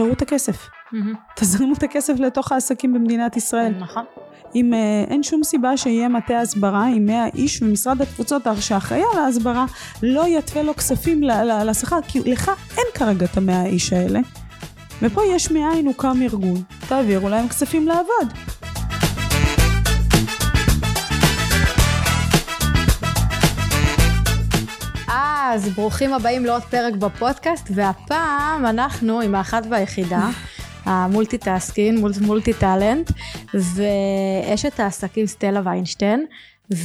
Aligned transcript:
שחררו 0.00 0.12
את 0.12 0.22
הכסף. 0.22 0.68
תזרימו 1.36 1.72
את 1.72 1.82
הכסף 1.82 2.14
לתוך 2.18 2.52
העסקים 2.52 2.94
במדינת 2.94 3.36
ישראל. 3.36 3.72
נכון. 3.80 4.04
אם 4.54 4.72
uh, 4.72 5.10
אין 5.10 5.22
שום 5.22 5.44
סיבה 5.44 5.76
שיהיה 5.76 6.08
מטה 6.08 6.40
הסברה 6.40 6.86
עם 6.86 7.06
100 7.06 7.26
איש 7.26 7.62
ומשרד 7.62 8.02
התפוצות 8.02 8.42
שאחראי 8.60 9.02
על 9.12 9.18
ההסברה 9.18 9.66
לא 10.02 10.26
יתווה 10.28 10.62
לו 10.62 10.76
כספים 10.76 11.22
לשכר 11.66 11.98
כי 12.08 12.20
לך 12.20 12.50
אין 12.76 12.84
כרגע 12.94 13.26
את 13.26 13.36
המאה 13.36 13.66
איש 13.66 13.92
האלה 13.92 14.20
ופה 15.02 15.22
יש 15.24 15.50
מאין 15.50 15.86
הוקם 15.86 16.22
ארגון 16.22 16.62
תעבירו 16.88 17.28
להם 17.28 17.48
כספים 17.48 17.88
לעבוד 17.88 18.32
אז 25.52 25.68
ברוכים 25.68 26.12
הבאים 26.12 26.44
לעוד 26.44 26.62
פרק 26.62 26.94
בפודקאסט 26.94 27.68
והפעם 27.74 28.66
אנחנו 28.66 29.20
עם 29.20 29.34
האחת 29.34 29.62
והיחידה 29.70 30.28
המולטי 30.84 31.38
טאסקין, 31.38 32.04
מולטי 32.20 32.52
טאלנט, 32.52 33.10
ואשת 33.54 34.80
העסקים 34.80 35.26
סטלה 35.26 35.60
ויינשטיין, 35.64 36.26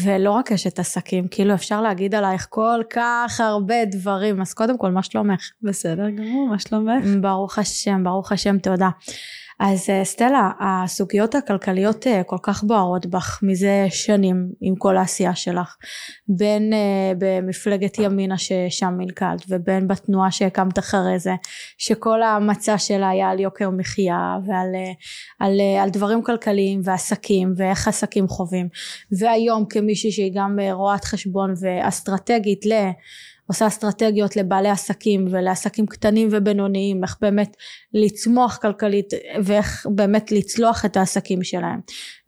ולא 0.04 0.32
רק 0.32 0.52
אשת 0.52 0.80
עסקים, 0.80 1.28
כאילו 1.28 1.54
אפשר 1.54 1.82
להגיד 1.82 2.16
עלייך 2.16 2.48
כל 2.50 2.82
כך 2.90 3.40
הרבה 3.40 3.86
דברים, 3.86 4.42
אז 4.42 4.54
קודם 4.54 4.78
כל 4.78 4.92
מה 4.92 5.04
שלומך? 5.04 5.50
בסדר 5.62 6.10
גמור, 6.10 6.48
מה 6.48 6.60
שלומך? 6.60 7.06
ברוך 7.22 7.60
השם, 7.60 8.04
ברוך 8.04 8.32
השם, 8.32 8.58
תודה. 8.58 8.90
אז 9.60 9.90
אה, 9.90 10.04
סטלה, 10.04 10.52
הסוגיות 10.60 11.36
הכלכליות 11.36 12.08
אה, 12.08 12.24
כל 12.24 12.38
כך 12.42 12.64
בוערות 12.64 13.06
בך 13.06 13.40
מזה 13.44 13.86
שנים 13.90 14.50
עם 14.62 14.76
כל 14.76 14.98
העשייה 14.98 15.36
שלך, 15.36 15.76
בין 16.28 16.74
uh, 16.74 16.76
במפלגת 17.18 18.00
ימינה 18.00 18.38
ששם 18.38 18.94
מלכלת 18.98 19.42
ובין 19.50 19.88
בתנועה 19.88 20.32
שהקמת 20.32 20.80
אחרי 20.80 21.20
זה, 21.20 21.32
שכל 21.78 22.24
המצע 22.24 22.78
שלה 22.78 23.10
היה 23.10 23.30
על 23.30 23.40
יוקר 23.40 23.70
מחיה 23.70 24.38
ועל 24.48 24.76
על, 25.40 25.62
על 25.82 25.90
דברים 25.90 26.24
כלכליים 26.24 26.82
ועסקים 26.84 27.54
ואיך 27.58 27.88
עסקים 27.88 28.28
חווים, 28.28 28.68
והיום 29.20 29.66
כמישהי 29.70 30.12
שהיא 30.12 30.32
גם 30.36 30.60
רואת 30.72 31.04
חשבון 31.06 31.54
ואסטרטגית 31.62 32.66
ל... 32.66 32.72
עושה 33.48 33.68
אסטרטגיות 33.68 34.36
לבעלי 34.36 34.70
עסקים 34.70 35.28
ולעסקים 35.32 35.86
קטנים 35.86 36.28
ובינוניים 36.32 37.04
איך 37.04 37.18
באמת 37.22 37.58
לצמוח 37.94 38.58
כלכלית 38.62 39.14
ואיך 39.44 39.88
באמת 39.90 40.32
לצלוח 40.32 40.86
את 40.86 40.98
העסקים 40.98 41.44
שלהם. 41.44 41.80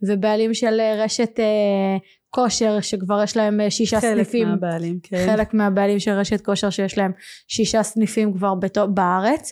ובעלים 0.02 0.54
של 0.54 0.82
רשת 0.98 1.40
אה, 1.40 1.98
כושר 2.30 2.82
שכבר 2.82 3.24
יש 3.24 3.38
להם 3.38 3.62
אה, 3.62 3.72
שישה 3.72 4.02
חלק 4.02 4.14
סניפים. 4.14 4.48
חלק 4.48 4.62
מהבעלים 4.62 5.00
כן. 5.04 5.26
חלק 5.26 5.54
מהבעלים 5.54 6.00
של 6.00 6.12
רשת 6.12 6.46
כושר 6.46 6.70
שיש 6.70 6.98
להם 6.98 7.12
שישה 7.48 7.84
סניפים 7.84 8.34
כבר 8.34 8.56
בתו, 8.56 8.88
בארץ. 8.88 9.52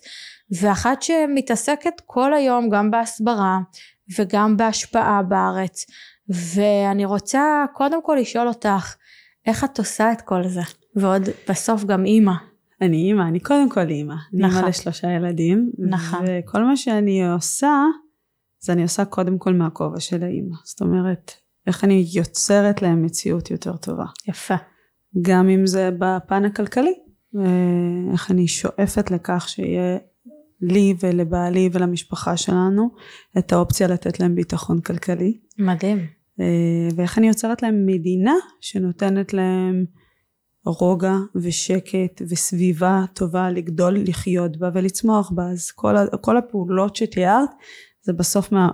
ואחת 0.62 1.02
שמתעסקת 1.02 2.02
כל 2.06 2.34
היום 2.34 2.70
גם 2.70 2.92
בהסברה 2.92 3.58
וגם 4.20 4.58
בהשפעה 4.58 5.22
בארץ. 5.24 5.86
ואני 6.30 7.06
רוצה 7.06 7.66
קודם 7.74 8.04
כל 8.04 8.18
לשאול 8.22 8.48
אותך 8.48 8.96
איך 9.46 9.64
את 9.64 9.78
עושה 9.78 10.12
את 10.12 10.22
כל 10.22 10.48
זה 10.48 10.62
ועוד 10.96 11.22
בסוף 11.50 11.84
גם 11.84 12.06
אימא. 12.06 12.34
אני 12.82 12.98
אימא, 12.98 13.22
אני 13.22 13.40
קודם 13.40 13.70
כל 13.70 13.90
אימא. 13.90 14.14
נכון. 14.14 14.44
אני 14.44 14.58
אימא 14.58 14.68
לשלושה 14.68 15.08
ילדים. 15.12 15.72
נכון. 15.78 16.20
וכל 16.28 16.64
מה 16.64 16.78
שאני 16.78 17.32
עושה, 17.34 17.84
זה 18.60 18.74
אני 18.74 18.84
עושה 18.84 19.06
קודם 19.06 19.38
כל 19.38 19.54
מהכובע 19.54 20.00
של 20.00 20.24
האימא. 20.24 20.56
זאת 20.64 20.82
אומרת, 20.82 21.32
איך 21.68 21.84
אני 21.84 22.06
יוצרת 22.14 22.82
להם 22.82 23.06
מציאות 23.06 23.52
יותר 23.52 23.78
טובה. 23.78 24.06
יפה. 24.28 24.56
גם 25.22 25.50
אם 25.50 25.68
זה 25.68 25.90
בפן 26.00 26.46
הכלכלי. 26.46 26.94
איך 28.12 28.32
אני 28.32 28.48
שואפת 28.48 29.12
לכך 29.12 29.46
שיהיה 29.50 29.98
לי 30.62 30.96
ולבעלי 31.00 31.70
ולמשפחה 31.72 32.38
שלנו 32.38 32.90
את 33.38 33.54
האופציה 33.54 33.88
לתת 33.88 34.20
להם 34.20 34.36
ביטחון 34.36 34.82
כלכלי. 34.82 35.40
מדהים. 35.60 35.98
אה, 36.40 36.88
ואיך 36.96 37.18
אני 37.18 37.28
יוצרת 37.28 37.64
להם 37.64 37.86
מדינה 37.86 38.34
שנותנת 38.62 39.34
להם 39.34 39.86
רוגע 40.66 41.16
ושקט 41.36 42.22
וסביבה 42.30 43.04
טובה 43.14 43.50
לגדול 43.50 43.98
לחיות 44.08 44.58
בה 44.58 44.70
ולצמוח 44.74 45.32
בה 45.32 45.44
אז 45.44 45.72
כל, 45.72 45.96
כל 46.22 46.38
הפעולות 46.38 46.96
שתיארת 46.96 47.50
זה 48.06 48.14
בסוף 48.14 48.52
מה, 48.52 48.70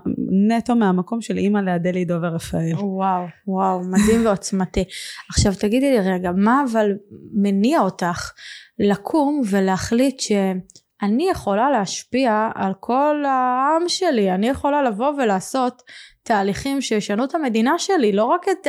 נטו 0.47 0.75
מהמקום 0.75 1.21
של 1.21 1.37
אימא 1.37 1.59
לאדלי 1.59 2.05
דובר 2.05 2.27
רפאל. 2.27 2.73
וואו 2.75 3.25
וואו 3.47 3.79
מדהים 3.79 4.21
ועוצמתי. 4.25 4.83
עכשיו 5.29 5.53
תגידי 5.59 5.91
לי 5.91 6.11
רגע 6.13 6.31
מה 6.31 6.63
אבל 6.71 6.91
מניע 7.33 7.79
אותך 7.79 8.31
לקום 8.79 9.41
ולהחליט 9.49 10.19
שאני 10.19 11.29
יכולה 11.31 11.69
להשפיע 11.69 12.49
על 12.55 12.73
כל 12.79 13.23
העם 13.25 13.89
שלי 13.89 14.31
אני 14.31 14.49
יכולה 14.49 14.81
לבוא 14.81 15.09
ולעשות 15.09 15.81
תהליכים 16.23 16.81
שישנו 16.81 17.23
את 17.23 17.35
המדינה 17.35 17.79
שלי 17.79 18.11
לא 18.11 18.25
רק 18.25 18.45
את 18.49 18.67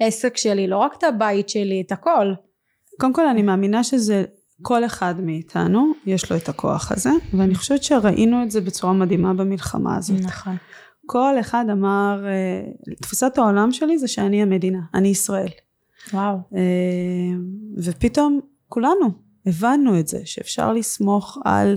העסק 0.00 0.36
שלי 0.36 0.66
לא 0.66 0.76
רק 0.76 0.94
את 0.98 1.04
הבית 1.04 1.48
שלי 1.48 1.82
את 1.86 1.92
הכל. 1.92 2.32
קודם 3.00 3.12
כל 3.12 3.26
אני 3.26 3.42
מאמינה 3.42 3.84
שזה 3.84 4.24
כל 4.62 4.84
אחד 4.84 5.14
מאיתנו 5.20 5.92
יש 6.06 6.30
לו 6.30 6.36
את 6.36 6.48
הכוח 6.48 6.92
הזה 6.92 7.10
ואני 7.34 7.54
חושבת 7.54 7.82
שראינו 7.82 8.42
את 8.42 8.50
זה 8.50 8.60
בצורה 8.60 8.92
מדהימה 8.92 9.34
במלחמה 9.34 9.96
הזאת. 9.96 10.20
נכון. 10.20 10.56
כל 11.06 11.40
אחד 11.40 11.64
אמר 11.72 12.24
אה, 12.26 12.94
תפיסת 13.02 13.38
העולם 13.38 13.72
שלי 13.72 13.98
זה 13.98 14.08
שאני 14.08 14.42
המדינה 14.42 14.80
אני 14.94 15.08
ישראל. 15.08 15.48
וואו. 16.12 16.36
אה, 16.54 17.38
ופתאום 17.84 18.40
כולנו 18.68 19.10
הבנו 19.46 20.00
את 20.00 20.08
זה 20.08 20.20
שאפשר 20.24 20.72
לסמוך 20.72 21.38
על 21.44 21.76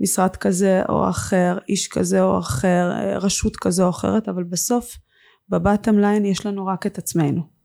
משרד 0.00 0.36
כזה 0.36 0.82
או 0.88 1.08
אחר 1.08 1.58
איש 1.68 1.88
כזה 1.88 2.22
או 2.22 2.38
אחר 2.38 2.90
אה, 2.92 3.18
רשות 3.18 3.56
כזו 3.56 3.84
או 3.84 3.90
אחרת 3.90 4.28
אבל 4.28 4.44
בסוף 4.44 4.96
בבטם 5.48 5.98
ליין 5.98 6.24
יש 6.24 6.46
לנו 6.46 6.66
רק 6.66 6.86
את 6.86 6.98
עצמנו. 6.98 7.57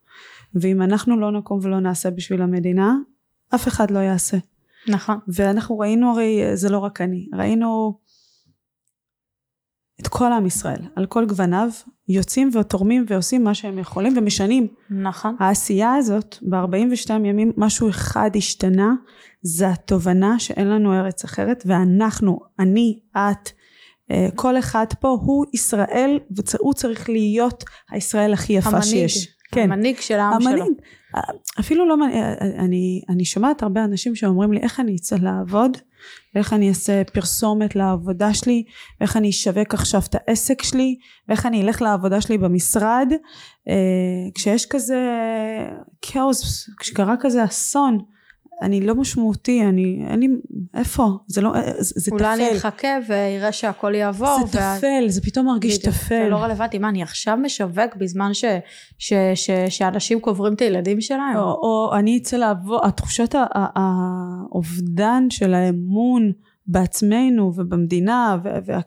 ואם 0.55 0.81
אנחנו 0.81 1.19
לא 1.19 1.31
נקום 1.31 1.59
ולא 1.61 1.79
נעשה 1.79 2.11
בשביל 2.11 2.41
המדינה 2.41 2.95
אף 3.55 3.67
אחד 3.67 3.91
לא 3.91 3.99
יעשה. 3.99 4.37
נכון. 4.87 5.17
ואנחנו 5.27 5.79
ראינו 5.79 6.11
הרי 6.11 6.57
זה 6.57 6.69
לא 6.69 6.79
רק 6.79 7.01
אני 7.01 7.27
ראינו 7.33 7.99
את 10.01 10.07
כל 10.07 10.31
עם 10.31 10.45
ישראל 10.45 10.81
על 10.95 11.05
כל 11.05 11.25
גווניו 11.25 11.69
יוצאים 12.07 12.49
ותורמים 12.53 13.05
ועושים 13.07 13.43
מה 13.43 13.53
שהם 13.53 13.79
יכולים 13.79 14.17
ומשנים. 14.17 14.67
נכון. 14.89 15.35
העשייה 15.39 15.93
הזאת 15.93 16.37
ב-42 16.41 17.09
ימים 17.09 17.51
משהו 17.57 17.89
אחד 17.89 18.29
השתנה 18.35 18.93
זה 19.41 19.69
התובנה 19.69 20.39
שאין 20.39 20.67
לנו 20.67 20.93
ארץ 20.93 21.23
אחרת 21.23 21.63
ואנחנו 21.65 22.39
אני 22.59 22.99
את 23.11 23.49
אה, 24.11 24.27
כל 24.35 24.59
אחד 24.59 24.85
פה 24.99 25.17
הוא 25.21 25.45
ישראל 25.53 26.19
והוא 26.31 26.73
צריך 26.73 27.09
להיות 27.09 27.63
הישראל 27.89 28.33
הכי 28.33 28.53
יפה 28.53 28.69
המנהיג. 28.69 29.07
שיש 29.07 29.32
כן. 29.53 29.71
המנהיג 29.71 29.99
של 29.99 30.19
העם 30.19 30.33
המנהיג. 30.33 30.57
שלו. 30.57 30.75
אפילו 31.59 31.87
לא, 31.87 31.95
אני, 32.59 33.01
אני 33.09 33.25
שומעת 33.25 33.63
הרבה 33.63 33.83
אנשים 33.83 34.15
שאומרים 34.15 34.53
לי 34.53 34.59
איך 34.59 34.79
אני 34.79 34.95
אצא 34.95 35.15
לעבוד, 35.21 35.77
ואיך 36.35 36.53
אני 36.53 36.69
אעשה 36.69 37.03
פרסומת 37.13 37.75
לעבודה 37.75 38.33
שלי, 38.33 38.63
ואיך 38.99 39.17
אני 39.17 39.29
אשווק 39.29 39.73
עכשיו 39.73 40.01
את 40.09 40.15
העסק 40.15 40.63
שלי, 40.63 40.95
ואיך 41.27 41.45
אני 41.45 41.61
אלך 41.61 41.81
לעבודה 41.81 42.21
שלי 42.21 42.37
במשרד, 42.37 43.07
אה, 43.69 43.73
כשיש 44.35 44.65
כזה 44.65 44.99
כאוס, 46.01 46.69
כשקרה 46.79 47.15
כזה 47.19 47.43
אסון, 47.43 47.97
אני 48.63 48.81
לא 48.81 48.95
משמעותי, 48.95 49.65
אני, 49.65 50.05
אין 50.09 50.19
לי, 50.19 50.27
איפה? 50.73 51.07
זה 51.27 51.41
לא, 51.41 51.51
זה, 51.79 52.11
אולי 52.11 52.23
טפל. 52.23 52.33
אולי 52.33 52.49
אני 52.49 52.57
אחכה 52.57 52.87
ויראה 53.07 53.51
שהכל 53.51 53.95
יעבור. 53.95 54.37
זה 54.47 54.59
וה... 54.59 54.77
טפל, 54.77 55.05
זה 55.07 55.21
פתאום 55.21 55.45
מרגיש 55.45 55.77
טפל. 55.77 56.23
זה 56.23 56.29
לא 56.29 56.35
רלוונטי, 56.35 56.79
מה, 56.79 56.89
אני 56.89 57.03
עכשיו 57.03 57.37
משווק 57.37 57.95
בזמן 57.97 58.33
ש, 58.33 58.45
ש, 58.99 59.13
ש, 59.35 59.49
שאנשים 59.69 60.19
קוברים 60.19 60.53
את 60.53 60.61
הילדים 60.61 61.01
שלהם? 61.01 61.35
או, 61.35 61.41
או 61.41 61.95
אני 61.95 62.17
אצא 62.17 62.37
לעבור, 62.37 62.85
התחושת 62.85 63.35
האובדן 63.53 65.29
של 65.29 65.53
האמון 65.53 66.31
בעצמנו 66.67 67.53
ובמדינה 67.55 68.37
וה, 68.43 68.79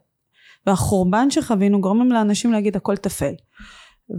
והחורבן 0.67 1.31
שחווינו 1.31 1.81
גורמים 1.81 2.13
לאנשים 2.13 2.53
להגיד 2.53 2.77
הכל 2.77 2.97
טפל. 2.97 3.33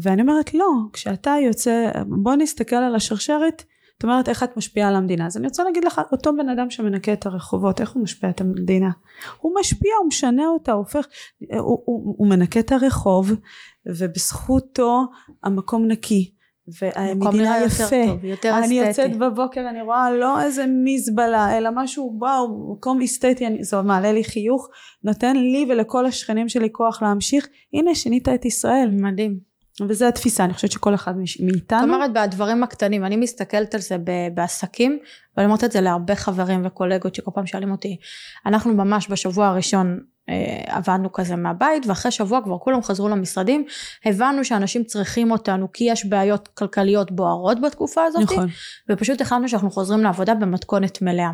ואני 0.01 0.21
אומרת 0.21 0.53
לא, 0.53 0.69
כשאתה 0.93 1.35
יוצא, 1.45 1.91
בוא 2.07 2.35
נסתכל 2.35 2.75
על 2.75 2.95
השרשרת, 2.95 3.63
את 3.97 4.03
אומרת 4.03 4.29
איך 4.29 4.43
את 4.43 4.57
משפיעה 4.57 4.89
על 4.89 4.95
המדינה? 4.95 5.25
אז 5.25 5.37
אני 5.37 5.47
רוצה 5.47 5.63
להגיד 5.63 5.83
לך 5.83 6.01
אותו 6.11 6.31
בן 6.37 6.49
אדם 6.49 6.69
שמנקה 6.69 7.13
את 7.13 7.25
הרחובות 7.25 7.81
איך 7.81 7.91
הוא 7.91 8.03
משפיע 8.03 8.29
את 8.29 8.41
המדינה? 8.41 8.89
הוא 9.41 9.53
משפיע 9.59 9.91
הוא 9.99 10.07
משנה 10.07 10.47
אותה 10.47 10.71
הוא 10.71 10.79
הופך 10.79 11.07
הוא, 11.39 11.81
הוא, 11.85 12.15
הוא 12.17 12.27
מנקה 12.27 12.59
את 12.59 12.71
הרחוב 12.71 13.31
ובזכותו 13.85 15.05
המקום 15.43 15.87
נקי 15.87 16.31
והמדינה 16.81 17.57
יפה 17.65 17.95
יותר 17.95 18.07
טוב, 18.07 18.25
יותר 18.25 18.57
אני 18.63 18.75
יוצאת 18.75 19.17
בבוקר 19.17 19.69
אני 19.69 19.81
רואה 19.81 20.11
לא 20.11 20.41
איזה 20.41 20.65
מזבלה 20.83 21.57
אלא 21.57 21.69
משהו 21.75 22.15
וואו 22.19 22.73
מקום 22.73 23.01
אסתטי 23.01 23.47
אני, 23.47 23.63
זה 23.63 23.81
מעלה 23.81 24.11
לי 24.11 24.23
חיוך 24.23 24.69
נותן 25.03 25.35
לי 25.35 25.65
ולכל 25.69 26.05
השכנים 26.05 26.49
שלי 26.49 26.69
כוח 26.71 27.01
להמשיך. 27.01 27.47
הנה 27.73 27.95
שינית 27.95 28.29
את 28.29 28.45
ישראל. 28.45 28.89
מדהים 28.91 29.46
וזה 29.81 30.07
התפיסה 30.07 30.43
אני 30.43 30.53
חושבת 30.53 30.71
שכל 30.71 30.95
אחד 30.95 31.13
מאיתנו. 31.39 31.79
זאת 31.79 31.89
אומרת 31.89 32.13
בדברים 32.13 32.63
הקטנים 32.63 33.05
אני 33.05 33.15
מסתכלת 33.15 33.75
על 33.75 33.81
זה 33.81 33.97
בעסקים 34.33 34.99
ואני 35.37 35.45
אומרת 35.45 35.63
את 35.63 35.71
זה 35.71 35.81
להרבה 35.81 36.15
חברים 36.15 36.65
וקולגות 36.65 37.15
שכל 37.15 37.31
פעם 37.33 37.45
שואלים 37.45 37.71
אותי 37.71 37.97
אנחנו 38.45 38.73
ממש 38.73 39.07
בשבוע 39.09 39.47
הראשון 39.47 39.99
אה, 40.29 40.75
עבדנו 40.77 41.11
כזה 41.11 41.35
מהבית 41.35 41.87
ואחרי 41.87 42.11
שבוע 42.11 42.41
כבר 42.43 42.57
כולם 42.57 42.83
חזרו 42.83 43.09
למשרדים 43.09 43.65
הבנו 44.05 44.45
שאנשים 44.45 44.83
צריכים 44.83 45.31
אותנו 45.31 45.71
כי 45.71 45.83
יש 45.83 46.05
בעיות 46.05 46.47
כלכליות 46.47 47.11
בוערות 47.11 47.61
בתקופה 47.61 48.03
הזאת 48.03 48.21
נכון. 48.21 48.47
ופשוט 48.91 49.21
החלטנו 49.21 49.49
שאנחנו 49.49 49.71
חוזרים 49.71 50.03
לעבודה 50.03 50.33
במתכונת 50.33 51.01
מלאה 51.01 51.31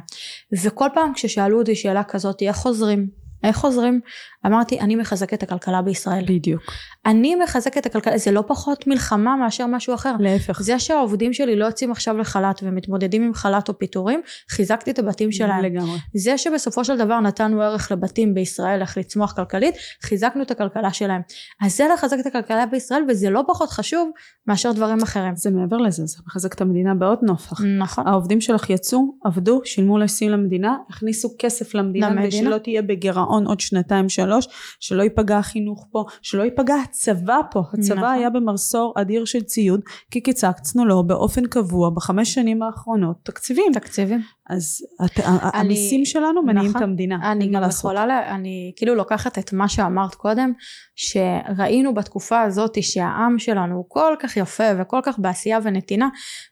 וכל 0.63 0.87
פעם 0.93 1.13
כששאלו 1.13 1.59
אותי 1.59 1.75
שאלה 1.75 2.03
כזאת 2.03 2.41
איך 2.41 2.55
חוזרים 2.55 3.22
איך 3.43 3.57
חוזרים? 3.57 3.99
אמרתי 4.45 4.79
אני 4.79 4.95
מחזקת 4.95 5.33
את 5.33 5.43
הכלכלה 5.43 5.81
בישראל 5.81 6.25
בדיוק. 6.27 6.61
אני 7.05 7.35
מחזקת 7.35 7.77
את 7.77 7.85
הכלכלה 7.85 8.17
זה 8.17 8.31
לא 8.31 8.43
פחות 8.47 8.87
מלחמה 8.87 9.35
מאשר 9.35 9.67
משהו 9.67 9.93
אחר 9.93 10.15
להפך. 10.19 10.61
זה 10.61 10.79
שהעובדים 10.79 11.33
שלי 11.33 11.55
לא 11.55 11.65
יוצאים 11.65 11.91
עכשיו 11.91 12.17
לחל"ת 12.17 12.59
ומתמודדים 12.63 13.23
עם 13.23 13.33
חל"ת 13.33 13.69
או 13.69 13.77
פיטורים 13.77 14.21
חיזקתי 14.49 14.91
את 14.91 14.99
הבתים 14.99 15.31
שלהם 15.31 15.63
לגמרי. 15.63 15.97
זה 16.13 16.37
שבסופו 16.37 16.85
של 16.85 16.97
דבר 16.97 17.19
נתנו 17.19 17.61
ערך 17.61 17.91
לבתים 17.91 18.33
בישראל 18.33 18.81
איך 18.81 18.97
לצמוח 18.97 19.33
כלכלית 19.33 19.75
חיזקנו 20.01 20.41
את 20.41 20.51
הכלכלה 20.51 20.93
שלהם 20.93 21.21
אז 21.61 21.77
זה 21.77 21.87
לחזק 21.93 22.17
את 22.19 22.25
הכלכלה 22.25 22.65
בישראל 22.65 23.03
וזה 23.09 23.29
לא 23.29 23.43
פחות 23.47 23.69
חשוב 23.69 24.11
מאשר 24.47 24.71
דברים 24.71 25.01
אחרים 25.01 25.35
זה 25.35 25.51
מעבר 25.51 25.77
לזה, 25.77 26.05
זה 26.05 26.17
מחזק 26.27 26.53
את 26.53 26.61
המדינה 26.61 26.95
בעוד 26.95 27.19
נופח. 27.21 27.61
נכון 27.79 28.07
העובדים 28.07 28.41
שלך 28.41 28.69
יצאו, 28.69 28.99
עבדו, 29.25 29.61
שילמו 29.65 29.97
מיסים 30.13 30.31
למדינה, 30.31 30.77
הכניסו 30.89 31.29
כסף 31.39 31.75
למדינה, 31.75 32.09
למדינה. 32.09 32.27
כדי 32.27 32.39
שלא 32.39 32.57
תהיה 32.57 32.81
בגירעון 32.81 33.32
עוד 33.45 33.59
שנתיים 33.59 34.09
שלוש, 34.09 34.47
שלא 34.79 35.03
ייפגע 35.03 35.37
החינוך 35.37 35.87
פה, 35.91 36.05
שלא 36.21 36.43
ייפגע 36.43 36.75
הצבא 36.83 37.39
פה. 37.51 37.63
הצבא 37.73 37.95
נכון. 37.95 38.09
היה 38.09 38.29
במחסור 38.29 38.93
אדיר 38.97 39.25
של 39.25 39.43
ציוד, 39.43 39.81
כי 40.11 40.21
קיצצנו 40.21 40.85
לו 40.85 41.03
באופן 41.07 41.45
קבוע 41.47 41.89
בחמש 41.89 42.33
שנים 42.33 42.63
האחרונות 42.63 43.15
תקציבים. 43.23 43.71
תקציבים 43.73 44.19
אז 44.49 44.77
הת- 44.99 45.19
ה- 45.19 45.57
המיסים 45.59 46.05
שלנו 46.05 46.43
מניעים 46.43 46.69
נכון. 46.69 46.81
את 46.83 46.87
המדינה, 46.87 47.31
אני 47.31 47.47
גם 47.47 47.61
לעשות. 47.61 47.79
יכולה, 47.79 48.05
לה, 48.05 48.35
אני 48.35 48.73
כאילו 48.75 48.95
לוקחת 48.95 49.37
את 49.39 49.53
מה 49.53 49.67
שאמרת 49.69 50.15
קודם, 50.15 50.51
שראינו 50.95 51.93
בתקופה 51.93 52.41
הזאת 52.41 52.83
שהעם 52.83 53.39
שלנו 53.39 53.75
הוא 53.75 53.85
כל 53.87 54.15
כך 54.19 54.37
יפה 54.37 54.63
וכל 54.79 54.99
כך 55.03 55.19
בעשייה 55.19 55.59
ונתינה, 55.63 56.09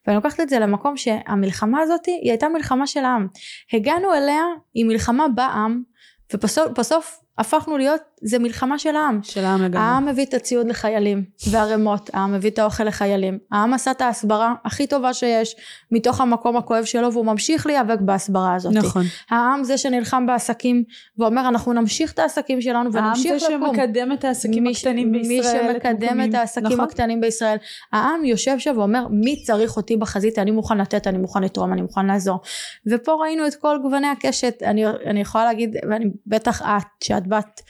ואני 0.08 0.16
לוקחת 0.16 0.40
את 0.40 0.50
זה 0.50 0.60
למקום 0.60 0.98
שהמלחמה 0.98 1.80
הזאת 1.82 2.06
היא 2.06 2.32
הייתה 2.32 2.50
מלחמה 2.50 2.88
של 2.88 3.00
העם. 3.06 3.28
הגענו 3.74 4.14
אליה 4.14 4.42
עם 4.74 4.88
מלחמה 4.88 5.28
בעם, 5.36 5.84
ובסוף 6.34 6.72
בסוף 6.80 7.20
הפכנו 7.38 7.78
להיות, 7.78 8.02
זה 8.24 8.40
מלחמה 8.40 8.80
של 8.80 8.96
העם. 8.96 9.20
של 9.24 9.46
העם 9.46 9.64
לגמרי. 9.64 9.80
העם 9.80 10.08
הביא 10.08 10.26
את 10.26 10.34
הציוד 10.34 10.68
לחיילים 10.68 11.24
וערימות, 11.50 12.10
העם 12.14 12.34
הביא 12.34 12.50
את 12.50 12.60
האוכל 12.60 12.84
לחיילים, 12.84 13.40
העם 13.52 13.74
עשה 13.74 13.92
את 13.92 14.02
ההסברה 14.02 14.54
הכי 14.66 14.88
טובה 14.88 15.14
שיש 15.14 15.56
מתוך 15.92 16.22
המקום 16.22 16.58
הכואב 16.58 16.84
שלו 16.84 17.14
והוא 17.14 17.26
ממשיך 17.26 17.68
להיאבק 17.68 18.00
בהסברה 18.02 18.56
הזאת. 18.56 18.74
נכון. 18.74 19.04
העם 19.30 19.64
זה 19.64 19.78
שנלחם 19.78 20.26
בעסקים 20.26 20.84
ואומר 21.18 21.48
אנחנו 21.48 21.74
נמשיך 21.74 22.14
את 22.14 22.20
העסקים 22.20 22.62
שלנו 22.62 22.90
העם 22.94 23.06
ונמשיך 23.06 23.38
זה 23.38 23.56
לקום. 23.56 23.76
שמקדם 23.76 24.12
את 24.12 24.26
העסקים 24.26 24.64
מי 24.64 24.72
הקטנים 24.72 25.12
בישראל. 25.12 25.68
מי 25.68 25.74
שמקדם. 25.74 26.30
את 26.30 26.34
העסקים 26.34 26.68
נכון. 26.68 26.80
הקטנים 26.80 27.22
בישראל. 27.22 27.58
העם 27.92 28.26
יושב 28.26 28.60
שם 28.60 28.74
ואומר 28.78 29.08
מי 29.10 29.44
צריך 29.44 29.78
אותי 29.78 29.98
בחזית 29.98 30.40
אני 30.40 30.52
מוכן 30.52 30.78
לתת 30.78 31.08
אני 31.08 31.18
מוכן 31.18 31.44
לתרום 31.44 31.74
אני 31.74 31.82
מוכן 31.82 32.06
לעזור. 32.06 32.40
ופה 32.88 33.14
ראינו 33.22 33.48
את 33.48 33.56
כל 33.56 33.78
גווני 33.82 34.08
הקשת 34.08 34.64
אני, 34.64 34.88
אני 34.88 35.22
יכולה 35.22 35.46
להגיד 35.46 35.76
ואני 35.90 36.06
בטח 36.28 36.62
את 36.62 37.04
שאת 37.04 37.21
בת 37.28 37.62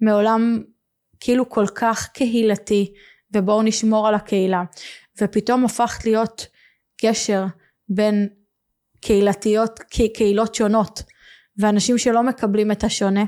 מעולם 0.00 0.62
כאילו 1.20 1.48
כל 1.48 1.66
כך 1.74 2.08
קהילתי 2.08 2.92
ובואו 3.34 3.62
נשמור 3.62 4.08
על 4.08 4.14
הקהילה 4.14 4.62
ופתאום 5.20 5.64
הפכת 5.64 6.04
להיות 6.04 6.46
גשר 7.04 7.44
בין 7.88 8.28
קהילתיות 9.00 9.80
קהילות 10.14 10.54
שונות 10.54 11.02
ואנשים 11.58 11.98
שלא 11.98 12.22
מקבלים 12.22 12.72
את 12.72 12.84
השונה 12.84 13.24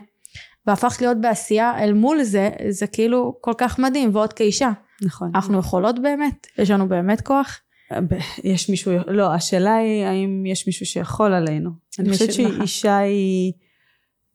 והפכת 0.66 1.00
להיות 1.00 1.20
בעשייה 1.20 1.84
אל 1.84 1.92
מול 1.92 2.22
זה 2.22 2.50
זה 2.68 2.86
כאילו 2.86 3.38
כל 3.40 3.52
כך 3.58 3.78
מדהים 3.78 4.10
ועוד 4.14 4.32
כאישה 4.32 4.70
נכון. 5.02 5.30
אנחנו 5.34 5.58
יכולות 5.58 6.02
באמת 6.02 6.46
יש 6.58 6.70
לנו 6.70 6.88
באמת 6.88 7.20
כוח 7.20 7.60
יש 8.44 8.70
מישהו, 8.70 8.92
לא, 9.06 9.34
השאלה 9.34 9.74
היא 9.74 10.04
האם 10.04 10.46
יש 10.46 10.66
מישהו 10.66 10.86
שיכול 10.86 11.32
עלינו. 11.32 11.70
אני 11.98 12.12
חושבת. 12.12 12.32
שאישה 12.32 12.98
היא, 12.98 13.52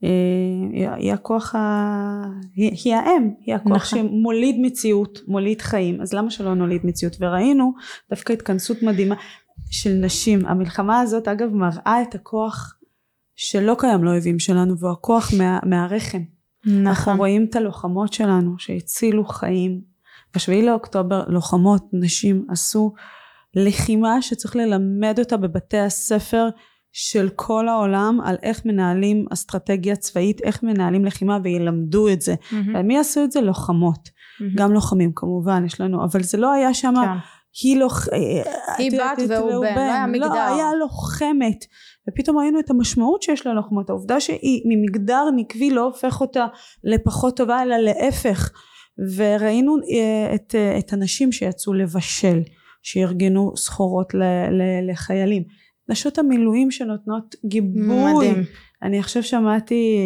היא, 0.01 0.89
היא 0.89 1.13
הכוח 1.13 1.55
ה... 1.55 1.59
היא, 2.55 2.71
היא 2.83 2.95
האם, 2.95 3.29
היא 3.39 3.55
הכוח 3.55 3.93
נכון. 3.93 3.99
שמוליד 4.09 4.55
מציאות, 4.59 5.19
מוליד 5.27 5.61
חיים, 5.61 6.01
אז 6.01 6.13
למה 6.13 6.31
שלא 6.31 6.53
נוליד 6.53 6.81
מציאות? 6.83 7.17
וראינו 7.19 7.73
דווקא 8.09 8.33
התכנסות 8.33 8.83
מדהימה 8.83 9.15
של 9.69 9.93
נשים. 9.93 10.45
המלחמה 10.45 10.99
הזאת 10.99 11.27
אגב 11.27 11.53
מראה 11.53 12.01
את 12.01 12.15
הכוח 12.15 12.73
שלא 13.35 13.75
קיים 13.79 14.03
לאויבים 14.03 14.39
שלנו, 14.39 14.79
והוא 14.79 14.91
הכוח 14.91 15.31
מה, 15.37 15.59
מהרחם. 15.65 16.21
נכון. 16.65 16.87
אנחנו 16.87 17.15
רואים 17.17 17.45
את 17.49 17.55
הלוחמות 17.55 18.13
שלנו 18.13 18.59
שהצילו 18.59 19.25
חיים. 19.25 19.81
בשביעי 20.35 20.65
לאוקטובר 20.65 21.23
לוחמות, 21.27 21.85
נשים 21.93 22.45
עשו 22.49 22.93
לחימה 23.55 24.21
שצריך 24.21 24.55
ללמד 24.55 25.19
אותה 25.19 25.37
בבתי 25.37 25.77
הספר 25.77 26.49
של 26.91 27.29
כל 27.35 27.67
העולם 27.67 28.19
על 28.23 28.35
איך 28.43 28.65
מנהלים 28.65 29.25
אסטרטגיה 29.33 29.95
צבאית, 29.95 30.41
איך 30.43 30.63
מנהלים 30.63 31.05
לחימה 31.05 31.39
וילמדו 31.43 32.09
את 32.09 32.21
זה. 32.21 32.35
מהמם. 32.51 32.75
ומי 32.75 32.97
עשו 32.99 33.23
את 33.23 33.31
זה? 33.31 33.41
לוחמות. 33.41 34.09
מהמם. 34.39 34.55
גם 34.55 34.73
לוחמים 34.73 35.11
כמובן 35.15 35.65
יש 35.65 35.81
לנו, 35.81 36.03
אבל 36.03 36.23
זה 36.23 36.37
לא 36.37 36.51
היה 36.51 36.73
שם, 36.73 36.93
כן. 36.95 37.09
היא 37.63 37.77
לוח... 37.77 38.07
היא 38.77 38.87
את 38.87 38.93
יודעת, 38.93 39.19
בת 39.19 39.29
והוא 39.29 39.65
בן, 39.65 39.75
לא 39.75 39.79
היה 39.79 40.07
מגדר. 40.07 40.27
לא, 40.27 40.55
היה 40.55 40.69
לוחמת. 40.79 41.65
ופתאום 42.09 42.37
ראינו 42.37 42.59
את 42.59 42.69
המשמעות 42.69 43.21
שיש 43.21 43.47
ללוחמות. 43.47 43.89
העובדה 43.89 44.19
שהיא 44.19 44.61
ממגדר 44.65 45.23
נקבי 45.35 45.69
לא 45.69 45.83
הופך 45.83 46.21
אותה 46.21 46.45
לפחות 46.83 47.37
טובה, 47.37 47.63
אלא 47.63 47.77
להפך. 47.77 48.51
וראינו 49.15 49.75
אה, 49.77 50.35
את, 50.35 50.55
אה, 50.55 50.79
את 50.79 50.93
הנשים 50.93 51.31
שיצאו 51.31 51.73
לבשל, 51.73 52.41
שארגנו 52.83 53.51
סחורות 53.55 54.13
ל, 54.13 54.23
ל, 54.51 54.91
לחיילים. 54.91 55.43
נשות 55.89 56.17
המילואים 56.17 56.71
שנותנות 56.71 57.35
גיבוי. 57.45 58.31
מדהים. 58.31 58.43
אני 58.83 58.99
עכשיו 58.99 59.23
שמעתי, 59.23 59.97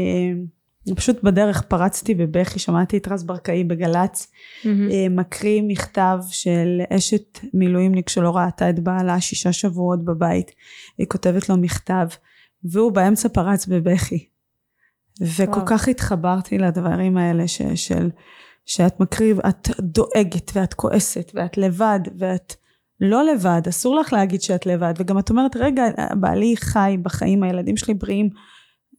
אה, 0.87 0.95
פשוט 0.95 1.23
בדרך 1.23 1.61
פרצתי 1.61 2.15
בבכי, 2.15 2.59
שמעתי 2.59 2.97
את 2.97 3.07
רז 3.07 3.23
ברקאי 3.23 3.63
בגל"צ. 3.63 4.31
אה, 4.65 4.71
מקריא 5.09 5.61
מכתב 5.67 6.17
של 6.29 6.81
אשת 6.89 7.39
מילואימניק 7.53 8.09
שלא 8.09 8.37
ראתה 8.37 8.69
את 8.69 8.79
בעלה 8.79 9.21
שישה 9.21 9.53
שבועות 9.53 10.05
בבית. 10.05 10.51
היא 10.97 11.07
כותבת 11.07 11.49
לו 11.49 11.57
מכתב, 11.57 12.07
והוא 12.63 12.91
באמצע 12.91 13.29
פרץ 13.29 13.65
בבכי. 13.65 14.25
וכל 15.21 15.51
וואו. 15.51 15.65
כך 15.65 15.87
התחברתי 15.87 16.57
לדברים 16.57 17.17
האלה 17.17 17.47
ש, 17.47 17.61
של, 17.75 18.09
שאת 18.65 18.99
מקריב, 18.99 19.39
את 19.39 19.69
דואגת 19.79 20.51
ואת 20.53 20.73
כועסת 20.73 21.31
ואת 21.35 21.57
לבד 21.57 21.99
ואת 22.17 22.55
לא 23.01 23.23
לבד, 23.23 23.61
אסור 23.69 23.95
לך 23.95 24.13
להגיד 24.13 24.41
שאת 24.41 24.65
לבד, 24.65 24.93
וגם 24.97 25.19
את 25.19 25.29
אומרת, 25.29 25.55
רגע, 25.55 25.83
בעלי 26.19 26.55
חי 26.57 26.97
בחיים, 27.01 27.43
הילדים 27.43 27.77
שלי 27.77 27.93
בריאים, 27.93 28.29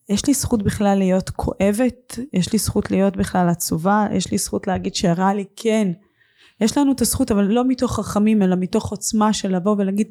יש 0.09 0.27
לי 0.27 0.35
זכות 0.35 0.63
בכלל 0.63 0.99
להיות 0.99 1.31
כואבת, 1.31 2.19
יש 2.33 2.53
לי 2.53 2.59
זכות 2.59 2.91
להיות 2.91 3.17
בכלל 3.17 3.49
עצובה, 3.49 4.07
יש 4.13 4.31
לי 4.31 4.39
זכות 4.39 4.67
להגיד 4.67 4.95
שרע 4.95 5.35
לי, 5.35 5.45
כן. 5.57 5.89
יש 6.61 6.79
לנו 6.79 6.93
את 6.93 7.01
הזכות, 7.01 7.31
אבל 7.31 7.45
לא 7.45 7.65
מתוך 7.69 8.01
חכמים, 8.01 8.43
אלא 8.43 8.57
מתוך 8.57 8.91
עוצמה 8.91 9.33
של 9.33 9.57
לבוא 9.57 9.77
ולהגיד, 9.79 10.07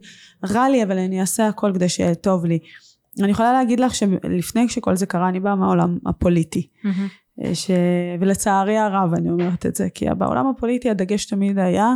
רע 0.50 0.70
לי, 0.70 0.84
אבל 0.84 0.98
אני 0.98 1.22
אעשה 1.22 1.48
הכל 1.48 1.72
כדי 1.76 1.90
שיהיה 1.90 2.16
טוב 2.16 2.46
לי. 2.46 2.60
אני 3.20 3.32
יכולה 3.32 3.54
להגיד 3.54 3.80
לך 3.80 3.96
שלפני 3.96 4.70
שכל 4.70 4.96
זה 4.96 5.06
קרה, 5.06 5.30
אני 5.30 5.40
באה 5.40 5.56
מהעולם 5.56 5.98
הפוליטי. 6.06 6.68
מהמם. 6.84 7.08
ש... 7.54 7.72
ולצערי 8.20 8.78
הרב 8.78 9.14
אני 9.14 9.30
אומרת 9.30 9.66
את 9.66 9.76
זה, 9.76 9.90
כי 9.94 10.06
בעולם 10.18 10.48
הפוליטי 10.48 10.90
הדגש 10.90 11.26
תמיד 11.26 11.60
היה 11.60 11.94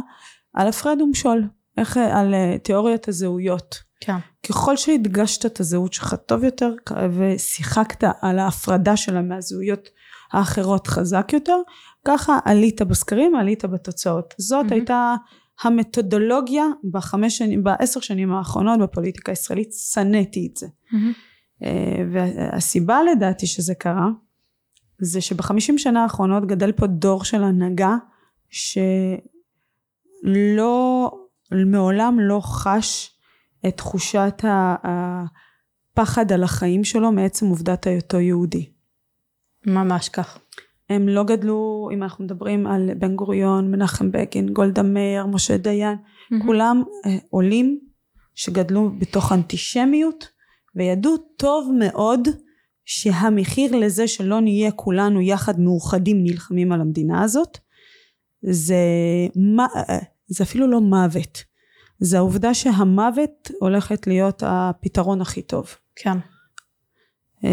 על 0.54 0.68
הפרד 0.68 1.02
ומשול, 1.02 1.48
איך, 1.78 1.98
על 1.98 2.34
אה, 2.34 2.58
תיאוריית 2.64 3.08
הזהויות. 3.08 3.76
כן. 4.00 4.18
ככל 4.48 4.78
שהדגשת 4.78 5.46
את 5.46 5.60
הזהות 5.60 5.94
שלך 5.94 6.16
טוב 6.26 6.44
יותר 6.44 6.74
ושיחקת 7.18 8.04
על 8.22 8.40
ההפרדה 8.40 8.98
שלה 8.98 9.22
מהזהויות 9.22 9.90
האחרות 10.34 10.88
חזק 10.88 11.30
יותר, 11.34 11.58
ככה 12.06 12.40
עלית 12.46 12.82
בסקרים, 12.82 13.36
עלית 13.36 13.66
בתוצאות. 13.66 14.34
זאת 14.38 14.64
מהמם. 14.64 14.74
הייתה 14.74 15.16
המתודולוגיה 15.62 16.66
בחמש 16.92 17.38
שנים, 17.38 17.64
בעשר 17.64 18.00
שנים 18.00 18.32
האחרונות 18.32 18.80
בפוליטיקה 18.80 19.32
הישראלית, 19.32 19.74
שנאתי 19.74 20.50
את 20.52 20.58
זה. 20.58 20.68
אה, 21.64 22.04
והסיבה 22.12 23.00
לדעתי 23.04 23.48
שזה 23.48 23.76
קרה, 23.76 24.10
זה 25.00 25.22
שבחמישים 25.22 25.78
שנה 25.78 26.04
האחרונות 26.04 26.46
גדל 26.46 26.72
פה 26.72 26.88
דור 26.88 27.24
של 27.24 27.44
הנהגה 27.44 27.96
שלא, 28.50 28.82
מעולם 31.52 32.20
לא 32.20 32.40
חש 32.44 33.12
את 33.68 33.78
תחושת 33.78 34.44
הפחד 34.84 36.32
על 36.32 36.44
החיים 36.44 36.84
שלו 36.84 37.12
מעצם 37.12 37.46
עובדת 37.46 37.88
היותו 37.88 38.20
יהודי. 38.20 38.70
ממש 39.66 40.10
כך. 40.10 40.40
הם 40.90 41.08
לא 41.08 41.24
גדלו, 41.24 41.90
אם 41.94 42.04
אנחנו 42.04 42.24
מדברים 42.24 42.68
על 42.68 42.90
בן 43.00 43.16
גוריון, 43.16 43.72
מנחם 43.72 44.12
בגין, 44.12 44.54
גולדה 44.54 44.84
מאיר, 44.84 45.26
משה 45.26 45.58
דיין, 45.58 45.98
מהמם. 46.32 46.46
כולם 46.46 46.84
אה, 47.06 47.18
עולים 47.30 47.80
שגדלו 48.36 48.92
בתוך 49.00 49.32
אנטישמיות 49.32 50.28
וידעו 50.76 51.18
טוב 51.18 51.72
מאוד 51.80 52.28
שהמחיר 52.86 53.76
לזה 53.76 54.08
שלא 54.08 54.42
נהיה 54.42 54.72
כולנו 54.72 55.22
יחד 55.22 55.60
מאוחדים 55.60 56.24
נלחמים 56.24 56.72
על 56.72 56.82
המדינה 56.82 57.24
הזאת 57.24 57.58
זה, 58.42 58.76
זה 60.28 60.44
אפילו 60.44 60.68
לא 60.68 60.82
מוות 60.82 61.44
זה 62.00 62.18
העובדה 62.18 62.54
שהמוות 62.54 63.52
הולכת 63.60 64.08
להיות 64.08 64.44
הפתרון 64.46 65.22
הכי 65.22 65.42
טוב. 65.42 65.76
כן. 65.96 66.18
אה, 67.44 67.50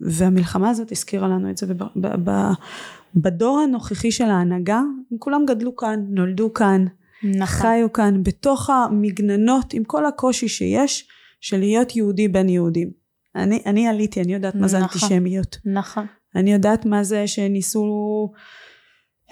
והמלחמה 0.00 0.70
הזאת 0.70 0.92
הזכירה 0.92 1.28
לנו 1.28 1.50
את 1.50 1.56
זה 1.56 1.66
בדור 3.14 3.60
הנוכחי 3.60 4.12
של 4.12 4.24
ההנהגה 4.24 4.78
הם 5.10 5.18
כולם 5.18 5.44
גדלו 5.46 5.76
כאן 5.76 6.04
נולדו 6.08 6.52
כאן 6.54 6.86
נכון. 7.24 7.46
חיו 7.46 7.92
כאן 7.92 8.22
בתוך 8.22 8.70
המגננות 8.70 9.74
עם 9.74 9.84
כל 9.84 10.06
הקושי 10.06 10.48
שיש 10.48 11.08
של 11.40 11.58
להיות 11.58 11.96
יהודי 11.96 12.28
בין 12.28 12.48
יהודים 12.48 12.90
אני, 13.36 13.62
אני 13.66 13.88
עליתי 13.88 14.22
אני 14.22 14.34
יודעת 14.34 14.54
מה 14.54 14.68
זה 14.68 14.78
נכון, 14.78 14.88
אנטישמיות 14.92 15.56
נכון 15.64 16.06
אני 16.36 16.52
יודעת 16.52 16.86
מה 16.86 17.04
זה 17.04 17.26
שניסו 17.26 18.32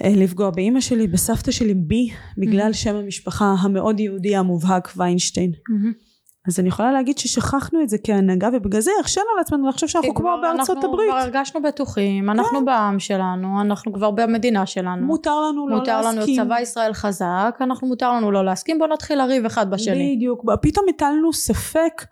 לפגוע 0.05 0.51
באימא 0.51 0.81
שלי 0.81 1.07
בסבתא 1.07 1.51
שלי 1.51 1.75
בי 1.75 2.09
בגלל 2.39 2.71
mm-hmm. 2.71 2.77
שם 2.77 2.97
המשפחה 2.97 3.55
המאוד 3.61 4.01
יהודי 4.01 4.37
המובהק 4.37 4.93
ויינשטיין 4.97 5.53
mm-hmm. 5.53 6.11
אז 6.49 6.61
אני 6.61 6.69
יכולה 6.69 6.93
להגיד 6.93 7.19
ששכחנו 7.19 7.83
את 7.83 7.89
זה 7.89 7.97
כהנהגה 8.05 8.49
ובגלל 8.53 8.81
זה 8.81 8.91
הרשינו 9.01 9.27
לעצמנו 9.39 9.69
לחשוב 9.69 9.89
שאנחנו 9.89 10.15
כמו 10.15 10.37
בארצות 10.43 10.85
הברית. 10.85 11.09
אנחנו 11.09 11.31
כבר 11.31 11.39
הרגשנו 11.39 11.63
בטוחים, 11.63 12.31
אנחנו 12.31 12.59
כן. 12.59 12.65
בעם 12.65 12.99
שלנו, 12.99 13.61
אנחנו 13.61 13.93
כבר 13.93 14.11
במדינה 14.11 14.67
שלנו. 14.67 15.07
מותר 15.07 15.41
לנו 15.41 15.69
לא 15.69 15.79
מותר 15.79 16.01
להסכים. 16.01 16.21
מותר 16.21 16.33
לנו 16.33 16.45
צבא 16.45 16.61
ישראל 16.61 16.93
חזק, 16.93 17.59
אנחנו 17.61 17.89
מותר 17.89 18.13
לנו 18.13 18.31
לא 18.31 18.45
להסכים, 18.45 18.79
בוא 18.79 18.87
נתחיל 18.87 19.19
לריב 19.19 19.45
אחד 19.45 19.71
בשני. 19.71 20.17
בדיוק, 20.17 20.45
פתאום 20.63 20.87
הטלנו 20.89 21.33
ספק 21.33 22.05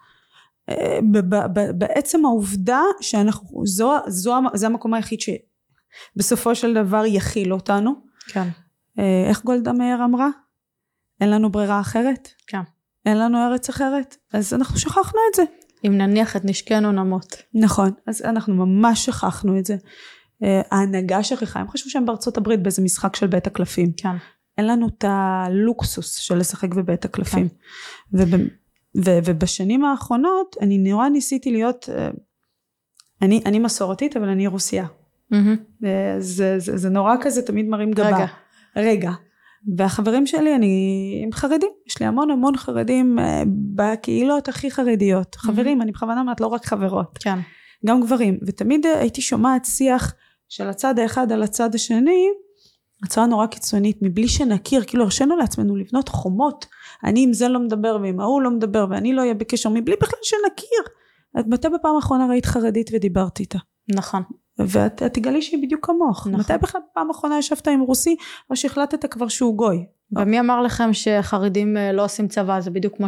אה, 0.68 0.98
בעצם 1.74 2.24
העובדה 2.24 2.82
שאנחנו, 3.00 3.66
זו, 3.66 3.92
זו, 4.06 4.34
זה 4.54 4.66
המקום 4.66 4.94
היחיד 4.94 5.20
שבסופו 6.14 6.54
של 6.54 6.74
דבר 6.74 7.02
יכיל 7.06 7.52
אותנו. 7.52 7.94
כן. 8.28 8.48
אה, 8.98 9.24
איך 9.28 9.44
גולדה 9.44 9.72
מאיר 9.72 10.04
אמרה? 10.04 10.28
אין 11.20 11.30
לנו 11.30 11.50
ברירה 11.50 11.80
אחרת? 11.80 12.28
כן. 12.46 12.60
אין 13.06 13.18
לנו 13.18 13.46
ארץ 13.46 13.68
אחרת, 13.68 14.16
אז 14.32 14.54
אנחנו 14.54 14.78
שכחנו 14.78 15.20
את 15.30 15.34
זה. 15.34 15.42
אם 15.86 15.98
נניח 15.98 16.36
את 16.36 16.44
נשקנו 16.44 16.92
נמות. 16.92 17.36
נכון, 17.54 17.90
אז 18.06 18.22
אנחנו 18.22 18.54
ממש 18.66 19.06
שכחנו 19.06 19.58
את 19.58 19.64
זה. 19.64 19.76
אה, 20.44 20.60
ההנהגה 20.70 21.22
שכחה, 21.22 21.60
הם 21.60 21.68
חשבו 21.68 21.90
שהם 21.90 22.06
בארצות 22.06 22.36
הברית 22.36 22.62
באיזה 22.62 22.82
משחק 22.82 23.16
של 23.16 23.26
בית 23.26 23.46
הקלפים. 23.46 23.92
כן. 23.96 24.16
אין 24.58 24.66
לנו 24.66 24.88
את 24.88 25.04
הלוקסוס 25.08 26.16
של 26.16 26.38
לשחק 26.38 26.74
בבית 26.74 27.04
הקלפים. 27.04 27.48
כן. 27.48 27.56
וב, 28.12 28.34
ו, 29.04 29.10
ובשנים 29.24 29.84
האחרונות 29.84 30.56
אני 30.60 30.78
נורא 30.78 31.08
ניסיתי 31.08 31.50
להיות, 31.50 31.88
אה, 31.88 32.10
אני, 33.22 33.42
אני 33.46 33.58
מסורתית 33.58 34.16
אבל 34.16 34.28
אני 34.28 34.46
רוסיה. 34.46 34.86
Mm-hmm. 35.32 35.86
זה, 36.18 36.54
זה, 36.58 36.76
זה 36.76 36.90
נורא 36.90 37.14
כזה 37.20 37.42
תמיד 37.42 37.68
מרים 37.68 37.90
גבה. 37.90 38.06
רגע. 38.06 38.26
רגע. 38.76 39.12
והחברים 39.76 40.26
שלי 40.26 40.54
אני 40.54 41.22
הם 41.24 41.32
חרדים 41.32 41.70
יש 41.86 42.00
לי 42.00 42.06
המון 42.06 42.30
המון 42.30 42.56
חרדים 42.56 43.18
אה, 43.18 43.42
בקהילות 43.74 44.48
הכי 44.48 44.70
חרדיות 44.70 45.34
mm-hmm. 45.36 45.38
חברים 45.38 45.82
אני 45.82 45.92
בכוונה 45.92 46.20
אומרת 46.20 46.40
לא 46.40 46.46
רק 46.46 46.64
חברות 46.66 47.18
כן 47.20 47.38
גם 47.86 48.00
גברים 48.00 48.38
ותמיד 48.46 48.86
אה, 48.86 49.00
הייתי 49.00 49.20
שומעת 49.20 49.64
שיח 49.64 50.14
של 50.48 50.68
הצד 50.68 50.98
האחד 50.98 51.32
על 51.32 51.42
הצד 51.42 51.74
השני 51.74 52.28
הצעה 53.04 53.26
נורא 53.26 53.46
קיצונית 53.46 53.98
מבלי 54.02 54.28
שנכיר 54.28 54.84
כאילו 54.84 55.04
הרשינו 55.04 55.36
לעצמנו 55.36 55.76
לבנות 55.76 56.08
חומות 56.08 56.66
אני 57.04 57.24
עם 57.24 57.32
זה 57.32 57.48
לא 57.48 57.60
מדבר 57.60 57.98
ועם 58.02 58.20
ההוא 58.20 58.42
לא 58.42 58.50
מדבר 58.50 58.86
ואני 58.90 59.12
לא 59.12 59.20
אהיה 59.20 59.34
בקשר 59.34 59.68
מבלי 59.68 59.96
בכלל 60.00 60.20
שנכיר 60.22 60.94
את 61.40 61.44
מתי 61.46 61.68
בפעם 61.68 61.96
האחרונה 61.96 62.26
ראית 62.26 62.46
חרדית 62.46 62.90
ודיברת 62.92 63.40
איתה 63.40 63.58
נכון 63.96 64.22
ואת 64.58 65.02
תגלי 65.02 65.42
שהיא 65.42 65.62
בדיוק 65.62 65.86
כמוך. 65.86 66.26
נכון. 66.26 66.40
מתי 66.40 66.52
בכלל 66.62 66.80
פעם 66.94 67.10
אחרונה 67.10 67.38
ישבת 67.38 67.68
עם 67.68 67.80
רוסי 67.80 68.16
או 68.50 68.56
שהחלטת 68.56 69.06
כבר 69.06 69.28
שהוא 69.28 69.56
גוי? 69.56 69.84
ומי 70.12 70.40
אמר 70.40 70.62
לכם 70.62 70.92
שחרדים 70.92 71.76
אה, 71.76 71.92
לא 71.92 72.04
עושים 72.04 72.28
צבא 72.28 72.60
זה 72.60 72.70
בדיוק 72.70 72.96
כמו 72.96 73.06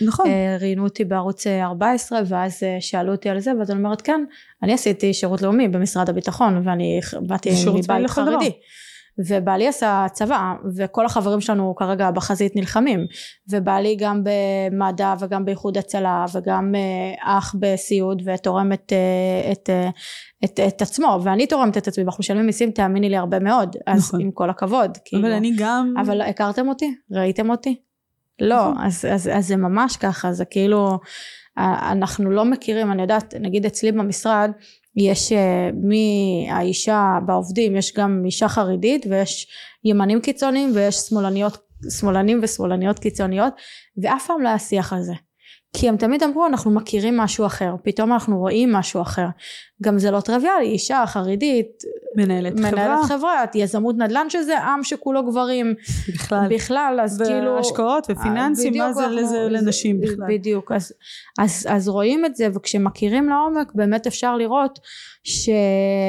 נכון. 0.00 0.26
שראיינו 0.26 0.84
אותי 0.84 1.04
בערוץ 1.04 1.46
14 1.46 2.18
אה, 2.18 2.24
ואז 2.26 2.62
אה, 2.62 2.76
שאלו 2.80 3.12
אותי 3.12 3.28
על 3.28 3.40
זה 3.40 3.52
ואז 3.58 3.70
אני 3.70 3.78
אומרת 3.78 4.00
כן 4.00 4.24
אני 4.62 4.72
עשיתי 4.72 5.14
שירות 5.14 5.42
לאומי 5.42 5.68
במשרד 5.68 6.08
הביטחון 6.08 6.62
ואני 6.64 7.00
באתי 7.20 7.50
מבית 7.66 8.10
חרדי. 8.10 8.52
ובעלי 9.28 9.68
עשה 9.68 10.06
צבא 10.12 10.54
וכל 10.76 11.06
החברים 11.06 11.40
שלנו 11.40 11.74
כרגע 11.74 12.10
בחזית 12.10 12.56
נלחמים 12.56 13.06
ובעלי 13.50 13.96
גם 13.96 14.22
במד"א 14.24 15.14
וגם 15.20 15.44
באיחוד 15.44 15.78
הצלה 15.78 16.24
וגם 16.34 16.74
אה, 16.74 17.38
אח 17.38 17.54
בסיעוד 17.58 18.22
ותורם 18.24 18.72
את, 18.72 18.92
אה, 18.92 19.52
את, 19.52 19.70
אה, 19.70 19.88
את, 20.44 20.60
את 20.68 20.82
עצמו 20.82 21.18
ואני 21.22 21.46
תורמת 21.46 21.76
את 21.76 21.88
עצמי 21.88 22.04
ואנחנו 22.04 22.22
משלמים 22.22 22.46
מיסים 22.46 22.70
תאמיני 22.70 23.08
לי 23.08 23.16
הרבה 23.16 23.38
מאוד 23.38 23.76
אז 23.86 24.08
נכון. 24.08 24.20
עם 24.20 24.30
כל 24.30 24.50
הכבוד 24.50 24.98
כאילו, 25.04 25.22
אבל 25.22 25.32
אני 25.32 25.52
גם 25.58 25.94
אבל 26.00 26.20
הכרתם 26.20 26.68
אותי? 26.68 26.94
ראיתם 27.12 27.50
אותי? 27.50 27.80
לא 28.40 28.70
נכון. 28.70 28.84
אז, 28.84 29.04
אז, 29.04 29.30
אז 29.32 29.46
זה 29.46 29.56
ממש 29.56 29.96
ככה 29.96 30.32
זה 30.32 30.44
כאילו 30.44 30.98
אנחנו 31.56 32.30
לא 32.30 32.44
מכירים 32.44 32.92
אני 32.92 33.02
יודעת 33.02 33.34
נגיד 33.40 33.66
אצלי 33.66 33.92
במשרד 33.92 34.50
יש 34.96 35.32
אה, 35.32 35.70
מהאישה 35.72 37.18
בעובדים 37.26 37.76
יש 37.76 37.94
גם 37.96 38.22
אישה 38.24 38.48
חרדית 38.48 39.06
ויש 39.10 39.46
ימנים 39.84 40.20
קיצוניים 40.20 40.70
ויש 40.74 40.96
שמאלניות 40.96 41.58
שמאלנים 42.00 42.40
ושמאלניות 42.42 42.98
קיצוניות 42.98 43.54
ואף 44.02 44.26
פעם 44.26 44.42
לא 44.42 44.48
היה 44.48 44.58
שיח 44.58 44.92
על 44.92 45.02
זה 45.02 45.14
כי 45.72 45.88
הם 45.88 45.96
תמיד 45.96 46.22
אמרו 46.22 46.46
אנחנו 46.46 46.70
מכירים 46.70 47.16
משהו 47.16 47.46
אחר. 47.46 47.74
פתאום 47.82 48.12
אנחנו 48.12 48.38
רואים 48.38 48.72
משהו 48.72 49.02
אחר. 49.02 49.26
גם 49.82 49.98
זה 49.98 50.10
לא 50.10 50.20
טריוויאלי 50.20 50.66
אישה 50.66 51.04
חרדית 51.06 51.82
מנהלת, 52.16 52.52
מנהלת 52.52 52.74
חברה, 52.74 53.04
חברה 53.04 53.44
יזמות 53.54 53.96
נדל"ן 53.98 54.30
שזה 54.30 54.58
עם 54.58 54.84
שכולו 54.84 55.26
גברים. 55.26 55.74
בכלל, 56.14 56.46
בכלל 56.50 57.00
אז 57.02 57.22
כאילו 57.26 57.54
והשקעות 57.54 58.06
ופיננסים 58.10 58.78
מה 58.78 58.92
זה 58.92 59.06
לזה 59.06 59.46
לנשים 59.50 60.00
בכלל? 60.00 60.26
בדיוק. 60.28 60.72
אז, 60.72 60.92
אז, 61.38 61.66
אז 61.70 61.88
רואים 61.88 62.24
את 62.24 62.36
זה 62.36 62.48
וכשמכירים 62.54 63.28
לעומק 63.28 63.72
באמת 63.74 64.06
אפשר 64.06 64.36
לראות 64.36 64.78
ש, 65.24 65.50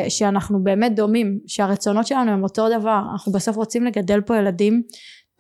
שאנחנו 0.10 0.64
באמת 0.64 0.96
דומים 0.96 1.40
שהרצונות 1.48 2.08
שלנו 2.08 2.32
הם 2.32 2.44
אותו 2.44 2.70
דבר. 2.80 3.02
אנחנו 3.12 3.32
בסוף 3.32 3.56
רוצים 3.56 3.86
לגדל 3.86 4.22
פה 4.22 4.38
ילדים 4.38 4.84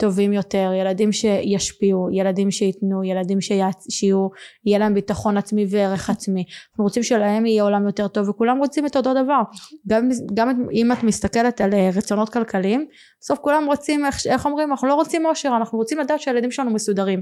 טובים 0.02 0.34
יותר, 0.34 0.72
ילדים 0.80 1.12
שישפיעו, 1.12 2.10
ילדים 2.12 2.52
שייתנו, 2.52 3.04
ילדים 3.04 3.42
שיהיו, 3.90 4.28
יהיה 4.66 4.80
להם 4.80 4.94
ביטחון 4.94 5.38
עצמי 5.38 5.66
וערך 5.70 6.10
עצמי. 6.10 6.44
אנחנו 6.72 6.84
רוצים 6.84 7.04
שלהם 7.04 7.46
יהיה 7.46 7.64
עולם 7.64 7.86
יותר 7.86 8.08
טוב 8.08 8.30
וכולם 8.30 8.58
רוצים 8.58 8.86
את 8.86 8.98
אותו 8.98 9.14
דבר. 9.14 9.42
גם, 9.88 10.10
גם 10.34 10.50
אם 10.72 10.92
את 10.92 11.04
מסתכלת 11.04 11.62
על 11.62 11.74
אה, 11.74 11.90
רצונות 11.96 12.30
כלכליים, 12.30 12.86
בסוף 13.20 13.40
כולם 13.40 13.66
רוצים, 13.66 14.06
איך, 14.06 14.28
איך 14.28 14.46
אומרים, 14.46 14.72
אנחנו 14.72 14.88
לא 14.88 14.94
רוצים 14.94 15.26
עושר, 15.26 15.54
אנחנו 15.58 15.78
רוצים 15.78 16.00
לדעת 16.00 16.20
שהילדים 16.20 16.52
שלנו 16.52 16.72
מסודרים. 16.72 17.22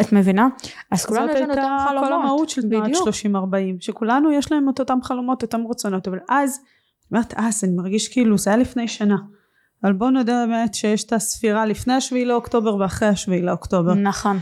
את 0.00 0.12
מבינה? 0.12 0.48
אז 0.90 1.06
כולנו 1.06 1.32
יש 1.32 1.40
לנו 1.40 1.50
אותם 1.50 1.62
חלומות. 1.88 1.88
זאת 1.88 1.98
הייתה 1.98 2.06
כל 2.06 2.12
המהות 2.12 2.48
של 2.48 2.62
תנועת 2.62 2.92
30-40, 3.76 3.80
שכולנו 3.80 4.32
יש 4.32 4.52
להם 4.52 4.68
את 4.68 4.80
אותם 4.80 4.98
חלומות, 5.02 5.42
אותם 5.42 5.60
רצונות, 5.70 6.08
אבל 6.08 6.18
אז, 6.28 6.60
אומרת 7.12 7.34
אז, 7.36 7.64
אני 7.64 7.72
מרגיש 7.72 8.08
כאילו 8.08 8.38
זה 8.38 8.50
היה 8.50 8.56
לפני 8.56 8.88
שנה. 8.88 9.16
אבל 9.84 9.92
בוא 9.92 10.10
נדע 10.10 10.46
באמת 10.46 10.74
שיש 10.74 11.04
את 11.04 11.12
הספירה 11.12 11.66
לפני 11.66 11.94
השביעי 11.94 12.24
לאוקטובר 12.24 12.76
ואחרי 12.76 13.08
השביעי 13.08 13.42
לאוקטובר. 13.42 13.94
נכון. 13.94 14.38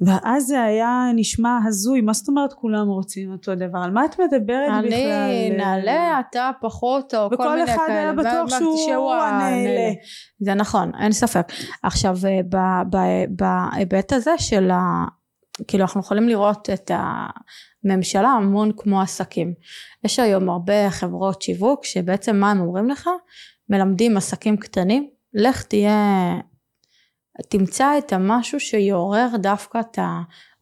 ואז 0.00 0.46
זה 0.46 0.62
היה 0.62 1.10
נשמע 1.14 1.58
הזוי, 1.66 2.00
מה 2.00 2.12
זאת 2.12 2.28
אומרת 2.28 2.52
כולם 2.52 2.88
רוצים 2.88 3.32
אותו 3.32 3.54
דבר? 3.54 3.78
על 3.78 3.90
מה 3.90 4.04
את 4.04 4.20
מדברת 4.20 4.70
אני, 4.70 4.88
בכלל? 4.88 5.00
אני, 5.00 5.50
נעלה, 5.56 6.20
אתה 6.20 6.50
פחות, 6.60 7.14
או 7.14 7.30
כל 7.36 7.54
מיני 7.54 7.66
כאלה. 7.66 7.74
וכל 7.74 7.84
אחד 7.84 7.92
היה 7.92 8.12
בטוח 8.12 8.58
שהוא 8.58 9.14
הנעלה. 9.14 9.92
זה 10.40 10.54
נכון, 10.54 10.92
אין 11.00 11.12
ספק. 11.12 11.52
עכשיו, 11.82 12.16
אה, 12.26 12.82
בהיבט 13.28 14.12
הזה 14.12 14.38
של 14.38 14.70
ה... 14.70 15.04
כאילו 15.68 15.82
אנחנו 15.82 16.00
יכולים 16.00 16.28
לראות 16.28 16.70
את 16.70 16.90
הממשלה 17.84 18.28
המון 18.28 18.72
כמו 18.76 19.00
עסקים. 19.00 19.54
יש 20.04 20.18
היום 20.18 20.48
הרבה 20.48 20.90
חברות 20.90 21.42
שיווק 21.42 21.84
שבעצם 21.84 22.36
מה 22.36 22.50
הם 22.50 22.60
אומרים 22.60 22.88
לך? 22.88 23.08
מלמדים 23.70 24.16
עסקים 24.16 24.56
קטנים, 24.56 25.08
לך 25.34 25.62
תהיה, 25.62 26.34
תמצא 27.48 27.98
את 27.98 28.12
המשהו 28.12 28.60
שיעורר 28.60 29.28
דווקא 29.36 29.80
את 29.80 29.98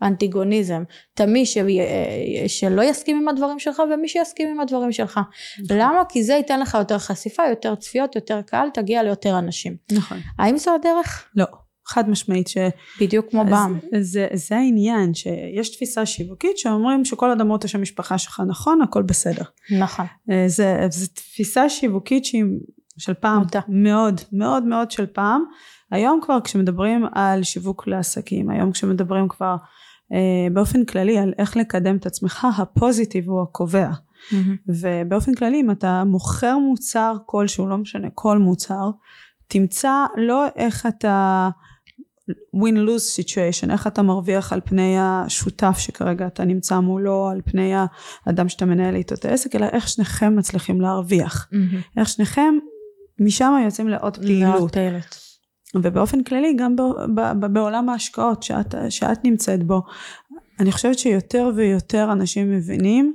האנטיגוניזם, 0.01 0.83
את 1.15 1.21
מי 1.21 1.47
ש... 1.47 1.59
שלא 2.47 2.83
יסכים 2.83 3.17
עם 3.17 3.29
הדברים 3.29 3.59
שלך 3.59 3.83
ומי 3.95 4.09
שיסכים 4.09 4.49
עם 4.49 4.61
הדברים 4.61 4.93
שלך. 4.93 5.21
נכון. 5.65 5.77
למה? 5.77 6.03
כי 6.09 6.23
זה 6.23 6.33
ייתן 6.33 6.61
לך 6.61 6.75
יותר 6.75 6.99
חשיפה, 6.99 7.43
יותר 7.51 7.75
צפיות, 7.75 8.17
יותר 8.17 8.43
קהל, 8.43 8.69
תגיע 8.75 9.03
ליותר 9.03 9.39
אנשים. 9.39 9.77
נכון. 9.93 10.19
האם 10.39 10.57
זו 10.59 10.75
הדרך? 10.75 11.29
לא. 11.35 11.47
חד 11.89 12.11
משמעית 12.11 12.49
ש... 12.49 12.57
בדיוק 13.01 13.31
כמו 13.31 13.45
בעם. 13.45 13.79
זה, 14.01 14.27
זה, 14.33 14.57
העניין 14.57 15.15
שיש 15.15 15.77
תפיסה 15.77 16.07
שיווקית 16.07 16.59
שאומרים 16.59 17.05
שכל 17.05 17.31
אדמות 17.31 17.65
השם 17.65 17.83
משפחה 17.83 18.19
שלך 18.19 18.43
נכון 18.49 18.83
הכל 18.83 19.03
בסדר. 19.03 19.43
נכון. 19.79 20.07
אה, 20.31 20.45
זה, 20.47 20.87
זה 20.91 21.09
תפיסה 21.09 21.69
שיווקית 21.69 22.25
שהיא 22.25 22.45
של 22.99 23.15
פעם, 23.15 23.43
אותה. 23.43 23.61
מאוד 23.69 24.21
מאוד 24.33 24.65
מאוד 24.65 24.91
של 24.91 25.07
פעם. 25.07 25.45
היום 25.91 26.21
כבר 26.23 26.41
כשמדברים 26.41 27.07
על 27.13 27.43
שיווק 27.43 27.87
לעסקים, 27.87 28.51
היום 28.51 28.73
כשמדברים 28.73 29.29
כבר 29.29 29.57
אה, 30.13 30.49
באופן 30.53 30.85
כללי 30.85 31.19
על 31.19 31.33
איך 31.39 31.57
לקדם 31.57 31.97
את 31.97 32.07
עצמך, 32.07 32.47
הפוזיטיב 32.59 33.29
הוא 33.29 33.43
הקובע. 33.43 33.91
ובאופן 34.69 35.35
כללי 35.35 35.61
אם 35.61 35.71
אתה 35.71 36.05
מוכר 36.05 36.59
מוצר 36.59 37.17
כלשהו, 37.27 37.69
לא 37.69 37.77
משנה, 37.77 38.09
כל 38.15 38.39
מוצר, 38.39 38.91
תמצא 39.49 40.05
לא 40.17 40.47
איך 40.57 40.87
אתה 40.87 41.49
win-lose 42.57 43.21
situation, 43.21 43.73
איך 43.73 43.87
אתה 43.87 44.03
מרוויח 44.03 44.53
על 44.53 44.61
פני 44.65 44.97
השותף 45.01 45.79
שכרגע 45.79 46.27
אתה 46.27 46.45
נמצא 46.45 46.81
מולו, 46.81 47.29
על 47.29 47.41
פני 47.45 47.73
האדם 48.27 48.49
שאתה 48.49 48.65
מנהל 48.65 48.95
איתו 48.95 49.15
את 49.15 49.25
העסק, 49.25 49.57
אלא 49.57 49.67
איך 49.67 49.89
שניכם 49.89 50.37
מצליחים 50.37 50.81
להרוויח. 50.81 51.49
איך 51.97 52.09
שניכם 52.09 52.55
משם 53.21 53.53
יוצאים 53.65 53.89
לעוד 53.89 54.17
פעילות. 54.17 54.77
ובאופן 55.75 56.23
כללי 56.23 56.55
גם 56.59 56.77
בעולם 57.53 57.89
ההשקעות 57.89 58.43
שאת, 58.43 58.75
שאת 58.91 59.25
נמצאת 59.25 59.63
בו, 59.63 59.83
אני 60.61 60.73
חושבת 60.73 60.99
שיותר 60.99 61.51
ויותר 61.57 62.13
אנשים 62.13 62.53
מבינים 62.53 63.15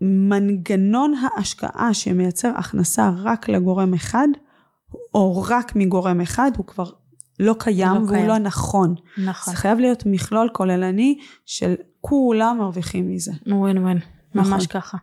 שמנגנון 0.00 1.14
ההשקעה 1.14 1.94
שמייצר 1.94 2.52
הכנסה 2.56 3.10
רק 3.16 3.48
לגורם 3.48 3.94
אחד, 3.94 4.28
או 5.14 5.44
רק 5.48 5.76
מגורם 5.76 6.20
אחד, 6.20 6.50
הוא 6.56 6.66
כבר 6.66 6.90
לא 7.40 7.54
קיים 7.58 7.94
לא 7.94 7.98
והוא 7.98 8.08
קיים. 8.08 8.26
לא 8.26 8.38
נכון. 8.38 8.94
נכון. 9.18 9.54
זה 9.54 9.58
חייב 9.60 9.78
להיות 9.78 10.02
מכלול 10.06 10.48
כוללני 10.52 11.18
של 11.46 11.74
כולם 12.00 12.56
מרוויחים 12.58 13.08
מזה. 13.10 13.32
ווין 13.46 13.78
ווין, 13.78 13.98
נכון. 14.34 14.52
ממש 14.52 14.66
ככה. 14.66 14.98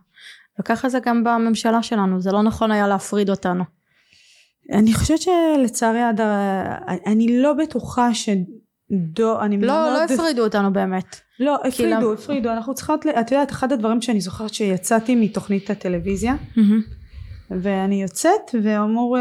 וככה 0.60 0.88
זה 0.88 0.98
גם 0.98 1.24
בממשלה 1.24 1.82
שלנו, 1.82 2.20
זה 2.20 2.32
לא 2.32 2.42
נכון 2.42 2.70
היה 2.70 2.88
להפריד 2.88 3.30
אותנו. 3.30 3.64
אני 4.72 4.94
חושבת 4.94 5.18
שלצערי 5.20 6.02
עד 6.02 6.20
אני 7.06 7.42
לא 7.42 7.52
בטוחה 7.52 8.14
ש... 8.14 8.28
דו, 8.90 9.40
אני 9.40 9.60
לא, 9.60 9.66
לא 9.66 10.04
הפרידו 10.04 10.44
אותנו 10.44 10.72
באמת. 10.72 11.20
לא, 11.40 11.58
הפרידו, 11.64 12.10
למ... 12.10 12.12
הפרידו, 12.12 12.50
אנחנו 12.50 12.74
צריכות, 12.74 13.06
את 13.20 13.32
יודעת, 13.32 13.50
אחד 13.50 13.72
הדברים 13.72 14.02
שאני 14.02 14.20
זוכרת 14.20 14.54
שיצאתי 14.54 15.14
מתוכנית 15.14 15.70
הטלוויזיה, 15.70 16.34
ואני 17.50 18.02
יוצאת, 18.02 18.54
ואמור, 18.62 19.16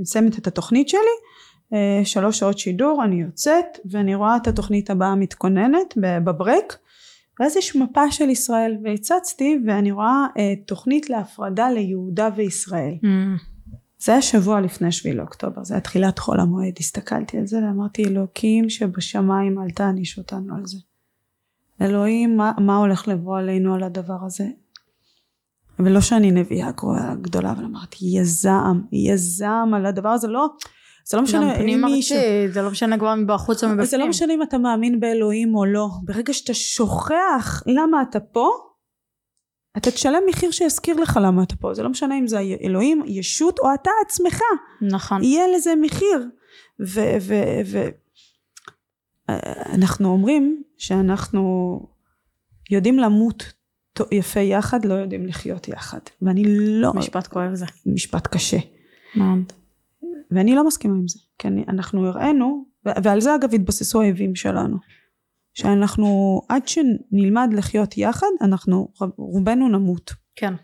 מסיימת 0.00 0.38
את 0.38 0.46
התוכנית 0.46 0.88
שלי, 0.88 1.00
אה, 1.74 2.04
שלוש 2.04 2.38
שעות 2.38 2.58
שידור, 2.58 3.04
אני 3.04 3.22
יוצאת, 3.22 3.78
ואני 3.90 4.14
רואה 4.14 4.36
את 4.36 4.46
התוכנית 4.46 4.90
הבאה 4.90 5.14
מתכוננת 5.14 5.94
בברק, 5.96 6.76
ואז 7.40 7.56
יש 7.56 7.76
מפה 7.76 8.10
של 8.10 8.28
ישראל, 8.28 8.76
והצצתי, 8.84 9.58
ואני 9.66 9.92
רואה 9.92 10.26
אה, 10.38 10.54
תוכנית 10.66 11.10
להפרדה 11.10 11.70
ליהודה 11.70 12.28
וישראל. 12.36 12.94
זה 13.98 14.12
היה 14.12 14.22
שבוע 14.22 14.60
לפני 14.60 14.92
שביעי 14.92 15.16
לאוקטובר, 15.16 15.64
זה 15.64 15.74
היה 15.74 15.80
תחילת 15.80 16.18
חול 16.18 16.40
המועד, 16.40 16.74
הסתכלתי 16.78 17.38
על 17.38 17.46
זה 17.46 17.58
ואמרתי 17.58 18.04
אלוקים 18.04 18.70
שבשמיים 18.70 19.58
אל 19.58 19.70
תעניש 19.70 20.18
אותנו 20.18 20.56
על 20.56 20.66
זה. 20.66 20.78
אלוהים 21.80 22.36
מה, 22.36 22.52
מה 22.58 22.76
הולך 22.76 23.08
לבוא 23.08 23.38
עלינו 23.38 23.74
על 23.74 23.82
הדבר 23.82 24.18
הזה? 24.26 24.46
ולא 25.78 26.00
שאני 26.00 26.30
נביאה 26.30 26.70
גדולה, 27.20 27.52
אבל 27.52 27.64
אמרתי 27.64 27.96
יהיה 28.00 28.24
זעם, 28.24 28.82
יהיה 28.92 29.16
זעם 29.16 29.74
על 29.74 29.86
הדבר 29.86 30.08
הזה, 30.08 30.28
לא, 30.28 30.48
זה 31.10 31.16
לא 31.16 31.22
משנה 31.22 31.56
אם 31.56 31.84
מישהו... 31.84 32.18
זה 32.52 32.62
לא 32.62 32.70
משנה 32.70 32.98
כבר 32.98 33.14
מבחוץ 33.14 33.64
או 33.64 33.68
מבפנים. 33.68 33.86
זה 33.86 33.98
לא 33.98 34.08
משנה 34.08 34.34
אם 34.34 34.42
אתה 34.42 34.58
מאמין 34.58 35.00
באלוהים 35.00 35.54
או 35.54 35.64
לא, 35.64 35.88
ברגע 36.02 36.32
שאתה 36.32 36.54
שוכח 36.54 37.62
למה 37.66 38.02
אתה 38.02 38.20
פה, 38.20 38.50
אתה 39.76 39.90
תשלם 39.90 40.22
מחיר 40.28 40.50
שיזכיר 40.50 41.00
לך 41.00 41.18
למה 41.22 41.42
אתה 41.42 41.56
פה, 41.56 41.74
זה 41.74 41.82
לא 41.82 41.88
משנה 41.88 42.18
אם 42.18 42.26
זה 42.26 42.40
אלוהים, 42.62 43.02
ישות 43.06 43.58
או 43.58 43.74
אתה 43.74 43.90
עצמך. 44.06 44.40
נכון. 44.82 45.22
יהיה 45.22 45.44
לזה 45.56 45.72
מחיר. 45.80 46.28
ואנחנו 49.28 50.08
אומרים 50.08 50.62
שאנחנו 50.78 51.80
יודעים 52.70 52.98
למות 52.98 53.52
יפה 54.12 54.40
יחד, 54.40 54.84
לא 54.84 54.94
יודעים 54.94 55.26
לחיות 55.26 55.68
יחד. 55.68 55.98
ואני 56.22 56.44
לא... 56.46 56.92
משפט 56.94 57.26
כואב 57.26 57.54
זה. 57.54 57.66
משפט 57.86 58.26
קשה. 58.26 58.58
מאוד. 59.14 59.52
ואני 60.30 60.54
לא 60.54 60.66
מסכימה 60.66 60.94
עם 60.94 61.08
זה. 61.08 61.18
כי 61.38 61.48
אנחנו 61.68 62.06
הראינו, 62.06 62.64
ועל 62.84 63.20
זה 63.20 63.34
אגב 63.34 63.54
התבססו 63.54 64.00
האויבים 64.00 64.34
שלנו. 64.34 64.76
שאנחנו 65.54 66.40
עד 66.48 66.68
שנלמד 66.68 67.50
לחיות 67.52 67.98
יחד 67.98 68.26
אנחנו 68.40 68.88
רובנו 69.16 69.68
נמות. 69.68 70.12
כן. 70.36 70.54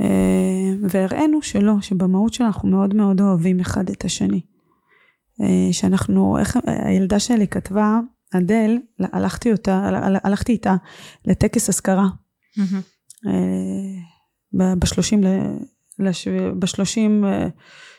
אה, 0.00 0.74
והראינו 0.88 1.42
שלא, 1.42 1.74
שבמהות 1.80 2.34
שלנו 2.34 2.48
אנחנו 2.48 2.68
מאוד 2.68 2.94
מאוד 2.94 3.20
אוהבים 3.20 3.60
אחד 3.60 3.90
את 3.90 4.04
השני. 4.04 4.40
אה, 5.42 5.72
שאנחנו, 5.72 6.38
איך 6.38 6.58
הילדה 6.66 7.18
שלי 7.18 7.48
כתבה, 7.48 8.00
אדל, 8.36 8.78
הלכתי 8.98 9.52
אותה, 9.52 9.90
הלכתי 10.24 10.52
איתה 10.52 10.76
לטקס 11.24 11.68
אזכרה. 11.68 12.06
אה, 13.26 14.74
בשלושים, 14.78 15.20
בשלושים 16.58 17.24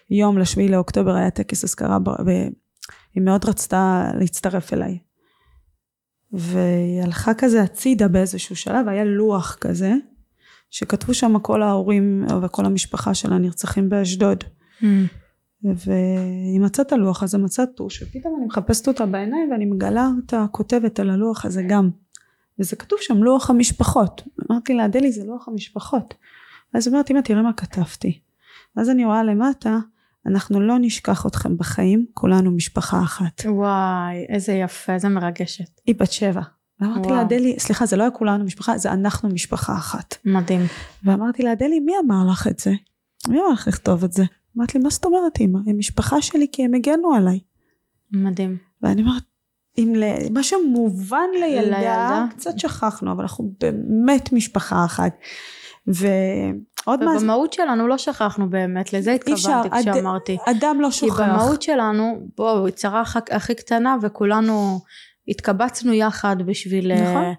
יום 0.09 0.37
לשביעי 0.37 0.69
לאוקטובר 0.69 1.15
היה 1.15 1.29
טקס 1.29 1.63
אזכרה, 1.63 1.97
והיא 2.25 3.23
מאוד 3.23 3.45
רצתה 3.45 4.11
להצטרף 4.19 4.73
אליי. 4.73 4.97
והיא 6.31 7.01
הלכה 7.03 7.33
כזה 7.33 7.61
הצידה 7.61 8.07
באיזשהו 8.07 8.55
שלב, 8.55 8.87
היה 8.87 9.03
לוח 9.03 9.57
כזה, 9.61 9.93
שכתבו 10.69 11.13
שם 11.13 11.39
כל 11.39 11.63
ההורים 11.63 12.25
וכל 12.43 12.65
המשפחה 12.65 13.13
של 13.13 13.33
הנרצחים 13.33 13.89
באשדוד. 13.89 14.43
Mm. 14.81 14.85
והיא 15.63 16.59
מצאה 16.59 16.85
את 16.85 16.91
הלוח 16.91 17.23
הזה, 17.23 17.37
מצאה 17.37 17.65
טוש, 17.65 18.03
ופתאום 18.03 18.35
אני 18.37 18.45
מחפשת 18.45 18.87
אותה 18.87 19.05
בעיניים 19.05 19.51
ואני 19.51 19.65
מגלה 19.65 20.09
אותה 20.17 20.45
כותבת 20.51 20.99
על 20.99 21.09
הלוח 21.09 21.45
הזה 21.45 21.63
גם. 21.63 21.89
וזה 22.59 22.75
כתוב 22.75 22.99
שם 23.01 23.23
לוח 23.23 23.49
המשפחות. 23.49 24.23
אמרתי 24.51 24.73
לה, 24.73 24.85
אדלי 24.85 25.11
זה 25.11 25.23
לוח 25.23 25.47
המשפחות. 25.47 26.13
אז 26.73 26.87
היא 26.87 26.91
אומרת, 26.91 27.11
אמא 27.11 27.19
תראה 27.19 27.41
מה 27.41 27.53
כתבתי. 27.53 28.19
ואז 28.75 28.89
אני 28.89 29.05
רואה 29.05 29.23
למטה, 29.23 29.77
אנחנו 30.27 30.61
לא 30.61 30.75
נשכח 30.81 31.25
אתכם 31.25 31.57
בחיים, 31.57 32.05
כולנו 32.13 32.51
משפחה 32.51 33.01
אחת. 33.01 33.41
וואי, 33.45 34.25
איזה 34.29 34.53
יפה, 34.53 34.93
איזה 34.93 35.09
מרגשת. 35.09 35.81
היא 35.85 35.95
בת 35.99 36.11
שבע. 36.11 36.41
ואמרתי 36.81 37.09
לה, 37.09 37.21
אדלי, 37.21 37.59
סליחה, 37.59 37.85
זה 37.85 37.97
לא 37.97 38.03
היה 38.03 38.11
כולנו 38.11 38.43
משפחה, 38.43 38.77
זה 38.77 38.91
אנחנו 38.91 39.29
משפחה 39.29 39.75
אחת. 39.75 40.15
מדהים. 40.25 40.61
ואמרתי 41.03 41.43
לה, 41.43 41.51
אדלי, 41.51 41.79
מי 41.79 41.91
אמר 42.05 42.31
לך 42.31 42.47
את 42.47 42.59
זה? 42.59 42.71
מי 43.27 43.39
אמר 43.39 43.49
לך 43.49 43.67
לכתוב 43.67 44.03
את 44.03 44.13
זה? 44.13 44.23
אמרתי 44.57 44.77
לי, 44.77 44.83
מה 44.83 44.89
זאת 44.89 45.05
אומרת, 45.05 45.41
אמא? 45.41 45.59
הם 45.67 45.77
משפחה 45.77 46.21
שלי 46.21 46.47
כי 46.51 46.65
הם 46.65 46.73
הגנו 46.73 47.13
עליי. 47.13 47.39
מדהים. 48.11 48.57
ואני 48.81 49.01
אומרת, 49.01 49.23
אם 49.77 49.93
מה 50.33 50.43
שמובן 50.43 51.29
לילדה, 51.39 51.77
לילדה, 51.77 52.25
קצת 52.29 52.59
שכחנו, 52.59 53.11
אבל 53.11 53.21
אנחנו 53.21 53.53
באמת 53.59 54.33
משפחה 54.33 54.85
אחת. 54.85 55.15
ו... 55.87 56.07
עוד 56.87 57.03
מעט. 57.03 57.17
ובמהות 57.17 57.53
שלנו 57.53 57.87
לא 57.87 57.97
שכחנו 57.97 58.49
באמת, 58.49 58.93
לזה 58.93 59.11
התכוונתי 59.11 59.69
כשאמרתי. 59.81 60.37
אדם 60.45 60.81
לא 60.81 60.91
שוכח. 60.91 61.17
כי 61.17 61.23
במהות 61.23 61.61
שלנו, 61.61 62.27
בואו, 62.37 62.71
צרה 62.71 63.03
הכי 63.31 63.55
קטנה 63.55 63.95
וכולנו 64.01 64.79
התקבצנו 65.27 65.93
יחד 65.93 66.35
בשביל, 66.45 66.93
נכון. 66.93 67.33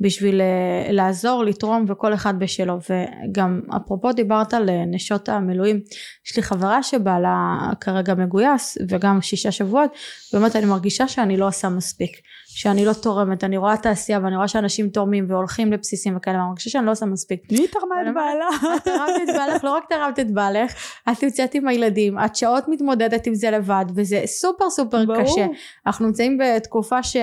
בשביל 0.00 0.40
אה, 0.40 0.92
לעזור, 0.92 1.44
לתרום 1.44 1.84
וכל 1.88 2.14
אחד 2.14 2.38
בשלו. 2.38 2.78
וגם 2.90 3.60
אפרופו 3.76 4.12
דיברת 4.12 4.54
על 4.54 4.70
אה, 4.70 4.84
נשות 4.86 5.28
המילואים, 5.28 5.80
יש 6.26 6.36
לי 6.36 6.42
חברה 6.42 6.82
שבעלה 6.82 7.58
כרגע 7.80 8.14
מגויס 8.14 8.78
וגם 8.88 9.22
שישה 9.22 9.52
שבועות, 9.52 9.90
באמת 10.32 10.56
אני 10.56 10.66
מרגישה 10.66 11.08
שאני 11.08 11.36
לא 11.36 11.46
עושה 11.46 11.68
מספיק. 11.68 12.10
שאני 12.54 12.84
לא 12.84 12.92
תורמת, 12.92 13.44
אני 13.44 13.56
רואה 13.56 13.76
תעשייה 13.76 14.20
ואני 14.22 14.36
רואה 14.36 14.48
שאנשים 14.48 14.88
תורמים 14.88 15.26
והולכים 15.28 15.72
לבסיסים 15.72 16.16
וכאלה, 16.16 16.36
ואני 16.36 16.48
מרגישה 16.48 16.70
שאני 16.70 16.86
לא 16.86 16.90
עושה 16.90 17.06
מספיק. 17.06 17.52
מי 17.52 17.66
תרמה 17.66 17.94
את 18.02 18.14
בעלה? 18.14 18.76
את 18.76 18.84
תרמת 18.84 19.28
את 19.28 19.34
בעלך, 19.36 19.64
לא 19.64 19.70
רק 19.70 19.84
תרמת 19.88 20.18
את 20.18 20.30
בעלך, 20.30 20.74
את 21.12 21.22
יוצאת 21.22 21.54
עם 21.54 21.68
הילדים, 21.68 22.18
את 22.18 22.36
שעות 22.36 22.64
מתמודדת 22.68 23.26
עם 23.26 23.34
זה 23.34 23.50
לבד, 23.50 23.84
וזה 23.94 24.22
סופר 24.26 24.70
סופר 24.70 25.04
ברור. 25.04 25.22
קשה. 25.22 25.46
אנחנו 25.86 26.06
נמצאים 26.06 26.38
בתקופה 26.38 27.02
ש, 27.02 27.16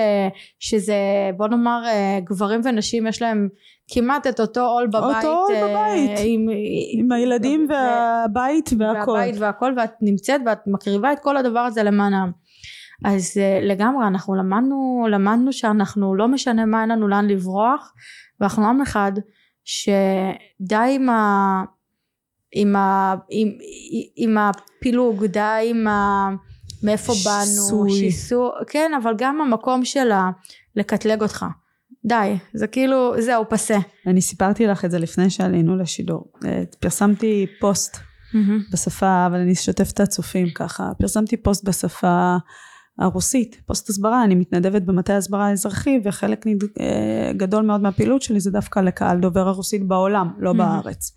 שזה, 0.58 0.94
בוא 1.36 1.48
נאמר, 1.48 1.82
אה, 1.86 2.18
גברים 2.24 2.60
ונשים 2.64 3.06
יש 3.06 3.22
להם 3.22 3.48
כמעט 3.92 4.26
את 4.26 4.40
אותו 4.40 4.60
עול 4.60 4.86
בבית. 4.86 5.24
אותו 5.24 5.28
עול 5.28 5.54
אה, 5.54 5.68
בבית. 5.68 6.18
עם, 6.24 6.46
עם 6.92 7.12
הילדים. 7.12 7.66
והבית 7.70 8.70
והכל. 8.78 9.10
והבית 9.10 9.34
והכל, 9.38 9.72
ואת 9.76 9.92
נמצאת 10.02 10.40
ואת 10.46 10.58
מקריבה 10.66 11.12
את 11.12 11.18
כל 11.18 11.36
הדבר 11.36 11.60
הזה 11.60 11.82
למענם. 11.82 12.30
אז 13.04 13.36
uh, 13.36 13.64
לגמרי 13.64 14.06
אנחנו 14.06 14.34
למדנו 14.34 15.06
למדנו 15.10 15.52
שאנחנו 15.52 16.14
לא 16.14 16.28
משנה 16.28 16.66
מה 16.66 16.80
אין 16.80 16.88
לנו 16.88 17.08
לאן 17.08 17.26
לברוח 17.26 17.92
ואנחנו 18.40 18.68
עם 18.68 18.80
אחד 18.80 19.12
שדי 19.64 20.94
עם 20.94 21.08
ה... 21.08 21.64
עם, 22.52 22.76
ה, 22.76 23.14
עם, 23.30 23.48
עם 24.16 24.38
הפילוג, 24.38 25.24
די 25.24 25.66
עם 25.70 25.86
ה... 25.86 26.28
מאיפה 26.82 27.12
באנו, 27.24 27.90
שיסוי, 27.90 28.48
כן 28.68 28.90
אבל 29.02 29.14
גם 29.18 29.40
המקום 29.40 29.84
של 29.84 30.10
לקטלג 30.76 31.22
אותך, 31.22 31.46
די, 32.04 32.36
זה 32.54 32.66
כאילו, 32.66 33.14
זהו, 33.18 33.44
פסה. 33.48 33.78
אני 34.06 34.20
סיפרתי 34.20 34.66
לך 34.66 34.84
את 34.84 34.90
זה 34.90 34.98
לפני 34.98 35.30
שעלינו 35.30 35.76
לשידור, 35.76 36.32
אה, 36.46 36.62
פרסמתי 36.80 37.46
פוסט 37.60 37.96
mm-hmm. 37.96 38.72
בשפה, 38.72 39.26
אבל 39.26 39.38
אני 39.38 39.52
אשתף 39.52 39.90
את 39.92 40.00
הצופים 40.00 40.50
ככה, 40.54 40.90
פרסמתי 40.98 41.36
פוסט 41.36 41.64
בשפה 41.64 42.36
הרוסית, 43.00 43.62
פוסט 43.66 43.88
הסברה, 43.88 44.24
אני 44.24 44.34
מתנדבת 44.34 44.82
במטה 44.82 45.16
הסברה 45.16 45.46
האזרחי 45.46 46.00
וחלק 46.04 46.46
נד... 46.46 46.62
אה, 46.80 47.32
גדול 47.36 47.64
מאוד 47.64 47.80
מהפעילות 47.80 48.22
שלי 48.22 48.40
זה 48.40 48.50
דווקא 48.50 48.80
לקהל 48.80 49.20
דובר 49.20 49.48
הרוסית 49.48 49.88
בעולם, 49.88 50.30
לא 50.38 50.52
בארץ. 50.52 51.16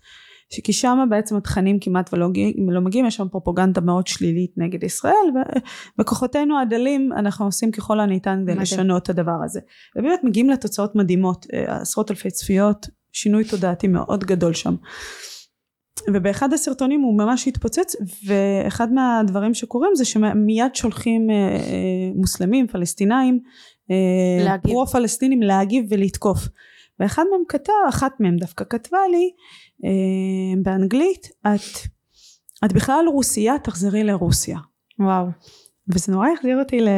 כי 0.64 0.72
שם 0.72 1.06
בעצם 1.10 1.36
התכנים 1.36 1.78
כמעט 1.80 2.12
ולא 2.12 2.28
לא 2.68 2.80
מגיעים, 2.80 3.06
יש 3.06 3.16
שם 3.16 3.28
פרופוגנדה 3.28 3.80
מאוד 3.80 4.06
שלילית 4.06 4.50
נגד 4.56 4.82
ישראל, 4.82 5.30
ובכוחותינו 5.98 6.60
הדלים 6.60 7.12
אנחנו 7.16 7.44
עושים 7.44 7.70
ככל 7.70 8.00
הניתן 8.00 8.42
כדי 8.42 8.54
לשנות 8.54 9.02
את 9.02 9.08
הדבר 9.08 9.36
הזה. 9.44 9.60
ובאמת 9.96 10.20
מגיעים 10.24 10.50
לתוצאות 10.50 10.96
מדהימות, 10.96 11.46
אה, 11.54 11.80
עשרות 11.80 12.10
אלפי 12.10 12.30
צפיות, 12.30 12.86
שינוי 13.12 13.44
תודעתי 13.44 13.88
מאוד 13.88 14.24
גדול 14.24 14.54
שם. 14.54 14.74
ובאחד 16.12 16.52
הסרטונים 16.52 17.00
הוא 17.00 17.18
ממש 17.18 17.48
התפוצץ 17.48 17.96
ואחד 18.26 18.92
מהדברים 18.92 19.54
שקורים 19.54 19.94
זה 19.94 20.04
שמיד 20.04 20.74
שולחים 20.74 21.30
אה, 21.30 21.34
אה, 21.34 22.10
מוסלמים 22.14 22.66
פלסטינאים 22.66 23.40
פרו 24.62 24.86
פלסטינים 24.86 25.42
להגיב 25.42 25.86
ולתקוף. 25.90 26.38
ואחד 27.00 27.24
מהם 27.30 27.42
כתב 27.48 27.72
אחת 27.88 28.12
מהם 28.20 28.36
דווקא 28.36 28.64
כתבה 28.70 28.98
לי 29.10 29.30
אה, 29.84 30.62
באנגלית 30.62 31.28
את, 31.42 31.88
את 32.64 32.72
בכלל 32.72 33.04
רוסייה 33.08 33.58
תחזרי 33.58 34.04
לרוסיה. 34.04 34.58
וואו. 34.98 35.26
וזה 35.88 36.12
נורא 36.12 36.28
החזיר 36.28 36.58
אותי 36.58 36.80
ל... 36.80 36.88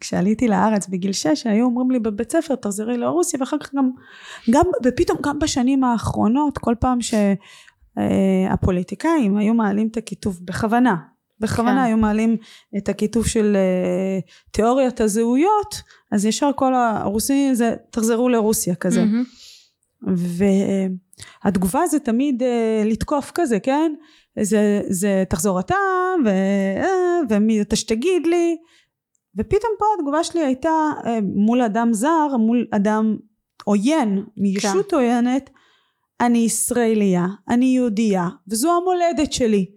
כשעליתי 0.00 0.48
לארץ 0.48 0.88
בגיל 0.88 1.12
6 1.12 1.46
היו 1.46 1.64
אומרים 1.64 1.90
לי 1.90 1.98
בבית 1.98 2.32
ספר 2.32 2.54
תחזרי 2.54 2.98
לרוסיה 2.98 3.40
ואחר 3.40 3.58
כך 3.58 3.74
גם, 3.74 3.90
גם 4.50 4.64
ופתאום 4.84 5.18
גם 5.22 5.38
בשנים 5.38 5.84
האחרונות 5.84 6.58
כל 6.58 6.74
פעם 6.80 6.98
שהפוליטיקאים 7.94 9.36
היו 9.36 9.54
מעלים 9.54 9.88
את 9.88 9.96
הכיתוב 9.96 10.40
בכוונה 10.44 10.96
בכוונה 11.42 11.72
כן. 11.72 11.78
היו 11.78 11.96
מעלים 11.96 12.36
את 12.76 12.88
הכיתוב 12.88 13.26
של 13.26 13.56
uh, 13.56 14.30
תיאוריית 14.50 15.00
הזהויות 15.00 15.82
אז 16.12 16.24
ישר 16.24 16.50
כל 16.56 16.74
הרוסים 16.74 17.54
זה 17.54 17.74
תחזרו 17.90 18.28
לרוסיה 18.28 18.74
כזה 18.74 19.04
mm-hmm. 19.04 20.08
והתגובה 21.44 21.86
זה 21.86 21.98
תמיד 21.98 22.42
uh, 22.42 22.86
לתקוף 22.88 23.32
כזה 23.34 23.60
כן 23.60 23.92
זה, 24.40 24.80
זה 24.88 25.24
תחזור 25.28 25.60
אתה 25.60 25.74
ו, 26.24 26.30
ומי 27.30 27.60
אתה 27.60 27.76
שתגיד 27.76 28.26
לי 28.26 28.56
ופתאום 29.36 29.72
פה 29.78 29.84
התגובה 29.98 30.24
שלי 30.24 30.40
הייתה 30.44 30.70
uh, 31.02 31.06
מול 31.34 31.62
אדם 31.62 31.92
זר 31.92 32.36
מול 32.38 32.66
אדם 32.70 33.16
עוין 33.64 34.24
מישות 34.36 34.90
כן. 34.90 34.96
עוינת 34.96 35.50
אני 36.20 36.38
ישראליה 36.38 37.26
אני 37.48 37.64
יהודייה 37.64 38.28
וזו 38.48 38.76
המולדת 38.76 39.32
שלי. 39.32 39.70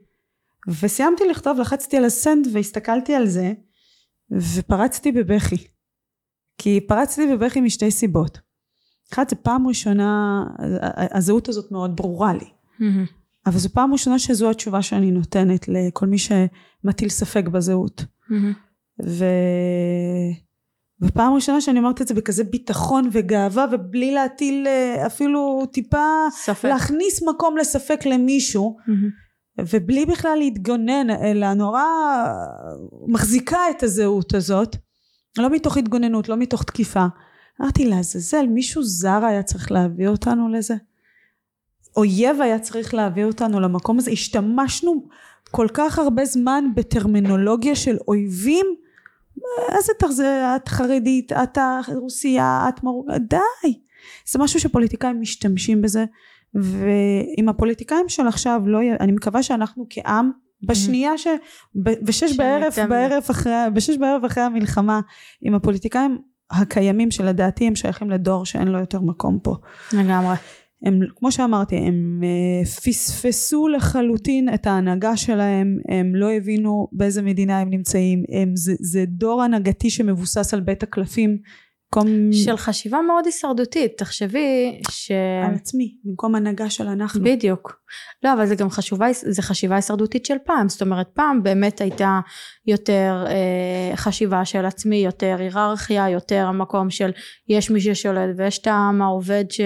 וסיימתי 0.81 1.23
לכתוב 1.31 1.59
לחצתי 1.59 1.97
על 1.97 2.05
הסנד 2.05 2.47
והסתכלתי 2.53 3.15
על 3.15 3.27
זה 3.27 3.53
ופרצתי 4.31 5.11
בבכי. 5.11 5.67
כי 6.57 6.81
פרצתי 6.87 7.27
בבכי 7.27 7.61
משתי 7.61 7.91
סיבות. 7.91 8.39
אחת 9.13 9.29
זה 9.29 9.35
פעם 9.35 9.67
ראשונה 9.67 10.43
הזהות 10.97 11.49
הזאת 11.49 11.71
מאוד 11.71 11.95
ברורה 11.95 12.33
לי. 12.33 12.45
Mm-hmm. 12.45 13.11
אבל 13.45 13.57
זו 13.57 13.69
פעם 13.69 13.93
ראשונה 13.93 14.19
שזו 14.19 14.49
התשובה 14.49 14.81
שאני 14.81 15.11
נותנת 15.11 15.67
לכל 15.67 16.07
מי 16.07 16.17
שמטיל 16.17 17.09
ספק 17.09 17.47
בזהות. 17.47 18.01
Mm-hmm. 18.01 19.03
ו... 19.05 19.25
ופעם 21.05 21.33
ראשונה 21.33 21.61
שאני 21.61 21.79
אומרת 21.79 22.01
את 22.01 22.07
זה 22.07 22.13
בכזה 22.13 22.43
ביטחון 22.43 23.09
וגאווה 23.11 23.65
ובלי 23.71 24.11
להטיל 24.11 24.67
אה, 24.67 25.05
אפילו 25.05 25.65
טיפה 25.71 26.27
ספק. 26.31 26.65
להכניס 26.65 27.23
מקום 27.23 27.57
לספק 27.57 28.05
למישהו 28.05 28.77
mm-hmm. 28.79 29.61
ובלי 29.71 30.05
בכלל 30.05 30.35
להתגונן 30.37 31.09
אלא 31.09 31.53
נורא 31.53 31.83
מחזיקה 33.07 33.59
את 33.69 33.83
הזהות 33.83 34.33
הזאת 34.33 34.75
לא 35.37 35.49
מתוך 35.49 35.77
התגוננות 35.77 36.29
לא 36.29 36.37
מתוך 36.37 36.63
תקיפה 36.63 37.05
אמרתי 37.61 37.85
לעזאזל 37.85 38.47
מישהו 38.47 38.83
זר 38.83 39.25
היה 39.25 39.43
צריך 39.43 39.71
להביא 39.71 40.07
אותנו 40.07 40.49
לזה 40.49 40.75
אויב 41.97 42.41
היה 42.41 42.59
צריך 42.59 42.93
להביא 42.93 43.25
אותנו 43.25 43.59
למקום 43.59 43.97
הזה 43.97 44.11
השתמשנו 44.11 45.07
כל 45.51 45.67
כך 45.73 45.99
הרבה 45.99 46.25
זמן 46.25 46.65
בטרמינולוגיה 46.75 47.75
של 47.75 47.97
אויבים 48.07 48.65
איזה 49.71 49.93
תחזה 49.99 50.55
את 50.55 50.67
חרדית 50.67 51.31
את 51.31 51.57
רוסייה 51.95 52.65
את 52.69 52.83
מרוקה 52.83 53.17
די 53.17 53.79
זה 54.31 54.39
משהו 54.39 54.59
שפוליטיקאים 54.59 55.21
משתמשים 55.21 55.81
בזה 55.81 56.05
ועם 56.53 57.49
הפוליטיקאים 57.49 58.09
של 58.09 58.27
עכשיו 58.27 58.61
לא 58.65 58.79
אני 58.99 59.11
מקווה 59.11 59.43
שאנחנו 59.43 59.85
כעם 59.89 60.31
בשנייה 60.67 61.17
ש... 61.17 61.27
בשש 61.75 62.37
בערב, 62.37 62.73
בערב 62.89 63.23
אחרי, 63.31 63.53
בשש 63.73 63.97
בערב 63.97 64.25
אחרי 64.25 64.43
המלחמה 64.43 64.99
עם 65.41 65.55
הפוליטיקאים 65.55 66.17
הקיימים 66.51 67.11
שלדעתי 67.11 67.67
הם 67.67 67.75
שייכים 67.75 68.09
לדור 68.09 68.45
שאין 68.45 68.67
לו 68.67 68.79
יותר 68.79 69.01
מקום 69.01 69.39
פה. 69.43 69.55
לגמרי. 69.93 70.35
הם, 70.83 70.99
כמו 71.15 71.31
שאמרתי, 71.31 71.75
הם 71.75 72.23
uh, 72.23 72.67
פספסו 72.67 73.67
לחלוטין 73.67 74.53
את 74.53 74.67
ההנהגה 74.67 75.17
שלהם, 75.17 75.77
הם 75.89 76.15
לא 76.15 76.31
הבינו 76.31 76.87
באיזה 76.91 77.21
מדינה 77.21 77.59
הם 77.59 77.69
נמצאים, 77.69 78.23
הם, 78.29 78.55
זה, 78.55 78.73
זה 78.79 79.03
דור 79.07 79.43
הנהגתי 79.43 79.89
שמבוסס 79.89 80.53
על 80.53 80.59
בית 80.61 80.83
הקלפים 80.83 81.37
במקום... 81.93 82.33
של 82.33 82.57
חשיבה 82.57 83.01
מאוד 83.01 83.25
הישרדותית, 83.25 83.97
תחשבי 83.97 84.81
ש... 84.89 85.11
על 85.47 85.55
עצמי, 85.55 85.95
במקום 86.03 86.35
הנהגה 86.35 86.69
של 86.69 86.87
אנחנו. 86.87 87.23
בדיוק. 87.23 87.79
לא, 88.23 88.33
אבל 88.33 88.45
זה 88.45 88.55
גם 88.55 88.69
חשיבה, 88.69 89.07
זה 89.13 89.41
חשיבה 89.41 89.75
הישרדותית 89.75 90.25
של 90.25 90.35
פעם, 90.45 90.69
זאת 90.69 90.81
אומרת 90.81 91.07
פעם 91.13 91.43
באמת 91.43 91.81
הייתה 91.81 92.19
יותר 92.67 93.25
אה, 93.27 93.95
חשיבה 93.95 94.45
של 94.45 94.65
עצמי, 94.65 94.95
יותר 94.95 95.35
היררכיה, 95.39 96.09
יותר 96.09 96.45
המקום 96.47 96.89
של 96.89 97.11
יש 97.49 97.71
מי 97.71 97.81
ששולט 97.81 98.29
ויש 98.37 98.59
את 98.59 98.67
העם 98.67 99.01
העובד 99.01 99.45
ש... 99.49 99.61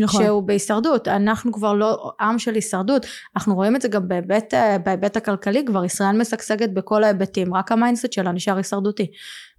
נכון. 0.00 0.24
שהוא 0.24 0.42
בהישרדות, 0.42 1.08
אנחנו 1.08 1.52
כבר 1.52 1.72
לא 1.72 2.12
עם 2.20 2.38
של 2.38 2.54
הישרדות, 2.54 3.06
אנחנו 3.36 3.54
רואים 3.54 3.76
את 3.76 3.82
זה 3.82 3.88
גם 3.88 4.08
בהיבט, 4.08 4.54
אה, 4.54 4.78
בהיבט 4.78 5.16
הכלכלי, 5.16 5.64
כבר 5.64 5.84
ישראל 5.84 6.20
משגשגת 6.20 6.70
בכל 6.70 7.04
ההיבטים, 7.04 7.54
רק 7.54 7.72
ה 7.72 7.77
mindset 7.77 8.12
שלה 8.12 8.32
נשאר 8.32 8.56
הישרדותי. 8.56 9.06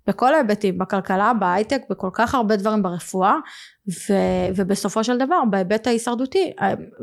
בכל 0.08 0.34
ההיבטים, 0.34 0.78
בכלכלה, 0.78 1.34
בהייטק, 1.34 1.82
בכל 1.90 2.10
כך 2.14 2.36
הרבה 2.36 2.56
דברים 2.56 2.84
ברפואה, 2.84 3.36
ו, 3.88 4.14
ובסופו 4.56 5.04
של 5.04 5.18
דבר 5.18 5.42
בהיבט 5.50 5.88
ההישרדותי, 5.88 6.52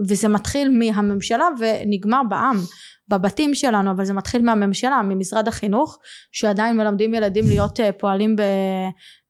וזה 0.09 0.29
מתחיל 0.29 0.79
מהממשלה 0.79 1.49
ונגמר 1.59 2.21
בעם, 2.29 2.57
בבתים 3.09 3.55
שלנו, 3.55 3.91
אבל 3.91 4.05
זה 4.05 4.15
מתחיל 4.15 4.43
מהממשלה, 4.43 5.03
ממשרד 5.03 5.49
החינוך, 5.49 5.99
שעדיין 6.33 6.77
מלמדים 6.77 7.15
ילדים 7.15 7.45
להיות 7.49 7.81
אה, 7.81 7.93
פועלים 7.93 8.37
ב... 8.37 8.43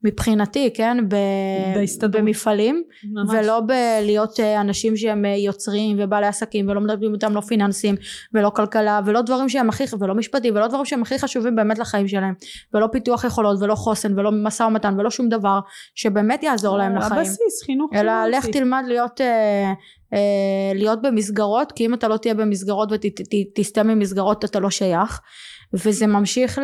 מבחינתי, 0.04 0.70
כן, 0.74 0.96
ב... 1.08 1.16
במפעלים, 2.10 2.82
ממש. 3.04 3.30
ולא 3.32 3.60
בלהיות 3.60 4.40
אה, 4.40 4.60
אנשים 4.60 4.96
שהם 4.96 5.24
אה, 5.24 5.30
יוצרים 5.36 5.96
ובעלי 6.00 6.26
עסקים 6.26 6.68
ולא 6.68 6.80
מדברים 6.80 7.14
איתם 7.14 7.34
לא 7.34 7.40
פיננסים 7.40 7.94
ולא 8.34 8.50
כלכלה 8.50 9.00
ולא 9.06 9.22
דברים 9.22 9.48
שהם 9.48 9.68
הכי, 9.68 9.84
ולא 9.98 10.14
משפטים 10.14 10.54
ולא 10.54 10.66
דברים 10.66 10.84
שהם 10.84 11.02
הכי 11.02 11.18
חשובים 11.18 11.56
באמת 11.56 11.78
לחיים 11.78 12.08
שלהם 12.08 12.34
ולא 12.74 12.86
פיתוח 12.92 13.24
יכולות 13.24 13.62
ולא 13.62 13.74
חוסן 13.74 14.18
ולא 14.18 14.30
משא 14.32 14.62
ומתן 14.62 15.00
ולא 15.00 15.10
שום 15.10 15.28
דבר 15.28 15.60
שבאמת 15.94 16.42
יעזור 16.42 16.78
להם 16.78 16.96
לחיים. 16.96 17.26
הבסיס, 17.44 17.62
חינוך 17.62 17.90
אלא 17.94 18.12
לך 18.26 18.46
תלמד 18.46 18.85
להיות 18.88 19.20
אה, 19.20 19.72
אה, 20.12 20.72
להיות 20.74 21.02
במסגרות 21.02 21.72
כי 21.72 21.87
אם 21.87 21.94
אתה 21.94 22.09
לא 22.09 22.16
תהיה 22.16 22.35
במסגרות 22.35 22.88
ותסטה 22.92 23.83
ממסגרות 23.83 24.44
אתה 24.44 24.61
לא 24.61 24.70
שייך. 24.70 25.20
וזה 25.74 26.07
ממשיך 26.07 26.61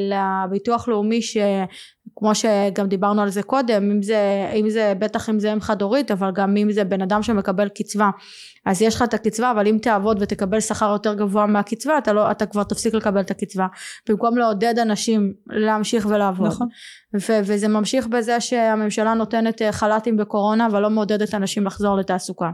לביטוח 0.00 0.88
לאומי 0.88 1.20
שכמו 2.12 2.34
שגם 2.34 2.88
דיברנו 2.88 3.22
על 3.22 3.28
זה 3.28 3.42
קודם 3.42 3.90
אם 3.90 4.02
זה, 4.02 4.50
אם 4.54 4.70
זה 4.70 4.92
בטח 4.98 5.30
אם 5.30 5.40
זה 5.40 5.52
אם 5.52 5.60
חד 5.60 5.82
הורית 5.82 6.10
אבל 6.10 6.30
גם 6.34 6.56
אם 6.56 6.72
זה 6.72 6.84
בן 6.84 7.02
אדם 7.02 7.22
שמקבל 7.22 7.68
קצבה 7.68 8.10
אז 8.66 8.82
יש 8.82 8.94
לך 8.94 9.02
את 9.02 9.14
הקצבה 9.14 9.50
אבל 9.50 9.66
אם 9.66 9.78
תעבוד 9.82 10.16
ותקבל 10.20 10.60
שכר 10.60 10.92
יותר 10.92 11.14
גבוה 11.14 11.46
מהקצבה 11.46 11.98
אתה, 11.98 12.12
לא, 12.12 12.30
אתה 12.30 12.46
כבר 12.46 12.62
תפסיק 12.62 12.94
לקבל 12.94 13.20
את 13.20 13.30
הקצבה 13.30 13.66
במקום 14.08 14.38
לעודד 14.38 14.78
אנשים 14.78 15.32
להמשיך 15.46 16.06
ולעבוד 16.10 16.46
נכון. 16.46 16.68
ו- 17.14 17.40
וזה 17.44 17.68
ממשיך 17.68 18.06
בזה 18.06 18.40
שהממשלה 18.40 19.14
נותנת 19.14 19.62
אה, 19.62 19.72
חל"תים 19.72 20.16
בקורונה 20.16 20.66
אבל 20.66 20.82
לא 20.82 20.90
מעודדת 20.90 21.34
אנשים 21.34 21.66
לחזור 21.66 21.96
לתעסוקה. 21.96 22.50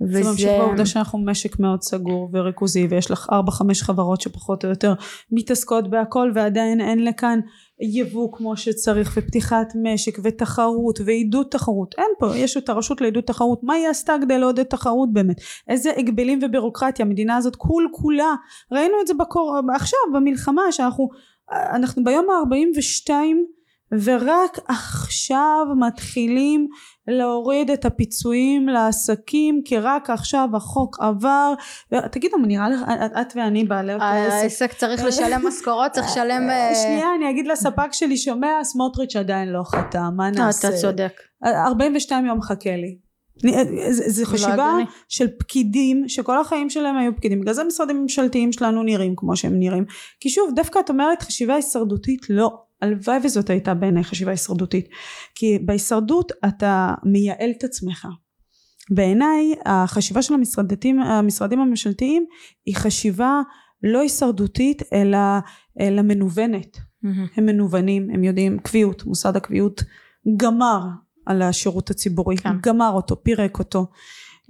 זה 0.00 0.20
וזה... 0.20 0.30
ממשיך 0.30 0.50
בעובדה 0.58 0.86
שאנחנו 0.86 1.18
משק 1.18 1.58
מאוד 1.58 1.82
סגור 1.82 2.30
וריכוזי 2.32 2.86
ויש 2.90 3.10
לך 3.10 3.26
ארבע 3.32 3.52
חמש 3.52 3.82
חברות 3.82 4.20
שפחות 4.20 4.64
או 4.64 4.70
יותר 4.70 4.94
מתעסקות 5.32 5.90
בהכל 5.90 6.32
ועדיין 6.34 6.80
אין 6.80 7.04
לכאן 7.04 7.40
יבוא 7.80 8.28
כמו 8.32 8.56
שצריך 8.56 9.12
ופתיחת 9.16 9.72
משק 9.82 10.18
ותחרות 10.22 10.98
ועידוד 11.04 11.46
תחרות. 11.50 11.94
אין 11.98 12.10
פה 12.18 12.36
יש 12.36 12.56
את 12.56 12.68
הרשות 12.68 13.00
לעידוד 13.00 13.24
תחרות. 13.24 13.60
מה 13.62 13.74
היא 13.74 13.88
עשתה 13.88 14.14
כדי 14.22 14.38
לעודד 14.38 14.62
תחרות 14.62 15.12
באמת? 15.12 15.40
איזה 15.68 15.92
הגבלים 15.96 16.38
ובירוקרטיה 16.42 17.04
המדינה 17.04 17.36
הזאת 17.36 17.56
כול 17.56 17.88
כולה. 17.92 18.34
ראינו 18.72 18.94
את 19.00 19.06
זה 19.06 19.14
בקור... 19.14 19.60
עכשיו 19.74 19.98
במלחמה 20.14 20.62
שאנחנו 20.72 21.08
אנחנו 21.52 22.04
ביום 22.04 22.26
ה-42 22.30 23.10
ורק 23.92 24.58
עכשיו 24.68 25.66
מתחילים 25.76 26.68
להוריד 27.10 27.70
את 27.70 27.84
הפיצויים 27.84 28.68
לעסקים 28.68 29.62
כי 29.64 29.78
רק 29.78 30.10
עכשיו 30.10 30.48
החוק 30.54 30.96
עבר. 31.00 31.54
תגידו 32.12 32.36
נראה 32.38 32.68
לך 32.68 32.80
את 33.20 33.32
ואני 33.36 33.64
בעלי 33.64 33.94
אותו 33.94 34.04
עסק. 34.04 34.32
העסק 34.32 34.72
צריך 34.72 35.04
לשלם 35.04 35.46
משכורות 35.46 35.92
צריך 35.92 36.06
לשלם 36.06 36.50
אה, 36.50 36.74
שנייה 36.74 37.06
אני 37.18 37.30
אגיד 37.30 37.46
לספק 37.46 37.92
שלי 37.92 38.16
שומע 38.16 38.64
סמוטריץ' 38.64 39.16
עדיין 39.16 39.48
לא 39.48 39.62
חתם 39.64 40.10
מה 40.16 40.30
נעשה? 40.30 40.68
אתה 40.68 40.76
צודק. 40.76 41.12
42 41.44 42.26
יום 42.26 42.38
מחכה 42.38 42.76
לי. 42.76 42.96
זו 43.90 44.26
חשיבה 44.26 44.72
של 45.08 45.28
פקידים 45.38 46.08
שכל 46.08 46.40
החיים 46.40 46.70
שלהם 46.70 46.96
היו 46.96 47.16
פקידים. 47.16 47.40
בגלל 47.40 47.54
זה 47.54 47.62
המשרדים 47.62 47.96
הממשלתיים 47.96 48.52
שלנו 48.52 48.82
נראים 48.82 49.14
כמו 49.16 49.36
שהם 49.36 49.58
נראים. 49.58 49.84
כי 50.20 50.30
שוב 50.30 50.50
דווקא 50.56 50.78
את 50.78 50.90
אומרת 50.90 51.22
חשיבה 51.22 51.54
הישרדותית 51.54 52.30
לא 52.30 52.69
הלוואי 52.82 53.18
וזאת 53.24 53.50
הייתה 53.50 53.74
בעיניי 53.74 54.04
חשיבה 54.04 54.30
הישרדותית 54.30 54.88
כי 55.34 55.58
בהישרדות 55.58 56.32
אתה 56.48 56.94
מייעל 57.04 57.50
את 57.58 57.64
עצמך 57.64 58.08
בעיניי 58.90 59.54
החשיבה 59.66 60.22
של 60.22 60.34
המשרדים, 60.34 61.00
המשרדים 61.02 61.60
הממשלתיים 61.60 62.26
היא 62.66 62.76
חשיבה 62.76 63.40
לא 63.82 64.00
הישרדותית 64.00 64.82
אלא, 64.92 65.18
אלא 65.80 66.02
מנוונת 66.02 66.76
mm-hmm. 66.76 67.08
הם 67.36 67.46
מנוונים 67.46 68.10
הם 68.10 68.24
יודעים 68.24 68.58
קביעות 68.58 69.04
מוסד 69.04 69.36
הקביעות 69.36 69.82
גמר 70.36 70.80
על 71.26 71.42
השירות 71.42 71.90
הציבורי 71.90 72.36
כן. 72.36 72.50
גמר 72.62 72.90
אותו 72.94 73.22
פירק 73.22 73.58
אותו 73.58 73.86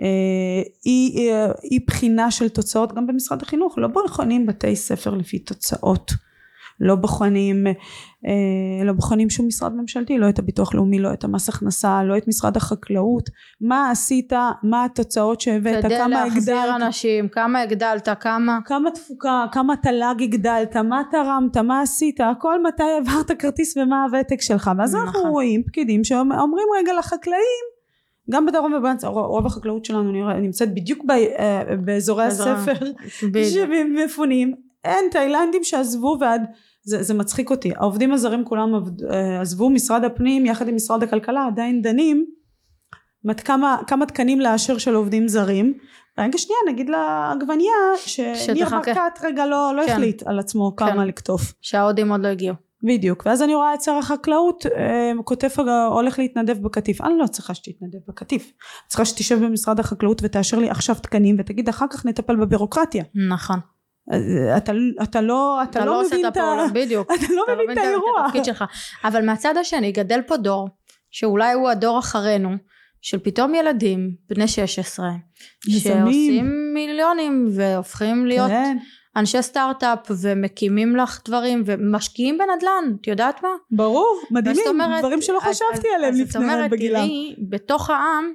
אה, 0.01 0.63
אי, 0.87 1.31
אי 1.71 1.79
בחינה 1.87 2.31
של 2.31 2.49
תוצאות 2.49 2.95
גם 2.95 3.07
במשרד 3.07 3.43
החינוך 3.43 3.79
לא 3.79 3.89
בוחנים 3.89 4.47
בתי 4.47 4.77
ספר 4.77 5.15
לפי 5.15 5.39
תוצאות 5.39 6.13
לא 6.81 6.95
בוחנים 6.95 7.67
אה, 8.27 8.85
לא 8.85 8.93
בוחנים 8.93 9.31
שום 9.31 9.47
משרד 9.47 9.73
ממשלתי 9.75 10.19
לא 10.19 10.29
את 10.29 10.39
הביטוח 10.39 10.75
לאומי 10.75 10.99
לא 10.99 11.13
את 11.13 11.25
המס 11.25 11.49
הכנסה 11.49 12.03
לא 12.03 12.17
את 12.17 12.29
משרד 12.29 12.57
החקלאות. 12.57 13.31
מה 13.61 13.91
עשית? 13.91 14.33
מה 14.63 14.85
התוצאות 14.85 15.41
שהבאת? 15.41 15.85
כמה 15.85 15.95
הגדלת 15.95 16.33
כדי 16.33 16.55
להחזיר 16.55 16.77
אנשים 16.77 17.29
כמה 17.29 17.61
הגדלת? 17.61 18.09
כמה? 18.21 18.59
כמה 18.65 18.91
תפוקה 18.91 19.45
כמה 19.53 19.77
תל"ג 19.77 20.23
הגדלת? 20.23 20.77
מה 20.77 21.03
תרמת? 21.11 21.57
מה 21.57 21.81
עשית? 21.81 22.21
הכל 22.21 22.63
מתי 22.63 22.83
העברת 22.83 23.31
כרטיס 23.39 23.77
ומה 23.77 24.05
הוותק 24.05 24.41
שלך? 24.41 24.71
ואז 24.79 24.95
נכון. 24.95 25.07
אנחנו 25.07 25.31
רואים 25.31 25.63
פקידים 25.63 26.05
שאומרים 26.05 26.67
רגע 26.79 26.93
לחקלאים. 26.99 27.71
גם 28.31 28.47
בדרום 28.47 28.73
ובאמצע 28.73 29.09
רוב 29.09 29.47
החקלאות 29.47 29.85
שלנו 29.85 30.33
נמצאת 30.41 30.75
בדיוק 30.75 31.05
אה, 31.39 31.63
באזורי 31.85 32.25
הספר. 32.25 32.73
שמפונים. 33.45 34.55
אין 34.85 35.05
תאילנדים 35.11 35.65
שעזבו 35.65 36.17
ועד 36.21 36.43
זה, 36.91 37.03
זה 37.03 37.15
מצחיק 37.15 37.51
אותי. 37.51 37.73
העובדים 37.77 38.13
הזרים 38.13 38.45
כולם 38.45 38.75
אה, 39.11 39.41
עזבו 39.41 39.71
משרד 39.71 40.05
הפנים 40.05 40.47
יחד 40.47 40.69
עם 40.69 40.75
משרד 40.75 41.03
הכלכלה 41.03 41.47
עדיין 41.47 41.83
דנים 41.83 42.27
מת, 43.25 43.41
כמה, 43.41 43.77
כמה 43.87 44.07
תקנים 44.07 44.41
לאשר 44.41 44.79
של 44.79 44.95
עובדים 44.95 45.29
זרים. 45.29 45.75
רגע 46.19 46.39
שנייה 46.39 46.59
נגיד 46.69 46.89
לעגבניה 46.89 47.73
שניר 48.35 48.69
ברקת 48.69 49.21
רגע 49.23 49.47
לא, 49.47 49.73
לא 49.77 49.83
כן. 49.87 49.93
החליט 49.93 50.23
על 50.27 50.39
עצמו 50.39 50.77
כן. 50.77 50.87
כמה 50.87 51.05
לקטוף. 51.05 51.53
שההודים 51.61 52.13
עוד 52.13 52.21
לא 52.21 52.29
הגיעו. 52.29 52.55
בדיוק. 52.83 53.23
ואז 53.27 53.43
אני 53.43 53.55
רואה 53.55 53.75
את 53.75 53.81
שר 53.81 53.93
החקלאות 53.93 54.67
אה, 54.67 55.13
כותב 55.25 55.49
הולך 55.91 56.19
להתנדב 56.19 56.63
בקטיף. 56.63 57.01
אני 57.01 57.19
לא 57.19 57.27
צריכה 57.27 57.55
שתתנדב 57.55 57.99
בקטיף. 58.09 58.53
צריכה 58.89 59.05
שתשב 59.05 59.45
במשרד 59.45 59.81
החקלאות 59.81 60.21
ותאשר 60.25 60.59
לי 60.59 60.71
עכשיו 60.71 60.95
תקנים 60.95 61.37
ותגיד 61.39 61.69
אחר 61.69 61.87
כך 61.91 62.07
נטפל 62.07 62.37
בבירוקרטיה. 62.37 63.05
נכון 63.29 63.59
אתה, 64.57 64.73
אתה 65.03 65.21
לא, 65.21 65.61
אתה, 65.63 65.71
אתה 65.71 65.85
לא, 65.85 65.93
לא 65.93 66.07
מבין 66.07 66.27
את 66.27 66.37
ה... 66.37 66.67
בדיוק. 66.73 67.13
אתה 67.15 67.33
לא, 67.33 67.45
לא 67.49 67.55
מבין 67.65 67.79
את 67.79 67.85
האירוע. 67.85 68.45
שלך. 68.45 68.65
אבל 69.05 69.27
מהצד 69.27 69.57
השני 69.57 69.93
גדל 69.93 70.21
פה 70.27 70.37
דור, 70.37 70.69
שאולי 71.11 71.53
הוא 71.53 71.69
הדור 71.69 71.99
אחרינו, 71.99 72.57
של 73.01 73.19
פתאום 73.19 73.55
ילדים 73.55 74.11
בני 74.29 74.49
16, 74.49 75.11
שעושים 75.69 76.73
מיליונים 76.75 77.49
והופכים 77.51 78.27
להיות 78.27 78.51
כן. 78.51 78.77
אנשי 79.17 79.43
סטארט-אפ 79.43 80.11
ומקימים 80.21 80.97
לך 80.97 81.21
דברים 81.29 81.63
ומשקיעים 81.67 82.39
בנדל"ן, 82.39 82.95
את 83.01 83.07
יודעת 83.07 83.43
מה? 83.43 83.49
ברור, 83.71 84.21
מדהימים, 84.31 84.63
אומרת, 84.69 84.99
דברים 84.99 85.23
שלא 85.23 85.41
חשבתי 85.41 85.89
אז, 85.89 85.95
עליהם 85.97 86.15
אז 86.15 86.21
לפני 86.21 86.45
אומרת, 86.45 86.71
בגילם. 86.71 86.99
תראי, 86.99 87.35
בתוך 87.49 87.91
העם, 87.91 88.33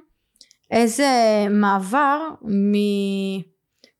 איזה 0.70 1.06
מעבר 1.50 2.28
מ... 2.42 2.72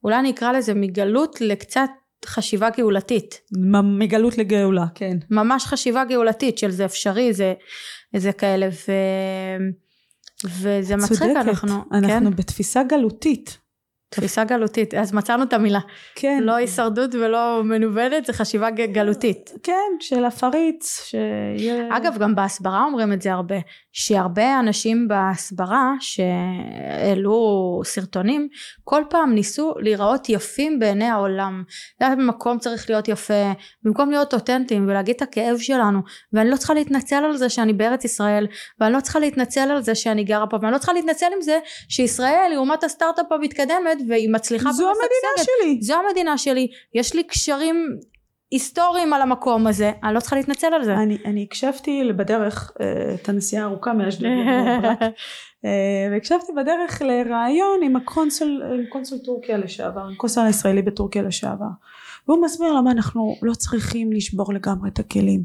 אולי 0.07 0.19
אני 0.19 0.31
אקרא 0.31 0.53
לזה 0.53 0.75
מגלות 0.75 1.41
לקצת 1.41 1.91
חשיבה 2.27 2.71
גאולתית. 2.71 3.41
מגלות 3.83 4.39
לגאולה, 4.39 4.85
כן. 4.95 5.17
ממש 5.31 5.65
חשיבה 5.65 6.05
גאולתית 6.05 6.59
של 6.59 6.71
זה 6.71 6.85
אפשרי, 6.85 7.33
זה, 7.33 7.55
זה 8.17 8.33
כאלה, 8.33 8.69
ו... 8.69 8.93
וזה 10.45 10.97
מצחיק, 10.97 11.37
אנחנו... 11.37 11.75
אנחנו 11.93 12.31
כן? 12.31 12.37
בתפיסה 12.37 12.83
גלותית. 12.83 13.59
תפיסה 14.09 14.45
גלותית, 14.45 14.95
אז 14.95 15.13
מצאנו 15.13 15.43
את 15.43 15.53
המילה. 15.53 15.81
כן. 16.15 16.43
לא 16.43 16.55
הישרדות 16.55 17.15
ולא 17.15 17.63
מנוונת, 17.65 18.25
זה 18.25 18.33
חשיבה 18.33 18.71
גלותית. 18.71 19.53
כן, 19.63 19.91
של 20.01 20.25
הפריץ, 20.25 21.01
שיהיה... 21.05 21.97
אגב, 21.97 22.19
גם 22.19 22.35
בהסברה 22.35 22.85
אומרים 22.85 23.13
את 23.13 23.23
זה 23.23 23.33
הרבה, 23.33 23.57
שהרבה 23.99 24.61
אנשים 24.61 25.09
בהסברה 25.09 25.93
שהעלו 26.01 27.81
סרטונים, 27.85 28.49
כל 28.85 29.03
פעם 29.11 29.35
ניסו 29.35 29.75
להיראות 29.79 30.29
יפים 30.29 30.79
בעיני 30.79 31.05
העולם. 31.05 31.63
זה 32.01 32.07
מקום 32.17 32.59
צריך 32.59 32.91
להיות 32.91 33.09
יפה, 33.09 33.53
במקום 33.83 34.11
להיות 34.11 34.35
אותנטיים 34.35 34.89
ולהגיד 34.89 35.15
את 35.17 35.23
הכאב 35.23 35.59
שלנו, 35.59 36.01
ואני 36.33 36.51
לא 36.51 36.57
צריכה 36.57 36.75
להתנצל 36.75 37.25
על 37.25 37.37
זה 37.37 37.49
שאני 37.49 37.73
בארץ 37.73 38.05
ישראל, 38.05 38.47
ואני 38.81 38.93
לא 38.93 39.01
צריכה 39.01 39.19
להתנצל 39.19 39.71
על 39.71 39.83
זה 39.83 39.95
שאני 39.95 40.25
גרה 40.25 40.47
פה, 40.47 40.57
ואני 40.63 40.73
לא 40.73 40.79
צריכה 40.79 40.93
להתנצל 40.93 41.27
עם 41.37 41.43
זה 41.43 41.59
שישראל 41.89 42.49
היא 42.51 42.59
אומת 42.59 42.85
הסטארט-אפ 42.85 43.33
המתקדמת, 43.33 43.99
והיא 44.09 44.31
מצליחה 44.31 44.73
זו 44.73 44.89
המדינה 44.89 45.45
שלי. 45.45 45.79
זו 45.83 45.95
המדינה 45.95 46.39
שלי. 46.39 46.69
יש 46.95 47.15
לי 47.15 47.25
קשרים 47.25 47.99
היסטוריים 48.57 49.13
על 49.13 49.23
המקום 49.23 49.67
הזה, 49.67 49.93
אני 50.05 50.15
לא 50.15 50.21
צריכה 50.21 50.37
להתנצל 50.37 50.75
על 50.75 50.85
זה. 50.85 50.95
אני, 50.95 51.19
אני 51.25 51.43
הקשבתי 51.43 52.13
בדרך 52.17 52.73
אה, 52.81 53.15
את 53.15 53.29
הנסיעה 53.29 53.65
הארוכה 53.65 53.93
מאשדוד 53.93 54.31
אה, 55.65 56.09
והקשבתי 56.11 56.53
בדרך 56.57 57.03
לראיון 57.03 57.81
עם 57.83 57.97
הקונסול, 57.97 58.63
עם 58.79 58.87
קונסול 58.89 59.19
טורקיה 59.19 59.59
לשעבר, 59.59 60.01
עם 60.01 60.15
קונסול 60.15 60.45
הישראלי 60.47 60.83
בטורקיה 60.83 61.23
לשעבר. 61.23 61.67
והוא 62.29 62.45
מסביר 62.45 62.73
למה 62.73 62.91
אנחנו 62.91 63.35
לא 63.43 63.55
צריכים 63.55 64.13
לשבור 64.13 64.53
לגמרי 64.53 64.91
את 64.91 64.99
הכלים 64.99 65.45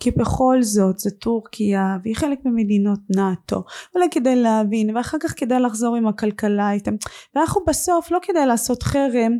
כי 0.00 0.10
בכל 0.10 0.62
זאת 0.62 0.98
זה 0.98 1.10
טורקיה 1.10 1.96
והיא 2.02 2.16
חלק 2.16 2.38
ממדינות 2.44 3.00
נאטו 3.16 3.64
אולי 3.94 4.06
כדי 4.10 4.36
להבין 4.36 4.96
ואחר 4.96 5.18
כך 5.22 5.34
כדאי 5.36 5.60
לחזור 5.60 5.96
עם 5.96 6.06
הכלכלה 6.06 6.72
איתם 6.72 6.94
ואנחנו 7.34 7.60
בסוף 7.66 8.10
לא 8.10 8.18
כדאי 8.22 8.46
לעשות 8.46 8.82
חרם 8.82 9.32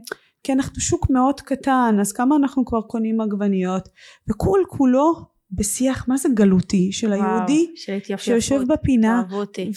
כי 0.43 0.53
אנחנו 0.53 0.81
שוק 0.81 1.11
מאוד 1.11 1.41
קטן 1.41 1.97
אז 2.01 2.13
כמה 2.13 2.37
אנחנו 2.37 2.65
כבר 2.65 2.81
קונים 2.81 3.21
עגבניות 3.21 3.89
וכול 4.31 4.65
כולו 4.69 5.13
בשיח 5.51 6.09
מה 6.09 6.17
זה 6.17 6.29
גלותי 6.35 6.93
של 6.93 7.13
היהודי 7.13 7.75
וואו, 7.89 8.19
שיושב 8.19 8.63
בפינה 8.69 9.23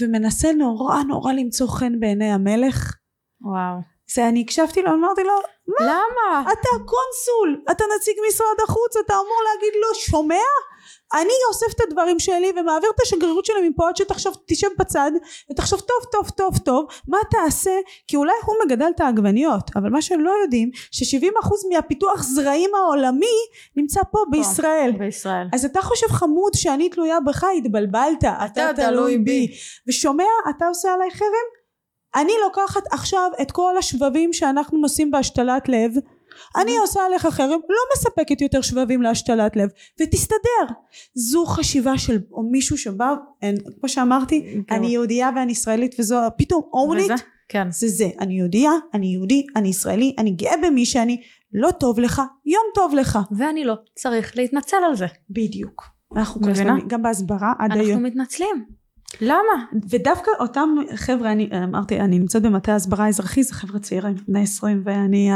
ומנסה 0.02 0.52
נורא 0.52 1.04
נורא 1.04 1.34
למצוא 1.34 1.68
חן 1.68 2.00
בעיני 2.00 2.32
המלך 2.32 2.96
וואו 3.42 3.94
זה 4.14 4.30
אני 4.30 4.42
הקשבתי 4.42 4.82
לו 4.82 4.92
אמרתי 4.94 5.24
לו 5.24 5.34
מה? 5.68 5.86
למה? 5.86 6.42
אתה 6.42 6.70
קונסול 6.70 7.64
אתה 7.72 7.84
נציג 7.96 8.16
משרד 8.30 8.58
החוץ 8.64 8.98
אתה 9.06 9.14
אמור 9.14 9.40
להגיד 9.54 9.74
לו 9.82 9.96
שומע? 9.96 10.36
אני 11.14 11.34
אוסף 11.50 11.76
את 11.76 11.82
הדברים 11.88 12.20
שלי 12.20 12.52
ומעביר 12.52 12.90
את 12.96 13.02
השגרירות 13.02 13.46
שלי 13.46 13.70
מפה 13.70 13.90
עד 13.90 13.98
שתחשוב 13.98 14.36
תשב 14.48 14.68
בצד 14.80 15.12
ותחשוב 15.52 15.80
טוב 15.80 16.12
טוב 16.12 16.30
טוב 16.30 16.58
טוב 16.58 16.86
מה 17.08 17.18
תעשה? 17.32 17.72
כי 18.08 18.16
אולי 18.16 18.34
הוא 18.46 18.56
מגדל 18.66 18.92
את 18.96 19.02
העגבניות 19.02 19.72
אבל 19.76 19.90
מה 19.90 20.02
שהם 20.02 20.22
לא 20.22 20.32
יודעים 20.44 20.70
ש-70% 20.92 21.50
מהפיתוח 21.74 22.24
זרעים 22.24 22.70
העולמי 22.76 23.38
נמצא 23.76 24.02
פה 24.12 24.20
בישראל. 24.32 24.92
בישראל. 24.98 25.48
אז 25.54 25.66
אתה 25.66 25.82
חושב 25.82 26.08
חמוד 26.08 26.54
שאני 26.56 26.90
תלויה 26.90 27.20
בך 27.20 27.46
התבלבלת 27.58 28.20
אתה, 28.20 28.46
אתה 28.46 28.70
תלוי 28.76 29.18
בי. 29.18 29.48
ושומע 29.88 30.24
אתה 30.50 30.68
עושה 30.68 30.94
עליי 30.94 31.12
חרם? 31.12 31.64
אני 32.16 32.34
לוקחת 32.44 32.84
עכשיו 32.92 33.32
את 33.42 33.52
כל 33.52 33.78
השבבים 33.78 34.34
שאנחנו 34.34 34.78
נושאים 34.78 35.12
בהשתלת 35.12 35.70
לב 35.70 35.92
אני 36.62 36.78
עושה 36.78 37.06
עליך 37.06 37.28
חרם 37.28 37.60
לא 37.70 37.78
מספקת 37.98 38.42
יותר 38.42 38.62
שבבים 38.62 39.02
להשתלת 39.02 39.56
לב 39.56 39.70
ותסתדר. 40.02 40.74
זו 41.14 41.46
חשיבה 41.46 41.98
של 41.98 42.20
או 42.32 42.44
מישהו 42.44 42.78
שבא 42.78 43.14
אין, 43.42 43.56
כמו 43.80 43.90
שאמרתי 43.90 44.64
כן. 44.68 44.76
אני 44.76 44.88
יהודייה 44.88 45.30
ואני 45.36 45.52
ישראלית 45.52 45.96
וזו 46.00 46.18
פתאום 46.38 46.62
אורנית 46.74 47.12
כן. 47.50 47.68
זה 47.72 47.88
זה 47.88 48.10
אני 48.20 48.34
יהודייה 48.34 48.72
אני 48.94 49.08
יהודי 49.08 49.46
אני 49.56 49.68
ישראלי 49.68 50.16
אני 50.18 50.32
גאה 50.32 50.56
במי 50.64 50.86
שאני 50.86 51.22
לא 51.54 51.72
טוב 51.72 52.00
לך 52.00 52.22
יום 52.46 52.64
טוב 52.76 52.96
לך. 52.96 53.20
ואני 53.38 53.66
לא 53.66 53.76
צריך 53.96 54.38
להתנצל 54.38 54.78
על 54.86 54.96
זה. 54.96 55.06
בדיוק. 55.30 55.84
אנחנו 56.16 56.42
מבינה? 56.42 56.76
גם 56.88 57.04
בהסברה 57.04 57.54
עד 57.60 57.72
היום. 57.72 57.86
אנחנו 57.86 58.04
מתנצלים. 58.04 58.66
למה? 59.22 59.66
ודווקא 59.90 60.32
אותם 60.40 60.70
חבר'ה, 60.96 61.32
אני 61.32 61.50
אמרתי, 61.64 62.00
אני 62.00 62.20
נמצאת 62.20 62.42
במטה 62.42 62.76
הסברה 62.76 63.08
אזרחי, 63.08 63.44
זה 63.44 63.54
חבר'ה 63.54 63.80
צעירים, 63.80 64.16
בני 64.28 64.44
עשרים, 64.44 64.82
ואני 64.86 65.30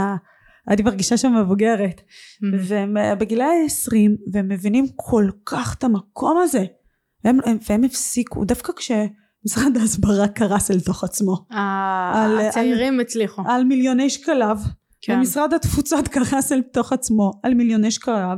הייתי 0.68 0.84
מרגישה 0.84 1.18
שם 1.18 1.36
מבוגרת. 1.36 2.02
Mm-hmm. 2.02 2.56
והם 2.68 2.98
אה, 2.98 3.16
בגילאי 3.16 3.66
עשרים, 3.66 4.18
והם 4.34 4.48
מבינים 4.48 4.86
כל 4.96 5.30
כך 5.46 5.76
את 5.78 5.84
המקום 5.84 6.38
הזה. 6.44 6.66
והם, 7.24 7.38
והם 7.70 7.84
הפסיקו, 7.84 8.46
דווקא 8.46 8.74
כש... 8.74 8.92
משרד 9.46 9.78
ההסברה 9.78 10.28
קרס 10.28 10.72
אל 10.72 10.80
תוך 10.80 11.04
עצמו. 11.04 11.46
על- 11.50 12.40
הצעירים 12.40 13.00
הצליחו. 13.00 13.42
על 13.48 13.64
מיליוני 13.64 14.10
שקליו. 14.10 14.58
כן. 15.02 15.14
ומשרד 15.18 15.54
התפוצות 15.54 16.08
קרס 16.14 16.52
אל 16.52 16.62
תוך 16.62 16.94
עצמו 16.94 17.32
על 17.44 17.54
מיליוני 17.54 17.92
שקליו. 17.92 18.38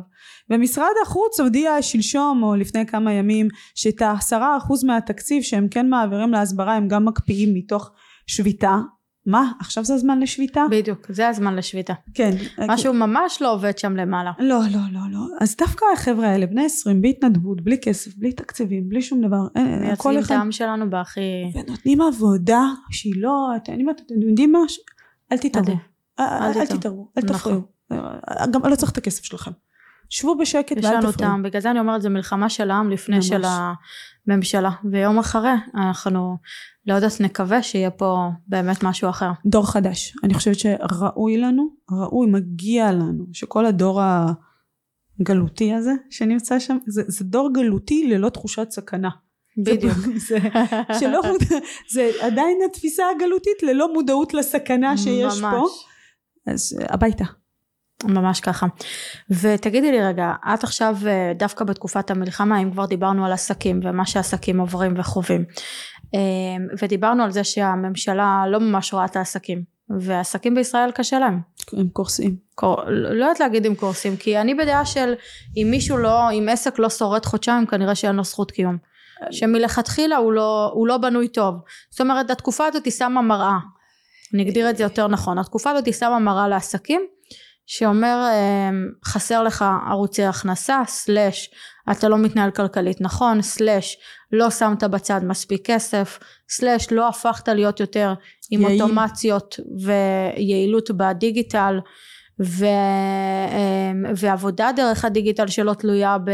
ומשרד 0.49 0.91
החוץ 1.03 1.39
הודיע 1.39 1.81
שלשום 1.81 2.43
או 2.43 2.55
לפני 2.55 2.85
כמה 2.85 3.13
ימים 3.13 3.47
שאת 3.75 4.01
העשרה 4.01 4.57
אחוז 4.57 4.83
מהתקציב 4.83 5.43
שהם 5.43 5.67
כן 5.67 5.89
מעבירים 5.89 6.31
להסברה 6.31 6.75
הם 6.75 6.87
גם 6.87 7.05
מקפיאים 7.05 7.53
מתוך 7.53 7.91
שביתה. 8.27 8.77
מה? 9.25 9.51
עכשיו 9.59 9.83
זה 9.85 9.93
הזמן 9.93 10.19
לשביתה? 10.19 10.65
בדיוק, 10.71 11.07
זה 11.09 11.27
הזמן 11.27 11.55
לשביתה. 11.55 11.93
כן. 12.13 12.31
משהו 12.67 12.93
ממש 12.93 13.41
לא 13.41 13.53
עובד 13.53 13.77
שם 13.77 13.95
למעלה. 13.95 14.31
לא, 14.39 14.59
לא, 14.71 14.79
לא, 14.91 14.99
לא. 15.11 15.19
אז 15.39 15.55
דווקא 15.57 15.85
החבר'ה 15.93 16.27
האלה, 16.27 16.45
בני 16.45 16.65
20, 16.65 17.01
בהתנדבות, 17.01 17.61
בלי 17.61 17.77
כסף, 17.81 18.15
בלי 18.17 18.31
תקציבים, 18.33 18.89
בלי 18.89 19.01
שום 19.01 19.21
דבר. 19.27 19.37
אין, 19.55 19.95
כל 19.95 20.11
מייצגים 20.11 20.35
את. 20.35 20.39
העם 20.39 20.51
שלנו 20.51 20.89
בהכי... 20.89 21.21
ונותנים 21.53 22.01
עבודה 22.01 22.61
שהיא 22.91 23.13
לא... 23.17 23.47
אתם 23.55 23.73
יודעים 24.27 24.51
מה? 24.51 24.59
אל 25.31 25.37
תתערבו. 25.37 25.71
אל- 26.19 26.65
תתערבו. 26.65 27.11
אל 27.17 27.23
נכון. 27.23 27.37
תפריעו. 27.37 27.61
אה, 27.91 28.47
גם 28.51 28.65
לא 28.65 28.75
צריך 28.75 28.91
את 28.91 28.97
הכסף 28.97 29.23
שלכם. 29.23 29.51
שבו 30.09 30.37
בשקט 30.37 30.77
יש 30.77 30.85
ואל 30.85 30.93
לנו 30.93 31.11
תפריעו. 31.11 31.31
טעם, 31.31 31.43
בגלל 31.43 31.61
זה 31.61 31.71
אני 31.71 31.79
אומרת, 31.79 32.01
זה 32.01 32.09
מלחמה 32.09 32.49
של 32.49 32.71
העם 32.71 32.89
לפני 32.89 33.15
ממש. 33.15 33.27
של 33.27 33.41
הממשלה. 34.27 34.71
ויום 34.91 35.19
אחרי, 35.19 35.49
אנחנו 35.75 36.37
לא 36.85 36.93
יודעת, 36.93 37.21
נקווה 37.21 37.63
שיהיה 37.63 37.91
פה 37.91 38.29
באמת 38.47 38.83
משהו 38.83 39.09
אחר. 39.09 39.31
דור 39.45 39.71
חדש. 39.71 40.13
אני 40.23 40.33
חושבת 40.33 40.59
שראוי 40.59 41.37
לנו, 41.37 41.69
ראוי, 41.91 42.27
מגיע 42.27 42.91
לנו, 42.91 43.25
שכל 43.33 43.65
הדור 43.65 44.01
הגלותי 45.21 45.73
הזה 45.73 45.91
שנמצא 46.09 46.59
שם, 46.59 46.77
זה, 46.87 47.03
זה 47.07 47.25
דור 47.25 47.53
גלותי 47.53 48.07
ללא 48.07 48.29
תחושת 48.29 48.67
סכנה. 48.71 49.09
בדיוק. 49.57 49.97
זה, 50.15 50.37
שלא, 50.99 51.21
זה 51.93 52.11
עדיין 52.21 52.57
התפיסה 52.65 53.03
הגלותית 53.15 53.63
ללא 53.63 53.93
מודעות 53.93 54.33
לסכנה 54.33 54.97
שיש 54.97 55.41
ממש. 55.41 55.53
פה. 55.53 55.67
אז 56.51 56.79
אה, 56.81 56.85
הביתה. 56.93 57.25
ממש 58.03 58.39
ככה. 58.39 58.67
ותגידי 59.29 59.91
לי 59.91 60.01
רגע, 60.01 60.33
את 60.53 60.63
עכשיו 60.63 60.95
אה, 61.07 61.31
דווקא 61.35 61.65
בתקופת 61.65 62.11
המלחמה, 62.11 62.61
אם 62.61 62.71
כבר 62.71 62.85
דיברנו 62.85 63.25
על 63.25 63.31
עסקים 63.31 63.79
ומה 63.83 64.05
שעסקים 64.05 64.59
עוברים 64.59 64.93
וחווים, 64.97 65.45
אה, 66.15 66.19
ודיברנו 66.81 67.23
על 67.23 67.31
זה 67.31 67.43
שהממשלה 67.43 68.43
לא 68.47 68.59
ממש 68.59 68.93
רואה 68.93 69.05
את 69.05 69.15
העסקים, 69.15 69.63
ועסקים 69.99 70.55
בישראל 70.55 70.91
קשה 70.91 71.19
להם. 71.19 71.39
הם 71.73 71.89
קורסים. 71.89 72.35
קור... 72.55 72.81
לא 72.87 73.25
יודעת 73.25 73.39
להגיד 73.39 73.65
אם 73.65 73.75
קורסים, 73.75 74.17
כי 74.17 74.37
אני 74.37 74.55
בדעה 74.55 74.85
של 74.85 75.13
אם 75.57 75.67
מישהו 75.71 75.97
לא, 75.97 76.31
אם 76.31 76.47
עסק 76.51 76.79
לא 76.79 76.89
שורד 76.89 77.25
חודשיים, 77.25 77.65
כנראה 77.65 77.95
שאין 77.95 78.15
לו 78.15 78.23
זכות 78.23 78.51
קיום. 78.51 78.77
שמלכתחילה 79.31 80.17
הוא 80.17 80.33
לא, 80.33 80.71
הוא 80.73 80.87
לא 80.87 80.97
בנוי 80.97 81.27
טוב. 81.27 81.55
זאת 81.89 82.01
אומרת, 82.01 82.29
התקופה 82.29 82.65
הזאת 82.65 82.85
היא 82.85 82.93
שמה 82.93 83.21
מראה. 83.21 83.57
אני 84.33 84.43
אגדיר 84.43 84.69
את 84.69 84.77
זה 84.77 84.83
יותר 84.83 85.07
נכון. 85.07 85.37
התקופה 85.37 85.69
הזאת 85.69 85.85
היא 85.85 85.93
שמה 85.93 86.19
מראה 86.19 86.47
לעסקים, 86.47 87.01
שאומר 87.71 88.27
אה, 88.31 88.69
חסר 89.05 89.43
לך 89.43 89.65
ערוצי 89.89 90.23
הכנסה, 90.23 90.81
סלאש 90.87 91.49
אתה 91.91 92.09
לא 92.09 92.17
מתנהל 92.17 92.51
כלכלית 92.51 93.01
נכון, 93.01 93.41
סלאש 93.41 93.97
לא 94.31 94.49
שמת 94.49 94.83
בצד 94.83 95.21
מספיק 95.23 95.65
כסף, 95.65 96.19
סלאש 96.49 96.91
לא 96.91 97.07
הפכת 97.07 97.47
להיות 97.47 97.79
יותר 97.79 98.13
עם 98.51 98.61
יעיל. 98.61 98.81
אוטומציות 98.81 99.59
ויעילות 99.85 100.91
בדיגיטל. 100.91 101.79
ו, 102.43 102.65
אה, 102.65 103.91
ועבודה 104.15 104.69
דרך 104.75 105.05
הדיגיטל 105.05 105.47
שלא 105.47 105.73
תלויה 105.73 106.17
ב, 106.17 106.31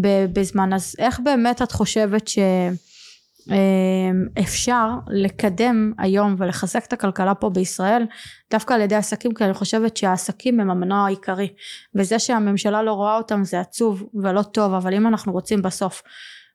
ב, 0.00 0.26
בזמן 0.32 0.72
אז 0.72 0.94
איך 0.98 1.20
באמת 1.20 1.62
את 1.62 1.72
חושבת 1.72 2.28
שאפשר 3.48 4.90
לקדם 5.08 5.92
היום 5.98 6.34
ולחזק 6.38 6.84
את 6.84 6.92
הכלכלה 6.92 7.34
פה 7.34 7.50
בישראל 7.50 8.06
דווקא 8.50 8.74
על 8.74 8.80
ידי 8.80 8.94
עסקים 8.94 9.34
כי 9.34 9.44
אני 9.44 9.54
חושבת 9.54 9.96
שהעסקים 9.96 10.60
הם 10.60 10.70
המנוע 10.70 10.98
העיקרי 10.98 11.48
וזה 11.94 12.18
שהממשלה 12.18 12.82
לא 12.82 12.92
רואה 12.92 13.16
אותם 13.16 13.44
זה 13.44 13.60
עצוב 13.60 14.04
ולא 14.14 14.42
טוב 14.42 14.74
אבל 14.74 14.94
אם 14.94 15.06
אנחנו 15.06 15.32
רוצים 15.32 15.62
בסוף 15.62 16.02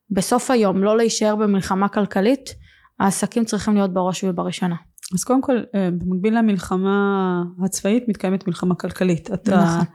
בסוף 0.10 0.52
היום 0.52 0.84
לא 0.84 0.98
להישאר 0.98 1.36
במלחמה 1.36 1.88
כלכלית 1.88 2.56
העסקים 3.00 3.46
צריכים 3.46 3.74
להיות 3.74 3.94
בראש 3.94 4.24
ובראשונה 4.24 4.76
אז 5.14 5.24
קודם 5.24 5.42
כל, 5.42 5.58
אה, 5.76 5.90
במקביל 5.92 6.38
למלחמה 6.38 7.44
הצבאית 7.66 8.08
מתקיימת 8.08 8.48
מלחמה 8.48 8.76
כלכלית. 8.76 9.34
אתה, 9.34 9.64
נכון. 9.64 9.86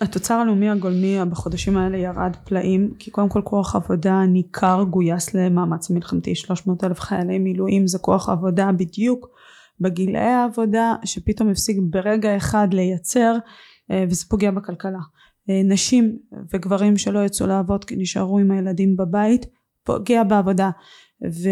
התוצר 0.00 0.34
הלאומי 0.34 0.70
הגולמי 0.70 1.18
בחודשים 1.30 1.76
האלה 1.76 1.96
ירד 1.96 2.36
פלאים, 2.44 2.94
כי 2.98 3.10
קודם 3.10 3.28
כל 3.28 3.40
כוח 3.44 3.76
עבודה 3.76 4.26
ניכר 4.26 4.84
גויס 4.90 5.34
למאמץ 5.34 5.90
המלחמתי, 5.90 6.34
300 6.34 6.84
אלף 6.84 7.00
חיילי 7.00 7.38
מילואים 7.38 7.86
זה 7.86 7.98
כוח 7.98 8.28
עבודה 8.28 8.72
בדיוק 8.72 9.28
בגילאי 9.80 10.20
העבודה 10.20 10.94
שפתאום 11.04 11.48
הפסיק 11.48 11.76
ברגע 11.90 12.36
אחד 12.36 12.68
לייצר 12.72 13.36
אה, 13.90 14.04
וזה 14.08 14.24
פוגע 14.28 14.50
בכלכלה. 14.50 14.98
אה, 15.50 15.62
נשים 15.64 16.18
וגברים 16.52 16.96
שלא 16.96 17.24
יצאו 17.24 17.46
לעבוד 17.46 17.84
כי 17.84 17.96
נשארו 17.96 18.38
עם 18.38 18.50
הילדים 18.50 18.96
בבית 18.96 19.46
פוגע 19.84 20.24
בעבודה 20.24 20.70
ו, 21.24 21.48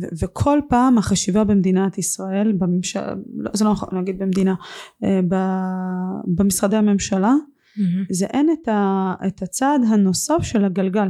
ו, 0.00 0.06
וכל 0.22 0.58
פעם 0.68 0.98
החשיבה 0.98 1.44
במדינת 1.44 1.98
ישראל 1.98 2.52
בממשל, 2.52 3.14
לא, 3.36 3.50
זה 3.54 3.64
לא 3.64 3.72
נכון 3.72 3.88
להגיד 3.92 4.18
במדינה 4.18 4.54
אה, 5.04 5.20
ב, 5.28 5.34
במשרדי 6.36 6.76
הממשלה 6.76 7.32
זה 8.10 8.26
אין 8.26 8.48
את, 8.52 8.68
ה, 8.68 9.14
את 9.26 9.42
הצעד 9.42 9.80
הנוסף 9.88 10.42
של 10.42 10.64
הגלגל 10.64 11.08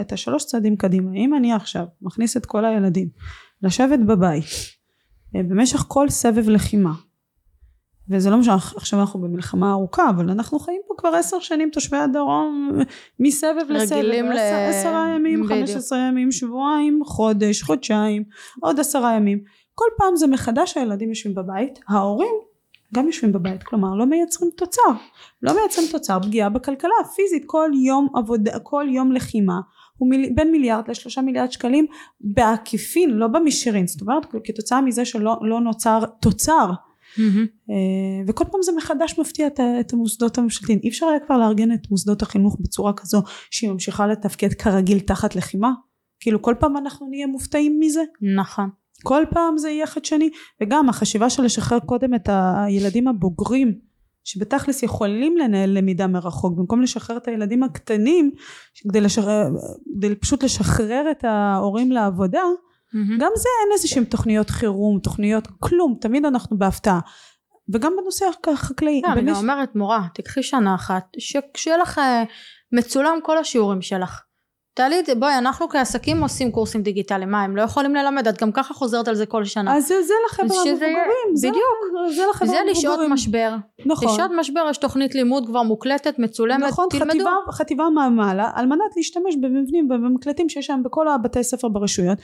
את 0.00 0.12
השלוש 0.12 0.44
צעדים 0.44 0.76
קדימה. 0.76 1.10
אם 1.14 1.34
אני 1.34 1.52
עכשיו 1.52 1.84
מכניס 2.02 2.36
את 2.36 2.46
כל 2.46 2.64
הילדים 2.64 3.08
לשבת 3.62 3.98
בבית 3.98 4.44
אה, 5.36 5.42
במשך 5.42 5.84
כל 5.88 6.08
סבב 6.08 6.48
לחימה 6.48 6.92
וזה 8.10 8.30
לא 8.30 8.38
משנה 8.38 8.54
עכשיו 8.54 9.00
אנחנו 9.00 9.20
במלחמה 9.20 9.70
ארוכה 9.72 10.10
אבל 10.10 10.30
אנחנו 10.30 10.58
חיים 10.58 10.80
פה 10.88 10.94
כבר 10.98 11.08
עשר 11.08 11.40
שנים 11.40 11.70
תושבי 11.72 11.96
הדרום 11.96 12.70
מסבב 13.20 13.54
לסבב 13.68 13.96
רגילים 13.96 14.26
ל- 14.26 14.32
עשר- 14.32 14.78
עשרה 14.80 15.08
ימים. 15.16 15.46
חמש 15.46 15.70
עשרה 15.70 15.98
ימים 15.98 16.32
שבועיים 16.32 17.00
חודש 17.04 17.62
חודשיים 17.62 18.24
עוד 18.60 18.80
עשרה 18.80 19.12
ימים. 19.16 19.40
כל 19.74 19.84
פעם 19.98 20.16
זה 20.16 20.26
מחדש 20.26 20.76
הילדים 20.76 21.08
יושבים 21.08 21.34
בבית 21.34 21.78
ההורים 21.88 22.34
גם 22.96 23.06
יושבים 23.06 23.32
בבית 23.32 23.62
כלומר 23.62 23.94
לא 23.94 24.06
מייצרים 24.06 24.50
תוצר. 24.56 24.92
לא 25.42 25.54
מייצרים 25.54 25.88
תוצר 25.92 26.18
פגיעה 26.22 26.48
בכלכלה 26.48 26.94
פיזית 27.16 27.42
כל 27.46 27.70
יום 27.86 28.08
עבודה 28.14 28.58
כל 28.58 28.86
יום 28.90 29.12
לחימה 29.12 29.60
הוא 29.98 30.10
מיל, 30.10 30.30
בין 30.34 30.52
מיליארד 30.52 30.88
לשלושה 30.88 31.20
מיליארד 31.20 31.52
שקלים 31.52 31.86
בעקיפין 32.20 33.10
לא 33.10 33.26
במישרין. 33.26 33.86
זאת 33.86 34.00
אומרת 34.00 34.26
כתוצאה 34.44 34.80
מזה 34.80 35.04
שלא 35.04 35.36
לא 35.42 35.60
נוצר 35.60 36.04
תוצר. 36.20 36.70
אה, 37.70 37.74
וכל 38.26 38.44
פעם 38.44 38.62
זה 38.62 38.72
מחדש 38.76 39.18
מפתיע 39.18 39.46
את, 39.46 39.60
את 39.80 39.92
המוסדות 39.92 40.38
הממשלתיים. 40.38 40.78
אי 40.82 40.88
אפשר 40.88 41.06
היה 41.06 41.20
כבר 41.20 41.38
לארגן 41.38 41.72
את 41.72 41.90
מוסדות 41.90 42.22
החינוך 42.22 42.56
בצורה 42.60 42.92
כזו 42.92 43.22
שהיא 43.50 43.70
ממשיכה 43.70 44.06
לתפקד 44.06 44.52
כרגיל 44.52 45.00
תחת 45.00 45.36
לחימה? 45.36 45.72
כאילו 46.20 46.42
כל 46.42 46.54
פעם 46.60 46.76
אנחנו 46.76 47.08
נהיה 47.08 47.26
מופתעים 47.26 47.80
מזה? 47.80 48.02
נכון 48.36 48.70
כל 49.02 49.22
פעם 49.30 49.58
זה 49.58 49.70
יהיה 49.70 49.86
חדשני 49.86 50.30
וגם 50.62 50.88
החשיבה 50.88 51.30
של 51.30 51.42
לשחרר 51.42 51.78
קודם 51.78 52.14
את 52.14 52.28
הילדים 52.32 53.08
הבוגרים 53.08 53.78
שבתכלס 54.24 54.82
יכולים 54.82 55.36
לנהל 55.36 55.78
למידה 55.78 56.06
מרחוק 56.06 56.58
במקום 56.58 56.82
לשחרר 56.82 57.16
את 57.16 57.28
הילדים 57.28 57.62
הקטנים 57.62 58.30
כדי, 58.88 59.00
לשחרר, 59.00 59.46
כדי 59.96 60.14
פשוט 60.14 60.44
לשחרר 60.44 61.10
את 61.10 61.24
ההורים 61.24 61.92
לעבודה 61.92 62.42
גם 63.18 63.30
זה 63.36 63.48
אין 63.62 63.72
איזה 63.72 63.88
שהם 63.88 64.04
תוכניות 64.04 64.50
חירום 64.50 64.98
תוכניות 64.98 65.48
כלום 65.60 65.96
תמיד 66.00 66.24
אנחנו 66.24 66.58
בהפתעה. 66.58 67.00
וגם 67.74 67.92
בנושא 68.02 68.26
החקלאי 68.52 69.02
לא, 69.04 69.12
אני 69.12 69.32
אומרת 69.32 69.76
מורה 69.76 70.06
תקחי 70.14 70.42
שנה 70.42 70.74
אחת 70.74 71.04
שיהיה 71.56 71.76
לך 71.76 71.98
אה, 71.98 72.24
מצולם 72.72 73.18
כל 73.22 73.38
השיעורים 73.38 73.82
שלך 73.82 74.22
תעלי 74.76 75.00
את 75.00 75.06
זה 75.06 75.14
בואי 75.14 75.38
אנחנו 75.38 75.68
כעסקים 75.68 76.22
עושים 76.22 76.52
קורסים 76.52 76.82
דיגיטליים. 76.82 77.30
מה 77.30 77.42
הם 77.42 77.56
לא 77.56 77.62
יכולים 77.62 77.94
ללמד? 77.94 78.28
את 78.28 78.40
גם 78.40 78.52
ככה 78.52 78.74
חוזרת 78.74 79.08
על 79.08 79.14
זה 79.14 79.26
כל 79.26 79.44
שנה. 79.44 79.76
אז 79.76 79.86
זה, 79.88 80.02
זה 80.02 80.14
לחבר'ה 80.26 80.60
המבוגרים 80.60 81.34
בדיוק. 81.36 81.56
זה 82.16 82.22
לחבר'ה 82.30 82.48
זה 82.48 82.56
לשעות 82.70 82.84
המבוגרים 82.84 83.12
משבר. 83.12 83.54
נכון. 83.86 84.08
לשעות 84.08 84.30
משבר 84.38 84.66
יש 84.70 84.78
תוכנית 84.78 85.14
לימוד 85.14 85.46
כבר 85.46 85.62
מוקלטת 85.62 86.18
מצולמת 86.18 86.62
נכון, 86.68 86.86
תלמדו. 86.90 87.10
חטיבה, 87.10 87.30
חטיבה 87.50 87.84
מעלה 88.10 88.50
על 88.54 88.66
מנת 88.66 88.96
להשתמש 88.96 89.36
במבנים 89.36 89.84
ובמקלטים 89.90 90.48
שיש 90.48 90.66
שם 90.66 90.80
בכל 90.84 91.08
הבתי 91.08 91.44
ספר 91.44 91.68
ברשויות 91.68 92.18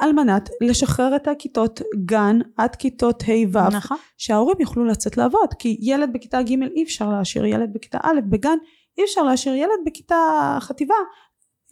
על 0.00 0.12
מנת 0.12 0.48
לשחרר 0.60 1.16
את 1.16 1.28
הכיתות 1.28 1.80
גן 2.04 2.38
עד 2.56 2.76
כיתות 2.76 3.22
ה' 3.22 3.58
ו' 3.58 3.76
נכון. 3.76 3.96
שההורים 4.18 4.56
יוכלו 4.60 4.84
לצאת 4.84 5.16
לעבוד. 5.16 5.54
כי 5.58 5.76
ילד 5.80 6.12
בכיתה 6.12 6.42
ג' 6.42 6.62
אי 6.62 6.82
אפשר 6.82 7.08
להשאיר 7.08 7.44
ילד 7.44 7.72
בכיתה 7.72 7.98
א' 8.02 8.20
בגן 8.30 8.56
אי 8.98 9.04
אפשר 9.04 9.22
להשאיר 9.22 9.54
ילד 9.54 9.78
בכיתה 9.86 10.16
חטיבה 10.60 10.94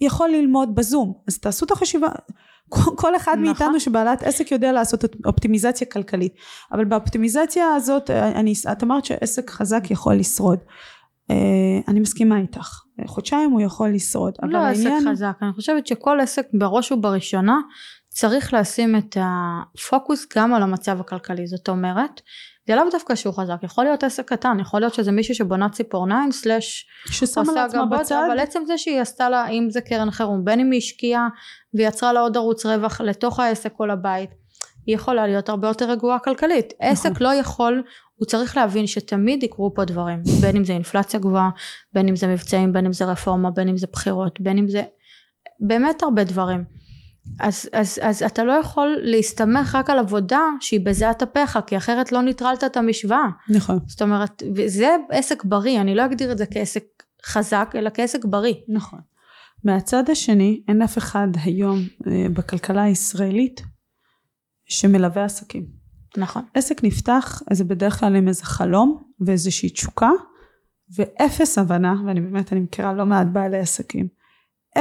יכול 0.01 0.29
ללמוד 0.29 0.75
בזום 0.75 1.13
אז 1.29 1.39
תעשו 1.39 1.67
את 1.67 1.71
החשיבה 1.71 2.09
כל- 2.69 3.17
אחד 3.17 3.33
נכון. 3.33 3.45
מאיתנו 3.45 3.81
שבעלת 3.81 4.23
עסק 4.23 4.53
יודע 4.53 4.73
לעשות 4.73 5.05
אופטימיזציה 5.27 5.87
כלכלית 5.87 6.35
אבל 6.73 6.85
באופטימיזציה 6.85 7.75
הזאת 7.75 8.11
אני, 8.11 8.53
את 8.73 8.83
אמרת 8.83 9.05
שעסק 9.05 9.51
חזק 9.51 9.91
יכול 9.91 10.15
לשרוד 10.15 10.59
אה, 11.31 11.37
אני 11.89 12.01
מסכימה 12.01 12.39
איתך. 12.39 12.81
חודשיים 13.07 13.51
הוא 13.51 13.61
יכול 13.61 13.89
לשרוד. 13.89 14.35
אבל 14.43 14.51
לא 14.51 14.59
עסק 14.59 14.87
העניין... 14.87 15.11
חזק, 15.11 15.33
אני 15.43 15.53
חושבת 15.53 15.87
שכל 15.87 16.21
עסק 16.21 16.47
בראש 16.53 16.93
ובראשונה 16.93 17.57
צריך 18.09 18.55
לשים 18.55 18.97
את 18.97 19.17
הפוקוס 19.21 20.27
גם 20.37 20.55
על 20.55 20.63
המצב 20.63 21.01
הכלכלי, 21.01 21.47
זאת 21.47 21.69
אומרת, 21.69 22.21
זה 22.69 22.75
לאו 22.75 22.85
דווקא 22.91 23.14
שהוא 23.14 23.35
חזק, 23.35 23.57
יכול 23.62 23.85
להיות 23.85 24.05
עסק 24.05 24.29
קטן, 24.29 24.61
יכול 24.61 24.81
להיות 24.81 24.95
שזה 24.95 25.12
מישהו 25.12 25.35
שבונה 25.35 25.69
ציפורניים 25.69 26.33
סלאש 26.33 26.87
ששמה 27.07 27.53
לעצמה 27.55 27.87
בצד. 27.87 28.23
אבל 28.27 28.39
עצם 28.39 28.62
זה 28.66 28.79
שהיא 28.79 29.01
עשתה 29.01 29.31
לה, 29.31 29.49
אם 29.49 29.66
זה 29.71 29.81
קרן 29.81 30.11
חירום, 30.11 30.45
בין 30.45 30.61
אם 30.61 30.71
היא 30.71 30.79
השקיעה 30.79 31.29
ויצרה 31.75 32.12
לה 32.12 32.21
עוד 32.21 32.37
ערוץ 32.37 32.66
רווח 32.66 33.01
לתוך 33.01 33.41
העסק 33.41 33.73
או 33.81 33.87
לבית, 33.87 34.31
היא 34.87 34.95
יכולה 34.95 35.27
להיות 35.27 35.49
הרבה 35.49 35.69
יותר 35.69 35.91
רגועה 35.91 36.19
כלכלית. 36.19 36.73
עסק 36.81 37.21
לא 37.21 37.35
יכול, 37.35 37.83
הוא 38.16 38.27
צריך 38.27 38.57
להבין 38.57 38.87
שתמיד 38.87 39.43
יקרו 39.43 39.75
פה 39.75 39.85
דברים, 39.85 40.23
בין 40.41 40.57
אם 40.57 40.64
זה 40.64 40.73
אינפלציה 40.73 41.21
גבוהה, 41.21 41.51
בין 41.93 42.09
אם 42.09 42.16
זה 42.16 42.27
מבצעים, 42.27 42.73
בין 42.73 42.87
אם 42.87 42.93
זה 42.93 43.05
רפורמה, 43.05 43.51
בין 43.51 43.69
אם 43.69 43.77
זה 43.77 43.87
בחירות, 43.93 44.41
בין 44.41 44.59
אם 44.59 44.69
זה 44.69 44.83
באמת 45.61 46.03
הרבה 46.03 46.25
דברים. 46.25 46.64
אז, 47.41 47.68
אז, 47.72 47.99
אז 48.03 48.22
אתה 48.22 48.45
לא 48.45 48.53
יכול 48.53 48.97
להסתמך 49.01 49.74
רק 49.74 49.91
על 49.91 49.99
עבודה 49.99 50.41
שהיא 50.61 50.81
בזיעת 50.85 51.22
אפיך, 51.22 51.59
כי 51.66 51.76
אחרת 51.76 52.12
לא 52.12 52.22
ניטרלת 52.22 52.64
את 52.64 52.76
המשוואה. 52.76 53.29
נכון. 53.49 53.79
זאת 53.87 54.03
אומרת, 54.03 54.43
וזה 54.57 54.97
עסק 55.11 55.45
בריא, 55.45 55.81
אני 55.81 55.95
לא 55.95 56.05
אגדיר 56.05 56.33
את 56.33 56.39
זה 56.39 56.47
כעסק 56.47 56.85
חזק, 57.26 57.72
אלא 57.74 57.91
כעסק 57.95 58.24
בריא. 58.24 58.55
נכון. 58.68 59.01
מהצד 59.64 60.11
השני, 60.11 60.62
אין 60.68 60.83
אף 60.83 60.99
אחד 60.99 61.29
היום 61.45 61.79
אה, 62.07 62.26
בכלכלה 62.33 62.83
הישראלית 62.83 63.62
שמלווה 64.64 65.24
עסקים. 65.24 65.66
נכון. 66.16 66.43
עסק 66.55 66.85
נפתח, 66.85 67.43
זה 67.53 67.64
בדרך 67.64 68.01
כלל 68.01 68.16
עם 68.16 68.29
איזה 68.29 68.45
חלום 68.45 69.03
ואיזושהי 69.20 69.68
תשוקה, 69.68 70.11
ואפס 70.97 71.59
הבנה, 71.59 71.95
ואני 72.07 72.20
באמת, 72.20 72.53
אני 72.53 72.61
מכירה 72.61 72.93
לא 72.93 73.07
מעט 73.07 73.26
בעלי 73.33 73.59
עסקים, 73.59 74.09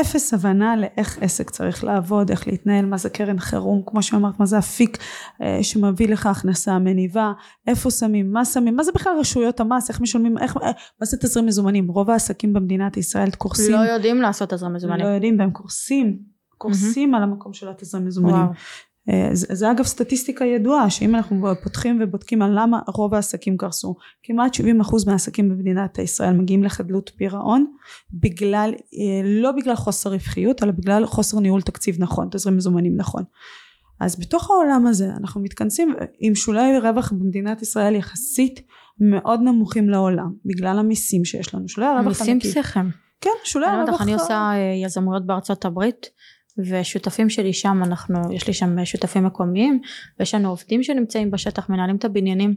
אפס 0.01 0.33
הבנה 0.33 0.75
לאיך 0.75 1.17
עסק 1.21 1.49
צריך 1.49 1.83
לעבוד, 1.83 2.29
איך 2.31 2.47
להתנהל, 2.47 2.85
מה 2.85 2.97
זה 2.97 3.09
קרן 3.09 3.39
חירום, 3.39 3.81
כמו 3.85 4.03
שאמרת, 4.03 4.39
מה 4.39 4.45
זה 4.45 4.57
אפיק 4.57 4.97
אה, 5.41 5.59
שמביא 5.61 6.07
לך 6.07 6.25
הכנסה 6.25 6.79
מניבה, 6.79 7.31
איפה 7.67 7.91
שמים, 7.91 8.31
מה 8.31 8.45
שמים, 8.45 8.75
מה 8.75 8.83
זה 8.83 8.91
בכלל 8.91 9.13
רשויות 9.19 9.59
המס, 9.59 9.89
איך 9.89 10.01
משלמים, 10.01 10.37
איך, 10.37 10.57
אה, 10.57 10.71
מה 11.01 11.05
זה 11.05 11.17
תזרים 11.17 11.45
מזומנים, 11.45 11.87
רוב 11.87 12.09
העסקים 12.09 12.53
במדינת 12.53 12.97
ישראל 12.97 13.31
קורסים, 13.31 13.71
לא 13.71 13.79
יודעים 13.79 14.21
לעשות 14.21 14.53
תזרים 14.53 14.73
מזומנים. 14.73 15.05
לא 15.05 15.09
יודעים 15.09 15.39
והם 15.39 15.51
קורסים, 15.51 16.19
קורסים 16.57 17.15
על 17.15 17.23
המקום 17.23 17.53
של 17.53 17.69
התזרים 17.69 18.05
מזומנים. 18.05 18.35
וואו. 18.35 18.53
אה, 19.09 19.29
זה, 19.33 19.47
זה 19.49 19.71
אגב 19.71 19.83
סטטיסטיקה 19.83 20.45
ידועה 20.45 20.89
שאם 20.89 21.15
אנחנו 21.15 21.47
פותחים 21.63 21.99
ובודקים 22.01 22.41
על 22.41 22.51
למה 22.55 22.79
רוב 22.87 23.13
העסקים 23.13 23.57
קרסו 23.57 23.95
כמעט 24.23 24.55
70% 24.55 24.59
מהעסקים 25.07 25.49
במדינת 25.49 25.97
ישראל 25.97 26.33
מגיעים 26.33 26.63
לחדלות 26.63 27.11
פירעון 27.17 27.65
בגלל 28.11 28.73
אה, 28.73 29.21
לא 29.23 29.51
בגלל 29.51 29.75
חוסר 29.75 30.09
רווחיות 30.09 30.63
אלא 30.63 30.71
בגלל 30.71 31.05
חוסר 31.05 31.39
ניהול 31.39 31.61
תקציב 31.61 31.95
נכון 31.99 32.27
תזרים 32.31 32.57
מזומנים 32.57 32.97
נכון 32.97 33.23
אז 33.99 34.19
בתוך 34.19 34.51
העולם 34.51 34.87
הזה 34.87 35.09
אנחנו 35.19 35.41
מתכנסים 35.41 35.95
עם 36.19 36.35
שולי 36.35 36.79
רווח 36.79 37.11
במדינת 37.11 37.61
ישראל 37.61 37.95
יחסית 37.95 38.61
מאוד 38.99 39.39
נמוכים 39.41 39.89
לעולם 39.89 40.33
בגלל 40.45 40.79
המיסים 40.79 41.25
שיש 41.25 41.53
לנו 41.53 41.69
שולי 41.69 41.87
הרווח 41.87 42.07
מיסים 42.07 42.33
הנקי. 42.33 42.49
פסיכיים. 42.49 42.91
כן 43.21 43.29
שולי 43.43 43.65
אני 43.65 43.73
יודעת 43.73 43.87
הרווח 43.87 44.01
איך 44.01 44.07
אני 44.07 44.13
עושה 44.13 44.33
אה, 44.33 44.85
יזמויות 44.85 45.25
בארצות 45.25 45.65
הברית 45.65 46.09
ושותפים 46.57 47.29
שלי 47.29 47.53
שם 47.53 47.83
אנחנו 47.83 48.33
יש 48.33 48.47
לי 48.47 48.53
שם 48.53 48.85
שותפים 48.85 49.25
מקומיים 49.25 49.81
ויש 50.19 50.35
לנו 50.35 50.49
עובדים 50.49 50.83
שנמצאים 50.83 51.31
בשטח 51.31 51.69
מנהלים 51.69 51.95
את 51.95 52.05
הבניינים. 52.05 52.55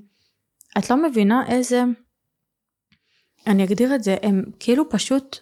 את 0.79 0.91
לא 0.91 1.03
מבינה 1.03 1.43
איזה 1.49 1.83
אני 3.47 3.65
אגדיר 3.65 3.95
את 3.95 4.03
זה 4.03 4.17
הם 4.23 4.45
כאילו 4.61 4.89
פשוט 4.89 5.39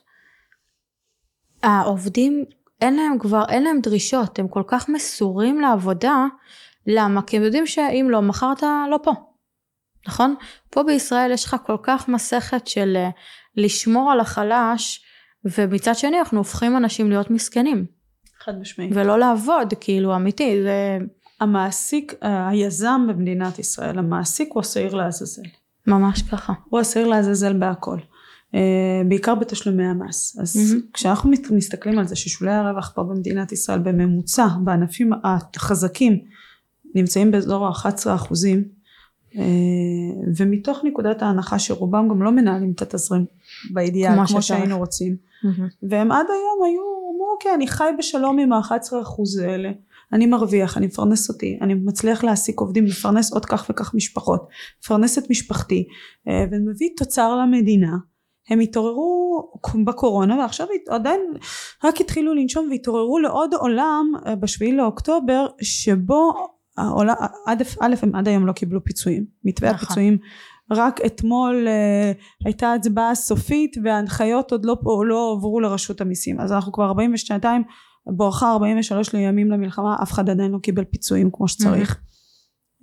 העובדים 1.62 2.44
אין 2.80 2.96
להם 2.96 3.18
כבר 3.18 3.42
אין 3.48 3.62
להם 3.62 3.80
דרישות 3.80 4.38
הם 4.38 4.48
כל 4.48 4.62
כך 4.66 4.88
מסורים 4.88 5.61
לעבודה 5.61 6.26
למה? 6.86 7.22
כי 7.22 7.36
הם 7.36 7.42
יודעים 7.42 7.66
שאם 7.66 8.06
לא 8.11 8.22
מחר 8.22 8.52
אתה 8.59 8.84
לא 8.90 8.98
פה. 9.02 9.12
נכון? 10.06 10.34
פה 10.70 10.82
בישראל 10.82 11.30
יש 11.32 11.44
לך 11.44 11.56
כל 11.66 11.76
כך 11.82 12.09
מסכת 12.09 12.66
של 12.66 12.96
אה, 12.96 13.11
לשמור 13.56 14.12
על 14.12 14.20
החלש 14.20 15.04
ומצד 15.44 15.94
שני 15.94 16.18
אנחנו 16.18 16.38
הופכים 16.38 16.76
אנשים 16.76 17.09
להיות 17.11 17.30
מסכנים 17.30 17.97
חד 18.45 18.61
משמעי 18.61 18.91
ולא 18.93 19.18
לעבוד 19.18 19.74
כאילו 19.80 20.16
אמיתי 20.16 20.62
זה 20.62 20.99
המעסיק, 21.41 22.14
אה, 22.22 22.49
היזם 22.49 23.07
במדינת 23.09 23.59
ישראל, 23.59 23.99
המעסיק 23.99 24.49
הוא 24.53 24.61
השעיר 24.61 24.95
לעזאזל. 24.95 25.43
ממש 25.86 26.22
ככה 26.22 26.53
הוא 26.68 26.80
השעיר 26.80 27.07
לעזאזל 27.07 27.53
בהכל. 27.53 27.99
אה, 28.55 29.03
בעיקר 29.09 29.34
בתשלומי 29.34 29.84
המס. 29.84 30.39
אז 30.41 30.57
מהמם. 30.57 30.80
כשאנחנו 30.93 31.30
מסתכלים 31.51 31.99
על 31.99 32.07
זה 32.07 32.16
ששולי 32.16 32.53
הרווח 32.53 32.93
פה 32.95 33.03
במדינת 33.03 33.53
ישראל 33.53 33.78
בממוצע 33.78 34.47
בענפים 34.64 35.11
החזקים 35.24 36.18
נמצאים 36.95 37.30
באזור 37.30 37.66
ה-11 37.66 38.14
אחוזים 38.14 38.64
אה, 39.36 39.43
ומתוך 40.36 40.80
נקודת 40.84 41.22
ההנחה 41.22 41.59
שרובם 41.59 42.09
גם 42.09 42.22
לא 42.22 42.32
מנהלים 42.32 42.72
את 42.72 42.82
התזרים 42.82 43.24
באידיאל 43.70 44.12
כמו 44.14 44.26
כמו. 44.26 44.43
שהיינו 44.43 44.78
רוצים 44.78 45.16
והם 45.82 46.12
עד 46.12 46.26
היום 46.28 46.59
היו 46.66 46.97
אוקיי 47.39 47.55
אני 47.55 47.66
חי 47.66 47.91
בשלום 47.99 48.39
עם 48.39 48.53
ה-11 48.53 49.03
אחוז 49.03 49.39
האלה 49.39 49.70
אני 50.12 50.26
מרוויח 50.26 50.76
אני 50.76 50.86
מפרנס 50.86 51.28
אותי 51.28 51.59
אני 51.61 51.74
מצליח 51.74 52.24
להעסיק 52.24 52.61
עובדים 52.61 52.86
לפרנס 52.86 53.32
עוד 53.32 53.45
כך 53.45 53.66
וכך 53.70 53.95
משפחות 53.95 54.49
מפרנס 54.82 55.18
את 55.18 55.30
משפחתי 55.30 55.86
אה, 56.28 56.45
ומביא 56.53 56.89
תוצר 56.97 57.36
למדינה 57.36 57.97
הם 58.51 58.61
התעוררו 58.61 59.53
בקורונה 59.84 60.39
ועכשיו 60.39 60.66
עדיין 60.89 61.20
רק 61.84 62.01
התחילו 62.01 62.34
לנשום 62.34 62.68
והתעוררו 62.70 63.18
לעוד 63.18 63.55
עולם 63.55 64.12
אה, 64.26 64.36
בשביעי 64.36 64.72
לאוקטובר 64.72 65.47
שבו 65.62 66.32
העולם, 66.76 67.14
עד, 67.47 67.62
א' 67.80 67.95
הם 68.03 68.14
עד 68.14 68.28
היום 68.28 68.47
לא 68.47 68.53
קיבלו 68.53 68.84
פיצויים 68.84 69.24
מתווה 69.45 69.72
נכון. 69.72 69.84
הפיצויים 69.84 70.18
רק 70.71 71.01
אתמול 71.07 71.69
אה, 71.69 72.12
הייתה 72.45 72.73
הצבעה 72.73 73.14
סופית 73.14 73.77
וההנחיות 73.85 74.53
עוד 74.53 74.64
לא, 74.64 74.77
לא 75.07 75.35
עברו 75.37 75.61
לרשות 75.61 76.01
המיסים. 76.01 76.41
אז 76.41 76.53
אנחנו 76.53 76.73
כבר 76.73 76.85
42 76.85 77.62
בואכה 78.07 78.53
43 78.53 79.14
לימים 79.14 79.51
למלחמה 79.51 79.97
אף 80.03 80.12
אחד 80.12 80.31
עדיין 80.31 80.51
לא 80.51 80.59
קיבל 80.59 80.85
פיצויים 80.85 81.31
כמו 81.33 81.49
שצריך. 81.49 82.01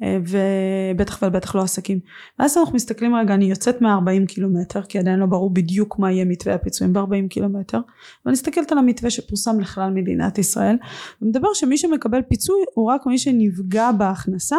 אה, 0.03 0.17
ובטח 0.27 1.23
ובטח 1.23 1.55
לא 1.55 1.61
עסקים. 1.61 1.99
ואז 2.39 2.57
אנחנו 2.57 2.75
מסתכלים 2.75 3.15
רגע 3.15 3.33
אני 3.33 3.45
יוצאת 3.45 3.81
מה-40 3.81 4.27
קילומטר 4.27 4.81
כי 4.81 4.99
עדיין 4.99 5.19
לא 5.19 5.25
ברור 5.25 5.53
בדיוק 5.53 5.99
מה 5.99 6.11
יהיה 6.11 6.25
מתווה 6.25 6.55
הפיצויים 6.55 6.93
ב-40 6.93 7.27
קילומטר 7.29 7.79
ואני 8.25 8.33
מסתכלת 8.33 8.71
על 8.71 8.77
המתווה 8.77 9.09
שפורסם 9.09 9.59
לכלל 9.59 9.89
מדינת 9.89 10.37
ישראל 10.37 10.77
ומדבר 11.21 11.53
שמי 11.53 11.77
שמקבל 11.77 12.21
פיצוי 12.21 12.61
הוא 12.73 12.91
רק 12.91 13.05
מי 13.05 13.17
שנפגע 13.17 13.91
בהכנסה 13.91 14.57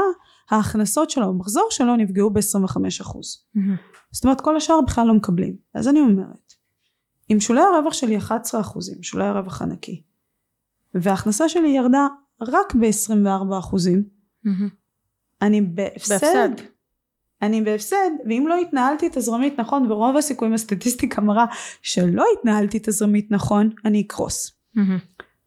ההכנסות 0.50 1.10
שלו 1.10 1.24
המחזור 1.24 1.68
שלו 1.70 1.96
נפגעו 1.96 2.30
ב-25 2.30 2.78
אחוז 3.00 3.46
זאת 4.12 4.24
אומרת 4.24 4.40
כל 4.40 4.56
השאר 4.56 4.80
בכלל 4.86 5.06
לא 5.06 5.14
מקבלים 5.14 5.56
אז 5.74 5.88
אני 5.88 6.00
אומרת 6.00 6.52
אם 7.32 7.40
שולי 7.40 7.60
הרווח 7.60 7.92
שלי 7.92 8.18
11 8.18 8.60
אחוזים 8.60 9.02
שולי 9.02 9.24
הרווח 9.24 9.62
הנקי 9.62 10.02
וההכנסה 10.94 11.48
שלי 11.48 11.68
ירדה 11.68 12.06
רק 12.40 12.74
ב-24 12.74 13.58
אחוזים 13.58 14.04
אני 15.42 15.60
בהפסד. 15.60 16.12
בהפסד. 16.12 16.48
אני 17.42 17.62
בהפסד 17.62 18.10
ואם 18.28 18.44
לא 18.48 18.58
התנהלתי 18.58 19.08
תזרמית 19.12 19.60
נכון 19.60 19.92
ורוב 19.92 20.16
הסיכויים 20.16 20.54
הסטטיסטיקה 20.54 21.20
מראה 21.20 21.44
שלא 21.82 22.24
התנהלתי 22.38 22.78
תזרמית 22.82 23.30
נכון 23.30 23.70
אני 23.84 24.00
אקרוס 24.00 24.52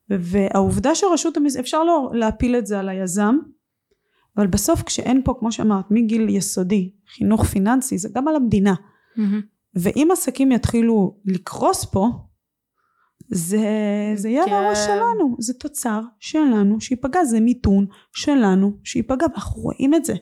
והעובדה 0.09 0.95
שרשות 0.95 1.37
המיסים 1.37 1.61
אפשר 1.61 1.83
לא 1.83 2.11
להפיל 2.13 2.55
את 2.55 2.67
זה 2.67 2.79
על 2.79 2.89
היזם 2.89 3.37
אבל 4.37 4.47
בסוף 4.47 4.83
כשאין 4.83 5.21
פה 5.25 5.35
כמו 5.39 5.51
שאמרת 5.51 5.85
מגיל 5.91 6.29
יסודי 6.29 6.91
חינוך 7.15 7.45
פיננסי 7.45 7.97
זה 7.97 8.09
גם 8.13 8.27
על 8.27 8.35
המדינה. 8.35 8.73
ואם 9.75 10.09
עסקים 10.11 10.51
יתחילו 10.51 11.17
לקרוס 11.25 11.85
פה 11.85 12.09
זה, 13.31 13.67
זה 14.15 14.29
יהיה 14.29 14.43
על 14.43 14.49
כן. 14.49 14.55
הראש 14.55 14.77
שלנו. 14.77 15.35
זה 15.39 15.53
תוצר 15.53 16.01
שלנו 16.19 16.81
שייפגע 16.81 17.23
זה 17.23 17.39
מיתון 17.39 17.85
שלנו 18.13 18.77
שייפגע 18.83 19.25
ואנחנו 19.31 19.61
רואים 19.61 19.93
את 19.93 20.05
זה. 20.05 20.13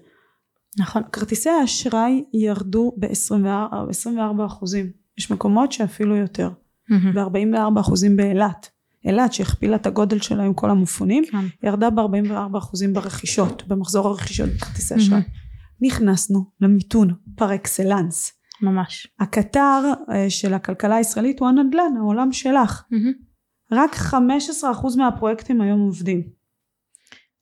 נכון. 0.80 1.03
כרטיסי 1.12 1.49
האשראי 1.49 2.24
ירדו 2.34 2.93
ב-24 2.97 4.45
אחוזים. 4.45 4.91
יש 5.18 5.32
מקומות 5.32 5.72
שאפילו 5.72 6.16
יותר. 6.16 6.49
ב-44 6.89 7.80
אחוזים 7.80 8.18
באילת 8.18 8.70
אילת 9.05 9.33
שהכפילה 9.33 9.75
את 9.75 9.87
הגודל 9.87 10.19
שלה 10.19 10.43
עם 10.43 10.53
כל 10.53 10.69
המופונים 10.69 11.23
כן. 11.31 11.67
ירדה 11.67 11.89
ב-44 11.89 12.57
אחוזים 12.57 12.93
ברכישות 12.93 13.67
במחזור 13.67 14.07
הרכישות 14.07 14.49
בכרטיסי 14.49 14.95
אשראי 14.95 15.09
מהמם. 15.09 15.23
נכנסנו 15.81 16.51
למיתון 16.61 17.13
פר 17.35 17.55
אקסלנס 17.55 18.33
ממש 18.61 19.07
הקטר 19.19 19.93
אה, 20.11 20.29
של 20.29 20.53
הכלכלה 20.53 20.95
הישראלית 20.95 21.39
הוא 21.39 21.47
הנדל"ן 21.47 21.97
העולם 21.97 22.31
שלך 22.31 22.83
רק 23.71 23.95
15% 23.95 24.97
מהפרויקטים 24.97 25.61
היום 25.61 25.79
עובדים 25.79 26.23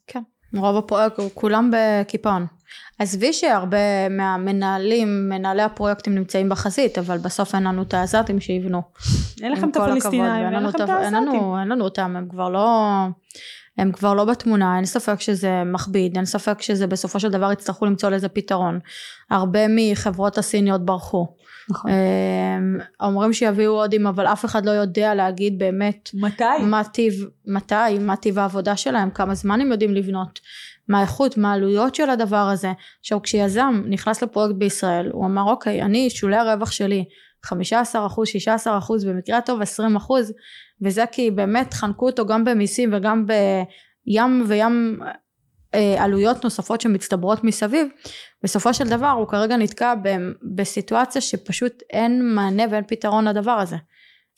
כן. 0.07 0.21
רוב 0.53 0.75
הפרויקט, 0.75 1.19
כולם 1.33 1.71
בקיפאון. 1.73 2.45
עזבי 2.99 3.33
שהרבה 3.33 4.09
מהמנהלים, 4.09 5.29
מנהלי 5.29 5.61
הפרויקטים 5.61 6.15
נמצאים 6.15 6.49
בחזית, 6.49 6.97
אבל 6.97 7.17
בסוף 7.17 7.55
אין 7.55 7.63
לנו 7.63 7.81
את 7.81 7.93
העזתים 7.93 8.39
שיבנו. 8.39 8.81
אין 9.41 9.51
לכם 9.51 9.69
את 9.69 9.75
הפלסטינאים, 9.75 10.53
אין 10.53 10.63
לכם 10.63 10.83
את 10.83 10.89
העזתים. 10.89 11.55
אין 11.59 11.67
לנו 11.69 11.83
אותם, 11.83 12.15
הם 12.15 12.27
כבר 12.29 12.49
לא... 12.49 12.89
הם 13.77 13.91
כבר 13.91 14.13
לא 14.13 14.25
בתמונה, 14.25 14.75
אין 14.77 14.85
ספק 14.85 15.21
שזה 15.21 15.63
מכביד, 15.65 16.15
אין 16.15 16.25
ספק 16.25 16.61
שזה 16.61 16.87
בסופו 16.87 17.19
של 17.19 17.29
דבר 17.29 17.51
יצטרכו 17.51 17.85
למצוא 17.85 18.09
לזה 18.09 18.29
פתרון. 18.29 18.79
הרבה 19.29 19.59
מחברות 19.69 20.37
הסיניות 20.37 20.85
ברחו. 20.85 21.27
נכון. 21.69 21.91
אמ, 21.91 22.77
אומרים 23.01 23.33
שיביאו 23.33 23.81
הודים 23.81 24.07
אבל 24.07 24.27
אף 24.27 24.45
אחד 24.45 24.65
לא 24.65 24.71
יודע 24.71 25.15
להגיד 25.15 25.59
באמת 25.59 26.09
מתי? 26.13 26.43
מה 26.61 26.83
טיב, 26.83 27.25
מתי, 27.47 27.99
מה 27.99 28.15
טיב 28.15 28.39
העבודה 28.39 28.75
שלהם, 28.75 29.09
כמה 29.09 29.35
זמן 29.35 29.61
הם 29.61 29.71
יודעים 29.71 29.93
לבנות, 29.93 30.39
מה 30.87 30.99
האיכות, 30.99 31.37
מה 31.37 31.51
העלויות 31.51 31.95
של 31.95 32.09
הדבר 32.09 32.49
הזה. 32.53 32.71
עכשיו 32.99 33.21
כשיזם 33.21 33.83
נכנס 33.89 34.23
לפרויקט 34.23 34.55
בישראל, 34.55 35.09
הוא 35.11 35.25
אמר 35.25 35.43
אוקיי, 35.43 35.81
אני 35.81 36.09
שולי 36.09 36.35
הרווח 36.35 36.71
שלי 36.71 37.05
15 37.45 38.05
אחוז, 38.05 38.27
16 38.27 38.77
אחוז, 38.77 39.05
במקרה 39.05 39.37
הטוב 39.37 39.61
20 39.61 39.95
אחוז, 39.95 40.33
וזה 40.81 41.03
כי 41.11 41.31
באמת 41.31 41.73
חנקו 41.73 42.05
אותו 42.05 42.25
גם 42.25 42.43
במיסים 42.43 42.93
וגם 42.93 43.25
בים 43.25 44.43
וים 44.47 44.99
אה, 45.75 46.03
עלויות 46.03 46.43
נוספות 46.43 46.81
שמצטברות 46.81 47.43
מסביב, 47.43 47.87
בסופו 48.43 48.73
של 48.73 48.87
דבר 48.89 49.09
הוא 49.09 49.27
כרגע 49.27 49.57
נתקע 49.57 49.93
בסיטואציה 50.55 51.21
שפשוט 51.21 51.83
אין 51.89 52.35
מענה 52.35 52.63
ואין 52.71 52.83
פתרון 52.87 53.27
לדבר 53.27 53.51
הזה. 53.51 53.75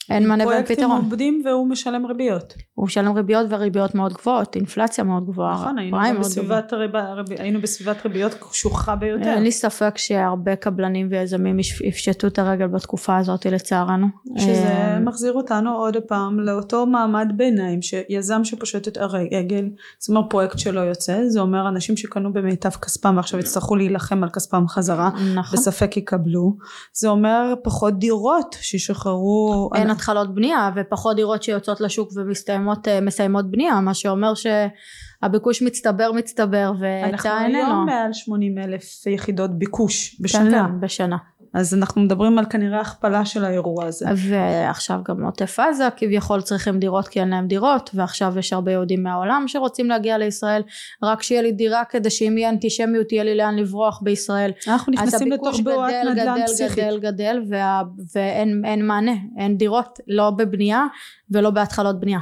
אין 0.09 0.27
מענה 0.27 0.47
ואין 0.47 0.63
פתרון. 0.63 0.77
פרויקטים 0.77 1.05
עובדים 1.05 1.41
והוא 1.45 1.67
משלם 1.67 2.05
ריביות. 2.05 2.53
הוא 2.73 2.85
משלם 2.85 3.15
ריביות 3.15 3.47
וריביות 3.49 3.95
מאוד 3.95 4.13
גבוהות, 4.13 4.55
אינפלציה 4.55 5.03
מאוד 5.03 5.25
גבוהה. 5.25 5.53
נכון, 5.53 5.79
היינו, 5.79 6.19
בסביבת, 6.19 6.73
ריב... 6.73 6.91
היינו 7.37 7.61
בסביבת 7.61 8.05
ריביות 8.05 8.33
קשוחה 8.33 8.95
ביותר. 8.95 9.33
אין 9.33 9.43
לי 9.43 9.51
ספק 9.51 9.97
שהרבה 9.97 10.55
קבלנים 10.55 11.07
ויזמים 11.11 11.59
יפשטו 11.83 12.27
את 12.27 12.39
הרגל 12.39 12.67
בתקופה 12.67 13.17
הזאת 13.17 13.45
לצערנו. 13.45 14.07
שזה 14.37 14.51
אה, 14.51 14.99
מחזיר 14.99 15.33
אותנו 15.33 15.75
עוד 15.75 15.97
פעם 16.07 16.39
לאותו 16.39 16.85
מעמד 16.85 17.27
ביניים, 17.35 17.81
שיזם 17.81 18.43
שפושט 18.43 18.87
את 18.87 18.97
הרגל, 18.97 19.69
זאת 19.99 20.09
אומרת 20.09 20.25
פרויקט 20.29 20.59
שלא 20.59 20.79
יוצא, 20.79 21.27
זה 21.27 21.39
אומר 21.39 21.67
אנשים 21.67 21.97
שקנו 21.97 22.33
במיטב 22.33 22.69
כספם 22.69 23.13
ועכשיו 23.17 23.39
יצטרכו 23.39 23.75
להילחם 23.75 24.23
על 24.23 24.29
כספם 24.29 24.67
חזרה, 24.67 25.09
נכון. 25.35 25.59
בספק 25.59 25.97
יקבלו, 25.97 26.53
זה 26.93 27.07
אומר 27.07 27.53
פחות 27.63 27.99
דירות 27.99 28.55
שישחררו. 28.61 29.69
אין 29.75 29.89
התחלות 29.97 30.35
בנייה 30.35 30.71
ופחות 30.75 31.15
דירות 31.15 31.43
שיוצאות 31.43 31.81
לשוק 31.81 32.11
ומסיימות 32.15 32.87
אה, 32.87 33.51
בנייה 33.51 33.79
מה 33.81 33.93
שאומר 33.93 34.33
שהביקוש 34.33 35.61
מצטבר 35.61 36.11
מצטבר 36.11 36.71
והיצע 36.79 37.43
איננו. 37.43 37.59
אנחנו 37.59 37.73
היום 37.73 37.85
מעל 37.85 38.13
80 38.13 38.57
אלף 38.57 39.07
יחידות 39.07 39.59
ביקוש 39.59 40.21
בשנה. 40.21 40.67
כן, 40.67 40.79
בשנה. 40.79 41.17
אז 41.53 41.73
אנחנו 41.73 42.01
מדברים 42.01 42.39
על 42.39 42.45
כנראה 42.45 42.81
הכפלה 42.81 43.25
של 43.25 43.45
האירוע 43.45 43.85
הזה. 43.85 44.05
ועכשיו 44.15 44.99
גם 45.03 45.23
עוטף 45.23 45.59
עזה 45.59 45.87
כביכול 45.97 46.41
צריכים 46.41 46.79
דירות 46.79 47.07
כי 47.07 47.19
אין 47.19 47.29
להם 47.29 47.47
דירות 47.47 47.89
ועכשיו 47.93 48.39
יש 48.39 48.53
הרבה 48.53 48.71
יהודים 48.71 49.03
מהעולם 49.03 49.43
שרוצים 49.47 49.89
להגיע 49.89 50.17
לישראל 50.17 50.61
רק 51.03 51.21
שיהיה 51.23 51.41
לי 51.41 51.51
דירה 51.51 51.83
כדי 51.89 52.09
שאם 52.09 52.37
יהיה 52.37 52.49
אנטישמיות 52.49 53.11
יהיה 53.11 53.23
לי 53.23 53.35
לאן 53.35 53.55
לברוח 53.55 53.99
בישראל. 54.03 54.51
אנחנו 54.67 54.93
נכנסים 54.93 55.31
לתוך 55.31 55.59
בועת 55.63 55.93
נדל"ן 56.05 56.45
פסיכית. 56.45 56.77
גדל 56.77 56.99
גדל 56.99 57.17
גדל 57.17 57.43
וה, 57.49 57.81
ואין 58.15 58.87
מענה 58.87 59.15
אין 59.37 59.57
דירות 59.57 59.99
לא 60.07 60.29
בבנייה 60.29 60.85
ולא 61.31 61.49
בהתחלות 61.49 61.99
בנייה. 61.99 62.19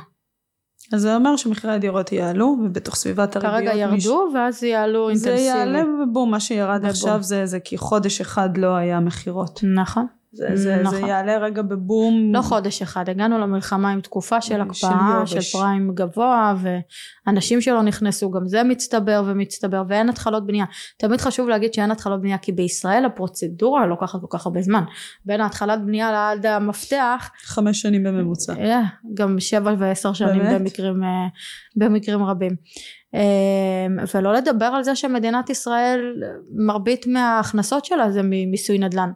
אז 0.93 1.01
זה 1.01 1.15
אומר 1.15 1.36
שמחירי 1.36 1.73
הדירות 1.73 2.11
יעלו 2.11 2.57
ובתוך 2.63 2.95
סביבת 2.95 3.36
הריביות 3.36 3.53
כרגע 3.53 3.73
ירדו 3.73 3.93
מיש... 3.93 4.07
ואז 4.36 4.63
יעלו 4.63 5.09
אינטנסיבי. 5.09 5.38
זה 5.38 5.43
יעלה 5.43 5.83
ובום 6.03 6.31
מה 6.31 6.39
שירד 6.39 6.77
ובום. 6.77 6.89
עכשיו 6.89 7.23
זה, 7.23 7.45
זה 7.45 7.59
כי 7.59 7.77
חודש 7.77 8.21
אחד 8.21 8.57
לא 8.57 8.75
היה 8.75 8.99
מכירות. 8.99 9.59
נכון. 9.75 10.05
זה, 10.36 10.47
זה, 10.53 10.81
נכון. 10.83 10.99
זה 10.99 11.07
יעלה 11.07 11.38
רגע 11.38 11.61
בבום. 11.61 12.31
לא 12.33 12.41
חודש 12.41 12.81
אחד, 12.81 13.09
הגענו 13.09 13.39
למלחמה 13.39 13.91
עם 13.91 14.01
תקופה 14.01 14.41
של 14.41 14.61
הקפאה, 14.61 15.21
של, 15.25 15.41
של 15.41 15.57
פריים 15.57 15.91
גבוה, 15.93 16.55
ואנשים 17.27 17.61
שלא 17.61 17.81
נכנסו, 17.81 18.31
גם 18.31 18.47
זה 18.47 18.63
מצטבר 18.63 19.23
ומצטבר, 19.25 19.83
ואין 19.88 20.09
התחלות 20.09 20.47
בנייה. 20.47 20.65
תמיד 20.97 21.21
חשוב 21.21 21.49
להגיד 21.49 21.73
שאין 21.73 21.91
התחלות 21.91 22.21
בנייה, 22.21 22.38
כי 22.38 22.51
בישראל 22.51 23.05
הפרוצדורה 23.05 23.86
לוקחת 23.86 24.19
כל 24.21 24.38
כך 24.38 24.45
הרבה 24.45 24.61
זמן. 24.61 24.83
בין 25.25 25.41
ההתחלת 25.41 25.86
בנייה 25.86 26.31
עד 26.31 26.45
המפתח. 26.45 27.31
חמש 27.43 27.81
שנים 27.81 28.03
בממוצע. 28.03 28.53
Yeah, 28.53 29.13
גם 29.13 29.39
שבע 29.39 29.73
ועשר 29.79 30.13
שנים 30.13 30.43
באמת? 30.43 30.61
במקרים, 30.61 31.03
אה, 31.03 31.27
במקרים 31.75 32.23
רבים. 32.23 32.55
אה, 33.15 34.05
ולא 34.15 34.33
לדבר 34.33 34.65
על 34.65 34.83
זה 34.83 34.95
שמדינת 34.95 35.49
ישראל, 35.49 36.23
מרבית 36.55 37.07
מההכנסות 37.07 37.86
שלה 37.86 38.11
זה 38.11 38.21
ממיסוי 38.23 38.77
נדל"ן. 38.77 39.11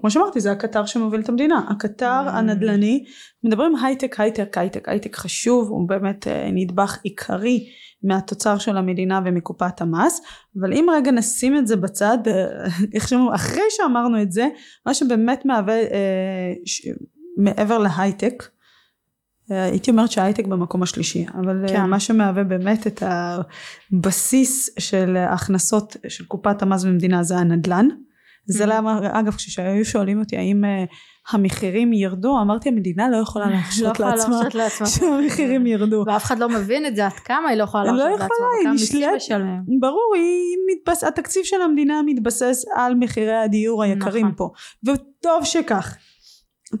כמו 0.00 0.10
שאמרתי 0.10 0.40
זה 0.40 0.52
הקטר 0.52 0.86
שמוביל 0.86 1.20
את 1.20 1.28
המדינה 1.28 1.66
הקטר 1.70 2.22
mm. 2.26 2.30
הנדל"ני 2.30 3.04
מדברים 3.44 3.76
הייטק 3.76 4.20
הייטק 4.20 4.58
הייטק 4.58 4.88
הייטק 4.88 5.16
חשוב 5.16 5.68
הוא 5.68 5.88
באמת 5.88 6.28
אה, 6.28 6.50
נדבך 6.52 6.98
עיקרי 7.02 7.66
מהתוצר 8.02 8.58
של 8.58 8.76
המדינה 8.76 9.20
ומקופת 9.24 9.80
המס 9.80 10.20
אבל 10.60 10.72
אם 10.72 10.86
רגע 10.96 11.10
נשים 11.10 11.56
את 11.56 11.66
זה 11.66 11.76
בצד 11.76 12.18
אה, 12.26 12.66
איך 12.94 13.08
שאומרים 13.08 13.34
אחרי 13.34 13.62
שאמרנו 13.70 14.22
את 14.22 14.32
זה 14.32 14.48
מה 14.86 14.94
שבאמת 14.94 15.44
מהווה 15.44 15.74
אה, 15.74 16.52
ש, 16.64 16.88
מעבר 17.36 17.78
להייטק 17.78 18.48
אה, 19.50 19.64
הייתי 19.64 19.90
אומרת 19.90 20.10
שההייטק 20.10 20.46
במקום 20.46 20.82
השלישי 20.82 21.26
אבל 21.34 21.64
כן. 21.68 21.84
מה 21.84 22.00
שמהווה 22.00 22.44
באמת 22.44 22.86
את 22.86 23.02
הבסיס 23.02 24.70
של 24.78 25.16
ההכנסות 25.16 25.96
של 26.08 26.24
קופת 26.24 26.62
המס 26.62 26.84
במדינה 26.84 27.22
זה 27.22 27.36
הנדל"ן 27.36 27.88
זה 28.46 28.64
mm-hmm. 28.64 28.66
למה, 28.66 28.98
אגב, 29.12 29.32
כשהיו 29.32 29.84
שואלים 29.84 30.18
אותי 30.18 30.36
האם 30.36 30.64
uh, 30.64 30.94
המחירים 31.30 31.92
ירדו, 31.92 32.40
אמרתי 32.40 32.68
המדינה 32.68 33.10
לא 33.10 33.16
יכולה 33.16 33.46
לא 33.50 33.52
להרשות 33.98 34.54
לעצמה 34.54 34.86
שהמחירים 34.98 35.66
ירדו. 35.66 36.04
ואף 36.06 36.24
אחד 36.24 36.38
לא 36.38 36.48
מבין 36.48 36.86
את 36.86 36.96
זה, 36.96 37.06
עד 37.06 37.12
כמה 37.12 37.48
היא 37.48 37.58
לא 37.58 37.64
יכולה 37.64 37.84
להרשות 37.84 38.08
לעצמה, 38.10 38.26
לא 38.26 38.62
כמה 38.64 38.72
מיסים 38.72 39.10
משלם. 39.16 39.60
ברור. 39.80 40.14
התקציב 41.08 41.44
של 41.44 41.62
המדינה 41.62 42.00
מתבסס 42.06 42.64
על 42.76 42.94
מחירי 42.94 43.36
הדיור 43.36 43.82
היקרים 43.82 44.26
נכון. 44.26 44.36
פה, 44.36 44.50
וטוב 44.92 45.44
שכך. 45.44 45.96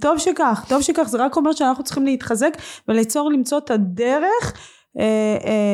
טוב 0.00 0.18
שכך, 0.18 0.64
טוב 0.68 0.82
שכך, 0.82 1.02
זה 1.02 1.18
רק 1.18 1.36
אומר 1.36 1.52
שאנחנו 1.52 1.84
צריכים 1.84 2.04
להתחזק 2.04 2.52
וליצור 2.88 3.30
למצוא 3.30 3.58
את 3.58 3.70
הדרך 3.70 4.22
אה, 4.22 4.58
אה, 4.58 4.81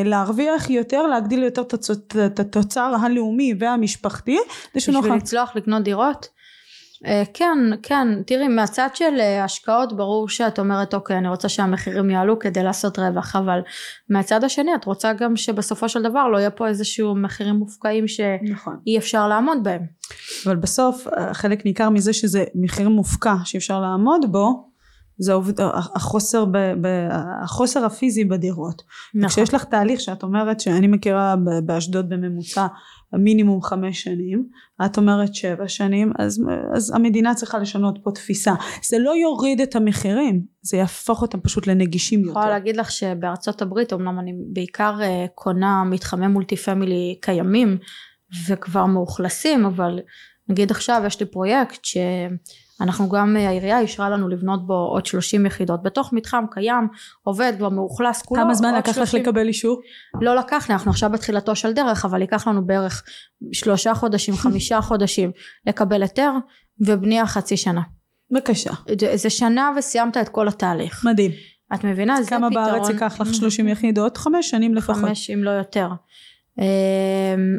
להרוויח 0.05 0.71
יותר, 0.71 1.03
להגדיל 1.03 1.43
יותר 1.43 1.62
את 2.27 2.41
התוצר 2.41 2.95
הלאומי 3.03 3.55
והמשפחתי. 3.61 4.39
בשביל 4.75 4.97
לצלוח 5.16 5.57
לקנות 5.57 5.83
דירות? 5.83 6.29
אה, 7.07 7.23
כן, 7.35 7.59
כן, 7.83 8.23
תראי 8.27 8.49
מהצד 8.49 8.89
של 8.95 9.21
השקעות 9.45 9.97
ברור 9.97 10.29
שאת 10.29 10.59
אומרת 10.59 10.95
אוקיי 10.95 11.19
אני 11.19 11.29
רוצה 11.29 11.49
שהמחירים 11.49 12.11
יעלו 12.11 12.39
כדי 12.39 12.62
לעשות 12.62 12.99
רווח 12.99 13.37
אבל 13.37 13.61
מהצד 14.11 14.45
השני 14.45 14.75
את 14.75 14.85
רוצה 14.85 15.12
גם 15.12 15.37
שבסופו 15.37 15.89
של 15.89 16.03
דבר 16.03 16.29
לא 16.29 16.39
יהיה 16.39 16.51
פה 16.51 16.69
איזשהו 16.69 17.14
מחירים 17.14 17.55
מופקעים 17.55 18.09
שאי 18.09 18.51
נכון. 18.51 18.77
אפשר 18.99 19.29
לעמוד 19.29 19.59
בהם. 19.62 19.83
אבל 20.47 20.57
בסוף 20.57 21.07
חלק 21.33 21.64
ניכר 21.64 21.91
מזה 21.91 22.12
שזה 22.12 22.45
מחיר 22.55 22.89
מופקע 22.89 23.35
שאי 23.45 23.59
אפשר 23.59 23.81
לעמוד 23.81 24.33
בו 24.33 24.68
זה 25.19 25.33
החוסר, 25.95 26.45
ב, 26.45 26.57
ב, 26.57 26.87
החוסר 27.43 27.85
הפיזי 27.85 28.25
בדירות. 28.25 28.83
נכון. 29.14 29.29
כשיש 29.29 29.55
לך 29.55 29.64
תהליך 29.64 30.01
שאת 30.01 30.23
אומרת 30.23 30.61
שאני 30.61 30.87
מכירה 30.87 31.35
באשדוד 31.64 32.09
בממוצע 32.09 32.66
מינימום 33.12 33.62
חמש 33.62 34.03
שנים, 34.03 34.47
את 34.85 34.97
אומרת 34.97 35.35
שבע 35.35 35.69
שנים, 35.69 36.12
אז, 36.19 36.43
אז 36.75 36.93
המדינה 36.95 37.35
צריכה 37.35 37.59
לשנות 37.59 37.99
פה 38.03 38.11
תפיסה. 38.11 38.55
זה 38.85 38.99
לא 38.99 39.16
יוריד 39.16 39.61
את 39.61 39.77
המחירים, 39.77 40.43
זה 40.62 40.77
יהפוך 40.77 41.23
אותם 41.23 41.41
פשוט 41.41 41.66
לנגישים 41.66 42.21
יותר. 42.21 42.31
אני 42.31 42.41
יכולה 42.41 42.59
להגיד 42.59 42.77
לך 42.77 42.91
שבארצות 42.91 43.62
הברית, 43.62 43.93
אמנם 43.93 44.19
אני 44.19 44.33
בעיקר 44.53 44.95
אה, 45.03 45.27
קונה 45.35 45.85
מתחמי 45.85 46.27
מולטי 46.27 46.57
פמילי 46.57 47.19
קיימים 47.23 47.79
וכבר 48.49 48.87
מאוכלסים, 48.87 49.64
אבל 49.64 50.01
נגיד 50.49 50.71
עכשיו 50.71 51.03
יש 51.07 51.21
לי 51.21 51.27
פרויקט 51.27 51.85
ש... 51.85 51.97
אנחנו 52.81 53.09
גם 53.09 53.37
העירייה 53.37 53.81
אישרה 53.81 54.11
לנו 54.11 54.29
לבנות 54.29 54.66
בו 54.66 54.74
עוד 54.74 55.07
30 55.07 55.47
יחידות. 55.47 55.83
בתוך 55.83 56.12
מתחם 56.12 56.45
קיים 56.51 56.89
עובד 57.22 57.53
כבר 57.59 57.68
מאוכלס 57.68 58.22
כולו 58.22 58.43
כמה 58.43 58.55
זמן 58.55 58.74
לקח 58.74 58.95
30... 58.95 59.20
לך 59.20 59.26
לקבל 59.26 59.49
אישור? 59.49 59.81
לא 60.20 60.37
לקח 60.37 60.68
לי 60.68 60.74
אנחנו 60.74 60.91
עכשיו 60.91 61.11
בתחילתו 61.11 61.57
של 61.57 61.72
דרך 61.72 62.05
אבל 62.05 62.20
ייקח 62.20 62.49
לנו 62.49 62.66
בערך 62.66 63.05
שלושה 63.53 63.95
חודשים 63.95 64.37
חמישה 64.43 64.81
חודשים 64.81 65.31
לקבל 65.66 66.03
היתר 66.03 66.33
ובנייה 66.87 67.26
חצי 67.26 67.57
שנה. 67.57 67.83
בבקשה. 68.31 68.72
זה 69.14 69.31
שנה 69.31 69.72
וסיימת 69.79 70.16
את 70.16 70.29
כל 70.29 70.49
התהליך. 70.49 71.05
מדהים. 71.05 71.31
את 71.74 71.85
מבינה? 71.85 72.16
כמה 72.29 72.51
בארץ 72.51 72.89
ייקח 72.89 73.20
לך 73.20 73.35
30 73.35 73.68
יחידות? 73.68 74.16
חמש 74.16 74.51
שנים 74.51 74.74
לפחות. 74.74 74.97
חמש 74.97 75.31
אם 75.31 75.45
לא 75.45 75.51
יותר 75.51 75.89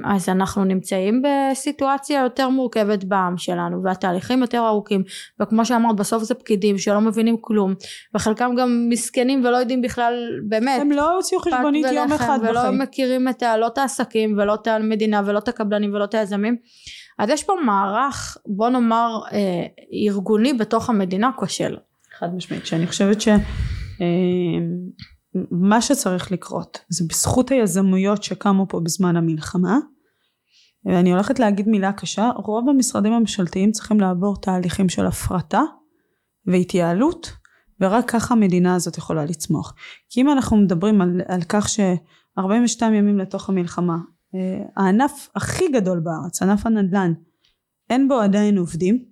אז 0.04 0.30
אנחנו 0.30 0.64
נמצאים 0.64 1.22
בסיטואציה 1.22 2.22
יותר 2.22 2.50
מורכבת 2.50 3.04
בעם 3.04 3.38
שלנו 3.38 3.84
והתהליכים 3.84 4.42
יותר 4.42 4.68
ארוכים 4.68 5.04
וכמו 5.42 5.66
שאמרת 5.66 5.96
בסוף 5.96 6.24
זה 6.24 6.36
פקידים 6.36 6.78
שלא 6.78 7.02
מבינים 7.02 7.38
כלום 7.42 7.74
וחלקם 8.16 8.52
גם 8.58 8.86
מסכנים 8.90 9.46
ולא 9.46 9.58
יודעים 9.58 9.82
בכלל 9.82 10.14
באמת 10.48 10.82
הם 10.82 10.92
לא 10.92 11.16
הוציאו 11.16 11.42
חשבונית 11.42 11.86
יום 11.94 12.12
אחד 12.12 12.40
ולא 12.42 12.62
בחיים. 12.62 12.80
מכירים 12.80 13.28
את 13.30 13.44
ה, 13.44 13.58
לא 13.58 13.68
את 13.68 13.78
העסקים 13.78 14.38
ולא 14.38 14.54
את 14.54 14.68
המדינה 14.68 15.22
ולא 15.26 15.38
את 15.38 15.48
הקבלנים 15.48 15.94
ולא 15.94 16.04
את 16.04 16.14
היזמים 16.14 16.56
אז 17.20 17.30
יש 17.30 17.44
פה 17.44 17.54
מערך 17.66 18.38
בוא 18.46 18.70
נאמר 18.70 19.20
אה, 19.34 19.64
ארגוני 20.08 20.54
בתוך 20.54 20.90
המדינה 20.90 21.32
כושל 21.36 21.76
חד 22.20 22.36
משמעית, 22.36 22.66
שאני 22.66 22.88
חושבת 22.88 23.22
שמה 25.34 25.82
שצריך 25.82 26.32
לקרות 26.32 26.80
זה 26.90 27.06
בזכות 27.10 27.52
היזמויות 27.52 28.24
שקמו 28.24 28.66
פה 28.70 28.80
בזמן 28.80 29.16
המלחמה 29.16 29.78
ואני 30.86 31.12
הולכת 31.12 31.40
להגיד 31.40 31.68
מילה 31.68 31.94
קשה, 31.94 32.30
רוב 32.36 32.70
המשרדים 32.70 33.14
הממשלתיים 33.14 33.72
צריכים 33.72 34.00
לעבור 34.00 34.42
תהליכים 34.42 34.90
של 34.90 35.06
הפרטה 35.06 35.62
והתייעלות 36.46 37.32
ורק 37.82 38.12
ככה 38.12 38.34
המדינה 38.34 38.76
הזאת 38.76 38.98
יכולה 38.98 39.26
לצמוח. 39.26 39.74
כי 40.10 40.22
אם 40.22 40.30
אנחנו 40.30 40.58
מדברים 40.58 41.02
על, 41.02 41.22
על 41.28 41.42
כך 41.50 41.70
ש-42 41.70 42.84
ימים 42.84 43.18
לתוך 43.18 43.50
המלחמה 43.50 43.98
אה, 44.36 44.64
הענף 44.78 45.30
הכי 45.36 45.68
גדול 45.72 46.00
בארץ, 46.00 46.42
ענף 46.42 46.66
הנדל"ן, 46.66 47.14
אין 47.90 48.08
בו 48.08 48.20
עדיין 48.20 48.58
עובדים 48.58 49.06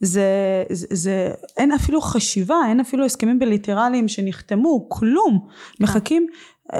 זה, 0.00 0.24
זה, 0.70 0.86
זה 0.90 1.30
אין 1.56 1.72
אפילו 1.72 2.00
חשיבה 2.00 2.56
אין 2.68 2.80
אפילו 2.80 3.04
הסכמים 3.04 3.38
בליטרליים 3.38 4.08
שנחתמו 4.08 4.88
כלום. 4.88 5.46
מחכים 5.80 6.26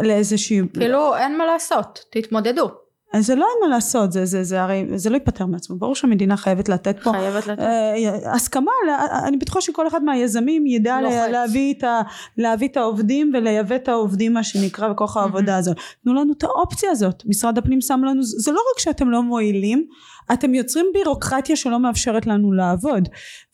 לאיזושהי 0.02 0.60
כאילו 0.74 1.16
אין 1.16 1.38
מה 1.38 1.46
לעשות 1.46 1.98
תתמודדו. 2.12 2.68
אז 3.14 3.26
זה 3.26 3.34
לא 3.34 3.40
אין 3.46 3.68
מה 3.70 3.76
לעשות 3.76 4.12
זה, 4.12 4.24
זה, 4.24 4.44
זה 4.44 4.62
הרי 4.62 4.84
זה 4.94 5.10
לא 5.10 5.14
ייפתר 5.14 5.46
מעצמו. 5.46 5.76
ברור 5.78 5.94
שהמדינה 5.94 6.36
חייבת 6.36 6.68
לתת 6.68 6.96
פה 7.02 7.12
חייבת 7.12 7.46
לתת. 7.46 7.60
אה, 7.62 8.32
הסכמה 8.34 8.70
לה- 8.86 9.06
אני 9.28 9.36
בטוחה 9.36 9.60
שכל 9.60 9.86
אחד 9.88 10.04
מהיזמים 10.04 10.66
ידע 10.66 11.00
לוחץ. 11.00 11.14
לה- 11.14 11.28
להביא 11.28 11.74
את, 11.78 11.84
ה, 11.84 12.00
להביא 12.38 12.68
את 12.68 12.76
העובדים 12.76 13.30
ולייבא 13.34 13.76
את 13.76 13.88
העובדים 13.88 14.32
מה 14.34 14.42
שנקרא 14.42 14.88
בכוח 14.88 15.16
העבודה 15.16 15.56
הזאת. 15.56 15.76
תנו 16.04 16.14
לנו 16.14 16.32
את 16.38 16.42
האופציה 16.44 16.90
הזאת. 16.90 17.22
משרד 17.26 17.58
הפנים 17.58 17.80
שם 17.80 18.00
לנו 18.04 18.22
זה 18.22 18.52
לא 18.52 18.60
רק 18.74 18.80
שאתם 18.80 19.10
לא 19.10 19.22
מועילים 19.22 19.86
אתם 20.32 20.54
יוצרים 20.54 20.86
בירוקרטיה 20.92 21.56
שלא 21.56 21.80
מאפשרת 21.80 22.26
לנו 22.26 22.52
לעבוד. 22.52 23.08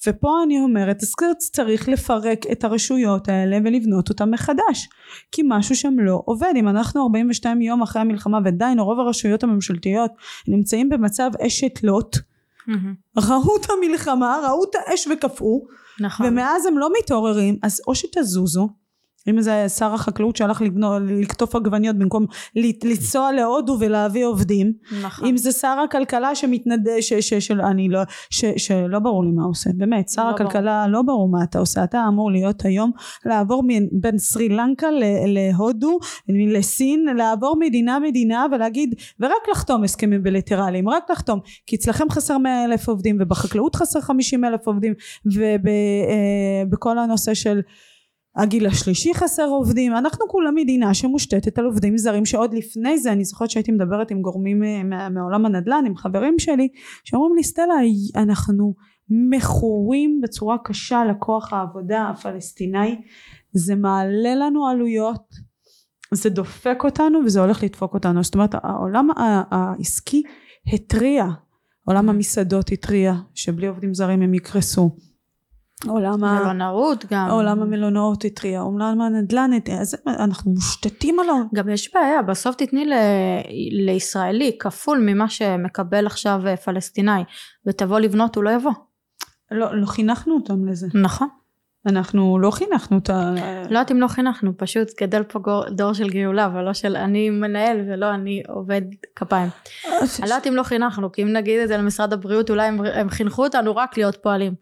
ופה 0.07 0.29
אני 0.45 0.61
אומרת 0.61 0.97
צריך 1.39 1.89
לפרק 1.89 2.47
את 2.53 2.65
הרשויות 2.65 3.29
האלה 3.29 3.59
ולבנות 3.65 4.09
אותן 4.09 4.31
מחדש. 4.31 4.89
כי 5.33 5.43
משהו 5.49 5.77
שם 5.77 5.95
לא 5.99 6.23
עובד. 6.25 6.53
אם 6.57 6.69
אנחנו 6.69 7.03
42 7.03 7.61
יום 7.61 7.83
אחרי 7.83 8.03
המלחמה 8.03 8.39
ועדיין 8.45 8.79
רוב 8.79 9.01
הרשויות 9.01 9.43
הממשלתיות 9.43 10.11
נמצאים 10.49 10.89
במצב 10.89 11.31
אשת 11.47 11.83
לוט 11.83 12.17
מהמם. 12.67 12.95
ראו 13.17 13.57
את 13.57 13.67
המלחמה 13.71 14.39
ראו 14.49 14.65
את 14.65 14.75
האש 14.75 15.07
וקפאו 15.07 15.67
נכון. 16.01 16.27
ומאז 16.27 16.67
הם 16.67 16.79
לא 16.79 16.91
מתעוררים 16.99 17.59
אז 17.63 17.81
או 17.87 17.95
שתזוזו 17.95 18.69
אם 19.29 19.41
זה 19.41 19.69
שר 19.69 19.95
החקלאות 19.95 20.37
שהלך 20.37 20.63
לגנו- 20.63 20.99
לקטוף 21.01 21.57
עגבניות 21.57 21.97
במקום 21.97 22.27
לנסוע 22.85 23.33
להודו 23.33 23.77
ולהביא 23.81 24.27
עובדים 24.27 24.73
נכון. 25.03 25.29
אם 25.29 25.37
זה 25.37 25.53
שר 25.53 25.77
הכלכלה 25.85 26.35
שמתנדב 26.35 26.91
ש, 27.01 27.13
ש, 27.13 27.35
של 27.35 27.61
אני 27.61 27.89
לא 27.89 28.01
ש, 28.31 28.45
שלא 28.57 28.99
ברור 28.99 29.25
לי 29.25 29.31
מה 29.31 29.43
הוא 29.43 29.51
עושה 29.51 29.71
באמת 29.77 30.09
שר 30.09 30.25
לא 30.25 30.31
הכלכלה 30.31 30.89
לא 30.89 31.03
ברור 31.03 31.29
מה 31.29 31.43
אתה 31.43 31.59
עושה 31.59 31.85
אתה 31.85 32.05
אמור 32.09 32.31
להיות 32.31 32.65
היום 32.65 32.91
לעבור 33.27 33.63
מ- 33.69 34.01
בין 34.01 34.19
סרי 34.19 34.49
לנקה 34.49 34.87
להודו 35.27 35.99
לסין 36.29 37.05
לעבור 37.17 37.57
מדינה 37.61 37.99
מדינה 37.99 38.47
ולהגיד 38.53 38.95
ורק 39.21 39.49
לחתום 39.53 39.85
הסכמים 39.85 40.23
בליטרליים 40.23 40.89
רק 40.89 41.11
לחתום 41.11 41.41
כי 41.67 41.77
אצלכם 41.77 42.11
חסר 42.11 42.39
100 42.39 42.65
אלף 42.65 42.89
עובדים 42.89 43.17
ובחקלאות 43.21 43.75
חסר 43.77 44.01
50 44.01 44.45
אלף 44.45 44.67
עובדים 44.67 44.95
ובכל 45.27 46.99
הנושא 46.99 47.35
של 47.35 47.61
הגיל 48.37 48.67
השלישי 48.67 49.15
חסר 49.15 49.47
עובדים. 49.47 49.97
אנחנו 49.97 50.29
כולה 50.29 50.51
מדינה 50.51 50.95
שמושתתת 50.95 51.59
על 51.59 51.65
עובדים 51.65 51.99
זרים 51.99 52.25
שעוד 52.25 52.55
לפני 52.55 52.99
זה 52.99 53.13
אני 53.13 53.25
זוכרת 53.25 53.51
שהייתי 53.51 53.73
מדברת 53.73 54.11
עם 54.11 54.23
גורמים 54.23 54.63
אה, 54.63 55.09
מעולם 55.09 55.47
הנדל"ן 55.47 55.85
עם 55.87 55.97
חברים 55.97 56.39
שלי 56.39 56.69
שאומרים 57.05 57.37
לי 57.37 57.43
סטלה 57.43 57.75
אנחנו 58.17 58.75
מכורים 59.11 60.21
בצורה 60.23 60.57
קשה 60.65 61.05
לכוח 61.05 61.53
העבודה 61.53 62.09
הפלסטיני. 62.09 63.01
זה 63.53 63.75
מעלה 63.75 64.35
לנו 64.35 64.67
עלויות 64.67 65.51
זה 66.15 66.31
דופק 66.31 66.85
אותנו 66.85 67.19
וזה 67.25 67.41
הולך 67.41 67.63
לדפוק 67.63 67.95
אותנו. 67.95 68.23
זאת 68.23 68.35
אומרת 68.35 68.55
העולם 68.63 69.09
העסקי 69.51 70.23
התריע 70.73 71.27
עולם 71.85 72.09
המסעדות 72.09 72.73
התריע 72.73 73.15
שבלי 73.35 73.67
עובדים 73.67 73.95
זרים 73.95 74.23
הם 74.23 74.35
יקרסו 74.35 74.91
עולם 75.89 76.25
ה... 76.25 76.41
מלונאות 76.41 77.05
גם. 77.11 77.29
עולם 77.31 77.63
המלונאות 77.63 78.25
התריע, 78.25 78.61
עולם 78.61 79.01
הנדל"ן 79.01 79.51
התריע, 79.57 79.81
אז 79.81 79.97
אנחנו 80.07 80.51
מושתתים 80.51 81.21
עליו. 81.21 81.37
גם 81.55 81.69
יש 81.69 81.95
בעיה 81.95 82.23
בסוף 82.23 82.55
תתני 82.57 82.85
ל... 82.85 82.93
לישראלי 83.87 84.57
כפול 84.61 84.99
ממה 84.99 85.29
שמקבל 85.29 86.07
עכשיו 86.07 86.41
אה, 86.47 86.57
פלסטיני 86.57 87.25
ותבוא 87.67 87.99
לבנות 88.01 88.37
הוא 88.37 88.45
לא 88.45 88.51
יבוא. 88.51 88.73
לא, 89.51 89.81
לא 89.81 89.87
חינכנו 89.87 90.35
אותם 90.35 90.69
לזה. 90.69 90.87
נכון. 90.95 91.29
אנחנו 91.87 92.39
לא 92.39 92.51
חינכנו 92.51 92.99
את 92.99 93.11
ה... 93.11 93.35
לא 93.65 93.69
יודעת 93.69 93.91
אם 93.91 94.01
לא 94.01 94.09
חינכנו 94.09 94.53
פשוט 94.57 94.89
גדל 95.03 95.23
פה 95.23 95.39
גור- 95.39 95.69
דור 95.71 95.93
של 95.93 96.09
גאולה 96.09 96.51
ולא 96.55 96.75
של 96.75 96.97
אני 96.97 97.31
מנהל 97.31 97.81
ולא 97.89 98.15
אני 98.15 98.43
עובד 98.49 98.83
כפיים. 99.17 99.49
אני 99.99 100.01
לא 100.21 100.25
יודעת 100.25 100.47
אם 100.47 100.55
לא 100.55 100.63
חינכנו 100.63 101.13
כי 101.13 101.23
אם 101.23 101.33
נגיד 101.33 101.61
את 101.61 101.69
זה 101.69 101.77
למשרד 101.77 102.13
הבריאות 102.13 102.51
אולי 102.51 102.67
הם, 102.67 102.81
הם 102.95 103.09
חינכו 103.11 103.45
אותנו 103.45 103.77
רק 103.77 103.97
להיות 103.97 104.17
פועלים 104.23 104.55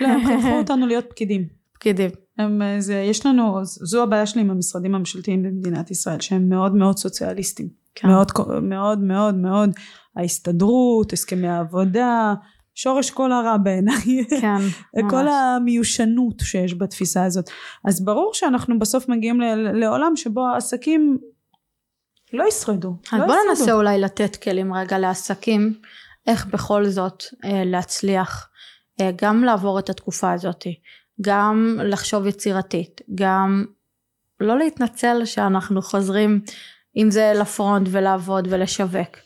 לא, 0.00 0.08
הם 0.08 0.26
חינכו 0.26 0.58
אותנו 0.58 0.86
להיות 0.86 1.04
פקידים. 1.10 1.46
פקידים 1.72 2.10
הם, 2.38 2.62
אה, 2.62 2.80
זה, 2.80 2.94
יש 2.94 3.26
לנו, 3.26 3.60
זו 3.64 4.02
הבעיה 4.02 4.26
שלי 4.26 4.40
עם 4.40 4.50
המשרדים 4.50 4.94
הממשלתיים 4.94 5.42
במדינת 5.42 5.90
ישראל, 5.90 6.20
שהם 6.20 6.48
מאוד 6.48 6.74
מאוד 6.74 6.96
סוציאליסטים. 6.96 7.68
כן. 7.94 8.08
מאוד 8.08 8.32
מאוד 8.62 8.98
מאוד 8.98 9.34
מאוד, 9.34 9.70
ההסתדרות, 10.16 11.12
הסכמי 11.12 11.48
העבודה, 11.48 12.34
שורש 12.74 13.10
כל 13.10 13.32
הרע 13.32 13.56
בעיניי. 13.56 14.24
כן 14.40 14.56
כל 15.10 15.22
ממש. 15.22 15.32
המיושנות 15.56 16.40
שיש 16.40 16.74
בתפיסה 16.74 17.24
הזאת. 17.24 17.50
אז 17.84 18.04
ברור 18.04 18.30
שאנחנו 18.34 18.78
בסוף 18.78 19.08
מגיעים 19.08 19.40
לעולם 19.74 20.16
שבו 20.16 20.46
העסקים 20.46 21.18
לא 22.32 22.44
ישרדו. 22.48 22.96
אז 23.12 23.20
לא 23.20 23.26
בוא 23.26 23.34
ישרדו. 23.34 23.48
ננסה 23.48 23.72
אולי 23.72 23.98
לתת 23.98 24.36
כלים 24.36 24.74
רגע 24.74 24.98
לעסקים 24.98 25.74
איך 26.26 26.46
בכל 26.46 26.86
זאת 26.86 27.22
אה, 27.44 27.62
להצליח 27.64 28.47
גם 29.16 29.44
לעבור 29.44 29.78
את 29.78 29.90
התקופה 29.90 30.32
הזאת 30.32 30.66
גם 31.20 31.80
לחשוב 31.84 32.26
יצירתית 32.26 33.00
גם 33.14 33.64
לא 34.40 34.58
להתנצל 34.58 35.24
שאנחנו 35.24 35.82
חוזרים 35.82 36.40
אם 36.96 37.10
זה 37.10 37.32
לפרונט 37.40 37.88
ולעבוד 37.90 38.48
ולשווק 38.50 39.16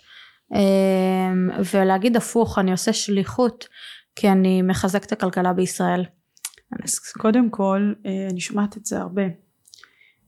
אה, 0.55 1.33
ולהגיד 1.73 2.17
הפוך 2.17 2.59
אני 2.59 2.73
עושה 2.73 2.93
שליחות 2.93 3.69
כי 4.17 4.29
אני 4.29 4.63
מחזק 4.63 5.05
את 5.05 5.13
הכלכלה 5.13 5.53
בישראל 5.53 6.05
אז 6.85 6.99
קודם 6.99 7.51
כל, 7.51 7.93
אה, 8.07 8.27
אני 8.31 8.41
שומעת 8.41 8.77
את 8.77 8.87
זה 8.87 9.01
הרבה. 9.01 9.23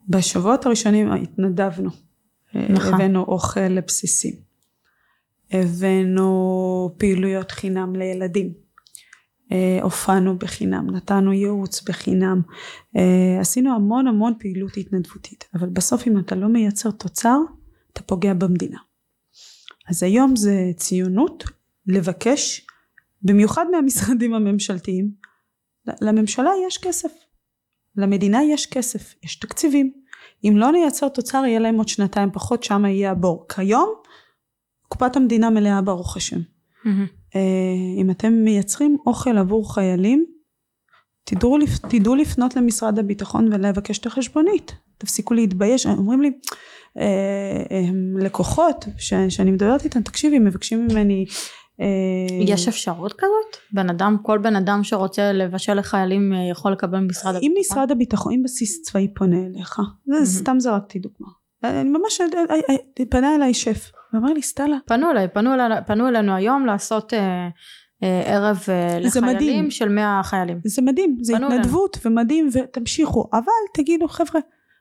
בשבועות 0.09 0.67
הראשונים 0.67 1.13
התנדבנו. 1.13 1.91
אה, 2.57 2.67
נכון. 2.69 2.95
הבאנו 2.95 3.23
אוכל 3.23 3.61
לבסיסים. 3.61 4.35
הבאנו 5.51 6.95
פעילויות 6.99 7.51
חינם 7.51 7.97
לילדים. 7.97 8.53
אה, 9.53 9.79
הופענו 9.83 10.39
בחינם, 10.39 10.91
נתנו 10.91 11.33
ייעוץ 11.33 11.83
בחינם. 11.83 12.41
אה, 12.97 13.41
עשינו 13.41 13.75
המון 13.75 14.07
המון 14.07 14.33
פעילות 14.39 14.77
התנדבותית. 14.77 15.45
אבל 15.55 15.69
בסוף 15.69 16.07
אם 16.07 16.19
אתה 16.19 16.35
לא 16.35 16.49
מייצר 16.49 16.91
תוצר, 16.91 17.39
אתה 17.93 18.03
פוגע 18.03 18.35
במדינה. 18.35 18.79
אז 19.89 20.03
היום 20.03 20.37
זה 20.37 20.71
ציונות 20.77 21.45
לבקש, 21.87 22.67
במיוחד 23.23 23.67
מהמשרדים 23.73 24.35
הממשלתיים, 24.35 25.11
לממשלה 26.01 26.51
יש 26.67 26.79
כסף, 26.79 27.13
למדינה 27.97 28.45
יש 28.45 28.67
כסף, 28.67 29.15
יש 29.23 29.37
תקציבים. 29.37 29.93
אם 30.45 30.57
לא 30.57 30.73
נייצר 30.73 31.09
תוצר 31.09 31.43
יהיה 31.47 31.61
להם 31.61 31.77
עוד 31.77 31.89
שנתיים 31.89 32.31
פחות, 32.33 32.63
שם 32.63 32.85
יהיה 32.85 33.11
הבור. 33.11 33.47
כיום 33.49 33.95
קופת 34.89 35.17
המדינה 35.17 35.51
מלאה 35.51 35.83
ברוך 35.83 36.17
השם. 36.17 36.41
אה, 36.87 36.93
אם 37.97 38.11
אתם 38.11 38.33
מייצרים 38.33 38.97
אוכל 39.07 39.39
עבור 39.39 39.75
חיילים, 39.75 40.25
תדעו, 41.25 41.59
תדעו 41.89 42.15
לפנות 42.15 42.57
למשרד 42.57 42.99
הביטחון 42.99 43.53
ולבקש 43.53 43.99
את 43.99 44.07
החשבונית. 44.07 44.73
תפסיקו 44.99 45.35
להתבייש. 45.35 45.87
אומרים 45.87 46.23
לי, 46.23 46.31
אה, 46.99 47.05
אה, 47.71 47.91
לקוחות 48.19 48.85
ש, 48.99 49.15
שאני 49.29 49.51
מדברת 49.51 49.85
איתם, 49.85 50.03
תקשיבי, 50.03 50.39
מבקשים 50.39 50.87
ממני... 50.87 51.27
אה, 51.81 51.87
יש 52.41 52.69
אפשרות 52.69 53.13
כזאת? 53.13 53.57
בן 53.73 53.91
אדם, 53.91 54.17
כל 54.23 54.39
בן 54.39 54.57
אדם 54.57 54.85
שרוצה 54.85 55.33
לבשל 55.33 55.75
לחיילים 55.75 56.33
אה, 56.33 56.51
יכול 56.51 56.73
לקבל 56.73 56.99
ממשרד 56.99 57.35
אם 57.43 57.55
משרד 57.61 57.91
הביטחון, 57.91 58.33
אם 58.33 58.43
בסיס 58.45 58.83
צבאי 58.83 59.09
פונה 59.15 59.37
אליך, 59.47 59.81
זה. 60.07 60.41
סתם 60.41 60.61
זרקתי 60.61 60.99
דוגמה, 60.99 61.29
אני 61.65 61.91
ממש, 61.91 62.21
פנה 63.11 63.35
אליי 63.35 63.55
שף, 63.55 63.91
ואמר 64.15 64.33
לי, 64.33 64.43
סטלה. 64.43 64.77
פנו 64.87 65.11
אליי, 65.11 65.29
פנו, 65.29 65.55
אליי, 65.55 65.79
פנו 65.87 66.09
אלינו 66.09 66.35
היום 66.35 66.67
לעשות 66.67 67.15
אה, 67.15 67.49
אה, 68.03 68.23
ערב 68.27 68.59
אה, 68.69 68.99
לחיילים 69.01 69.35
מדהים. 69.35 69.71
של 69.71 69.89
100 69.89 70.21
חיילים. 70.25 70.61
זה 70.65 70.83
מדהים, 70.83 71.19
זה 71.21 71.37
התנדבות 71.37 71.99
ומדהים, 72.05 72.49
ותמשיכו. 72.53 73.29
אבל 73.33 73.43
תגידו, 73.75 74.09
חבר'ה, 74.09 74.41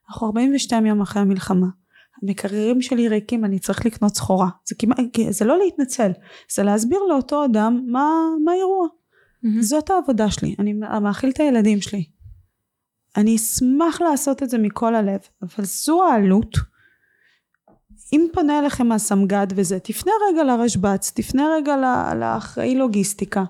אנחנו 0.09 0.27
42 0.27 0.85
יום 0.85 1.01
אחרי 1.01 1.21
המלחמה. 1.21 1.67
המקררים 2.23 2.81
שלי 2.81 3.07
ריקים, 3.07 3.45
אני 3.45 3.59
צריך 3.59 3.85
לקנות 3.85 4.15
סחורה. 4.15 4.49
זה 4.65 4.75
כמעט, 4.79 4.99
זה 5.29 5.45
לא 5.45 5.57
להתנצל, 5.57 6.11
זה 6.53 6.63
להסביר 6.63 6.99
לאותו 7.09 7.45
אדם 7.45 7.85
מה, 7.87 8.09
מה 8.43 8.51
האירוע. 8.51 8.87
מהמם. 9.43 9.61
זאת 9.61 9.89
העבודה 9.89 10.31
שלי, 10.31 10.55
אני 10.59 10.73
מאכיל 10.73 11.29
את 11.29 11.39
הילדים 11.39 11.81
שלי. 11.81 12.03
אני 13.17 13.35
אשמח 13.35 14.01
לעשות 14.01 14.43
את 14.43 14.49
זה 14.49 14.57
מכל 14.57 14.95
הלב, 14.95 15.19
אבל 15.41 15.65
זו 15.65 16.03
העלות. 16.03 16.72
אם 18.13 18.27
פונה 18.33 18.59
אליכם 18.59 18.91
הסמג"ד 18.91 19.47
וזה, 19.55 19.79
תפנה 19.79 20.11
רגע 20.29 20.43
לרשב"ץ, 20.43 21.11
תפנה 21.15 21.47
רגע 21.55 21.75
לאחראי 22.19 22.75
לוגיסטיקה. 22.75 23.43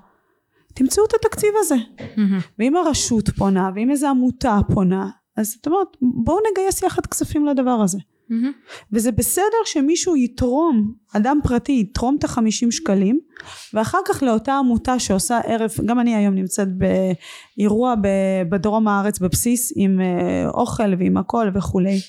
תמצאו 0.74 1.06
את 1.06 1.14
התקציב 1.14 1.50
הזה. 1.60 1.76
מהמם. 2.18 2.40
ואם 2.60 2.76
הרשות 2.76 3.30
פונה, 3.30 3.70
ואם 3.76 3.92
איזו 3.92 4.08
עמותה 4.08 4.60
פונה, 4.74 5.10
אז 5.38 5.56
את 5.62 5.68
אומרת, 5.68 5.88
בואו 6.02 6.38
נגייס 6.52 6.84
יחד 6.84 7.06
כספים 7.06 7.46
לדבר 7.46 7.72
הזה. 7.72 7.98
מהמם. 8.30 8.52
וזה 8.92 9.12
בסדר 9.12 9.64
שמישהו 9.66 10.16
יתרום, 10.16 10.94
אדם 11.16 11.40
פרטי 11.44 11.80
יתרום 11.82 12.16
את 12.20 12.24
החמישים 12.24 12.72
שקלים, 12.72 13.20
ואחר 13.74 13.98
כך 14.08 14.24
לאותה 14.24 14.54
עמותה 14.54 15.00
שעושה 15.00 15.40
ערב, 15.40 15.72
גם 15.86 16.00
אני 16.00 16.16
היום 16.16 16.36
נמצאת 16.36 16.68
באירוע 16.78 17.96
בדרום 18.50 18.88
הארץ 18.88 19.20
בבסיס 19.20 19.74
עם 19.76 20.02
אה, 20.02 20.50
אוכל 20.50 20.94
ועם 21.00 21.18
הכל 21.18 21.48
וכולי. 21.56 22.00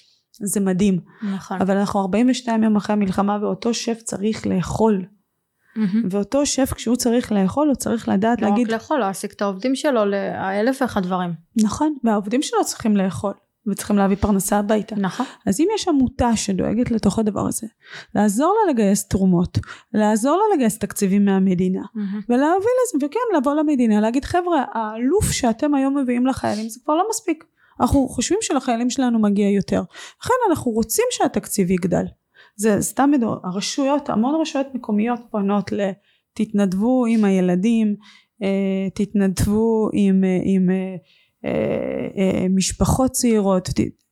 זה 0.40 0.60
מדהים. 0.60 0.98
נכון. 1.34 1.60
אבל 1.60 1.76
אנחנו 1.76 2.00
42 2.00 2.62
יום 2.62 2.76
אחרי 2.76 2.92
המלחמה 2.92 3.38
ואותו 3.42 3.74
שף 3.74 4.00
צריך 4.04 4.46
לאכול. 4.46 5.04
מהמם. 5.76 6.02
ואותו 6.10 6.46
שף 6.46 6.72
כשהוא 6.74 6.96
צריך 6.96 7.32
לאכול 7.32 7.68
הוא 7.68 7.74
צריך 7.74 8.08
לדעת 8.08 8.42
לא 8.42 8.46
רק 8.46 8.52
להגיד 8.52 8.72
לאכול, 8.72 8.98
להעסיק 8.98 9.32
את 9.32 9.42
העובדים 9.42 9.74
שלו 9.74 10.04
לאלף 10.04 10.78
ואחד 10.82 11.02
דברים. 11.02 11.32
נכון 11.56 11.96
והעובדים 12.04 12.42
שלו 12.42 12.64
צריכים 12.64 12.96
לאכול 12.96 13.32
וצריכים 13.66 13.96
להביא 13.96 14.16
פרנסה 14.16 14.58
הביתה. 14.58 14.96
נכון. 14.96 15.26
אז 15.46 15.60
אם 15.60 15.66
יש 15.74 15.88
עמותה 15.88 16.36
שדואגת 16.36 16.90
לתוך 16.90 17.18
הדבר 17.18 17.46
הזה 17.46 17.66
לעזור 18.14 18.56
לה 18.56 18.72
לגייס 18.72 19.08
תרומות 19.08 19.58
לעזור 19.94 20.36
לה 20.36 20.56
לגייס 20.56 20.78
תקציבים 20.78 21.24
מהמדינה 21.24 21.82
מהמם. 21.94 22.20
ולהביא 22.28 22.54
לזה 22.56 23.06
וכן 23.06 23.36
לבוא 23.36 23.54
למדינה 23.54 24.00
להגיד 24.00 24.24
חבר'ה 24.24 24.64
האלוף 24.72 25.32
שאתם 25.32 25.74
היום 25.74 25.98
מביאים 25.98 26.26
לחיילים 26.26 26.68
זה 26.68 26.80
כבר 26.84 26.94
לא 26.94 27.04
מספיק 27.10 27.44
אנחנו 27.80 28.08
חושבים 28.08 28.38
שלחיילים 28.42 28.90
שלנו 28.90 29.18
מגיע 29.18 29.50
יותר. 29.50 29.82
לכן 30.22 30.34
אנחנו 30.50 30.70
רוצים 30.70 31.04
שהתקציב 31.10 31.70
יגדל. 31.70 32.04
זה 32.56 32.76
סתם 32.80 33.10
מדור, 33.10 33.36
הרשויות 33.44 34.10
המון 34.10 34.40
רשויות 34.40 34.66
מקומיות 34.74 35.20
פונות 35.30 35.72
ל... 35.72 35.90
תתנדבו 36.34 37.06
עם 37.06 37.24
הילדים 37.24 37.96
אה, 38.42 38.88
תתנדבו 38.94 39.88
עם, 39.92 40.24
אה, 40.24 40.38
עם 40.44 40.70
אה, 41.44 42.46
משפחות 42.50 43.10
צעירות 43.10 43.68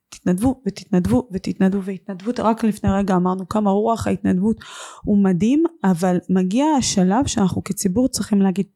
תתנדבו 0.09 0.63
ותתנדבו 0.67 1.29
ותתנדבו 1.33 1.83
והתנדבות 1.83 2.41
רק 2.41 2.65
לפני 2.65 2.91
רגע 2.91 3.17
אמרנו 3.17 3.49
כמה 3.49 3.71
רוח 3.71 4.07
ההתנדבות 4.07 4.57
הוא 5.05 5.25
מדהים 5.25 5.65
אבל 5.85 6.19
מגיע 6.29 6.67
השלב 6.79 7.27
שאנחנו 7.27 7.65
כציבור 7.65 8.09
צריכים 8.09 8.43
להגיד 8.43 8.67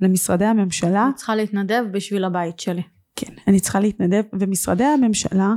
למשרדי 0.00 0.44
הממשלה 0.44 1.06
אני 1.06 1.14
צריכה 1.14 1.34
להתנדב 1.34 1.84
בשביל 1.92 2.24
הבית 2.24 2.60
שלי. 2.60 2.82
כן 3.16 3.32
אני 3.48 3.60
צריכה 3.60 3.80
להתנדב 3.80 4.22
ומשרדי 4.32 4.84
הממשלה 4.84 5.54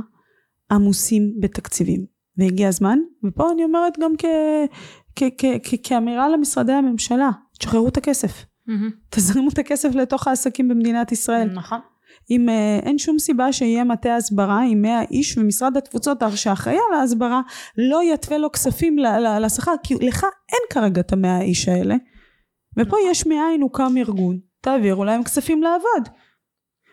עמוסים 0.70 1.34
בתקציבים 1.40 2.06
והגיע 2.36 2.68
הזמן 2.68 2.98
ופה 3.24 3.52
אני 3.52 3.64
אומרת 3.64 3.92
גם 4.00 4.12
כ, 4.18 4.24
כ, 5.16 5.22
כ, 5.38 5.44
כ, 5.62 5.74
כאמירה 5.82 6.28
למשרדי 6.28 6.72
הממשלה 6.72 7.30
תשחררו 7.58 7.88
את 7.88 7.96
הכסף 7.96 8.44
מהמם. 8.66 8.90
תזרימו 9.10 9.48
את 9.48 9.58
הכסף 9.58 9.94
לתוך 9.94 10.28
העסקים 10.28 10.68
במדינת 10.68 11.12
ישראל 11.12 11.48
נכון. 11.54 11.78
אם 12.30 12.48
אה, 12.48 12.78
אין 12.82 12.98
שום 12.98 13.18
סיבה 13.18 13.52
שיהיה 13.52 13.84
מטה 13.84 14.16
הסברה 14.16 14.62
עם 14.62 14.82
100 14.82 15.02
איש 15.10 15.38
ומשרד 15.38 15.76
התפוצות 15.76 16.18
שאחראי 16.34 16.76
על 16.76 17.00
ההסברה 17.00 17.40
לא 17.78 18.00
יתווה 18.14 18.38
לו 18.38 18.52
כספים 18.52 18.96
לשכר 19.40 19.74
כי 19.82 19.94
לך 19.94 20.24
אין 20.24 20.60
כרגע 20.70 21.00
את 21.00 21.12
המאה 21.12 21.40
איש 21.40 21.68
האלה 21.68 21.94
ופה 22.72 22.82
נכון. 22.82 22.98
יש 23.10 23.26
מאין 23.26 23.62
הוקם 23.62 23.94
ארגון 23.96 24.38
תעבירו 24.60 25.04
להם 25.04 25.22
כספים 25.22 25.62
לעבוד 25.62 26.08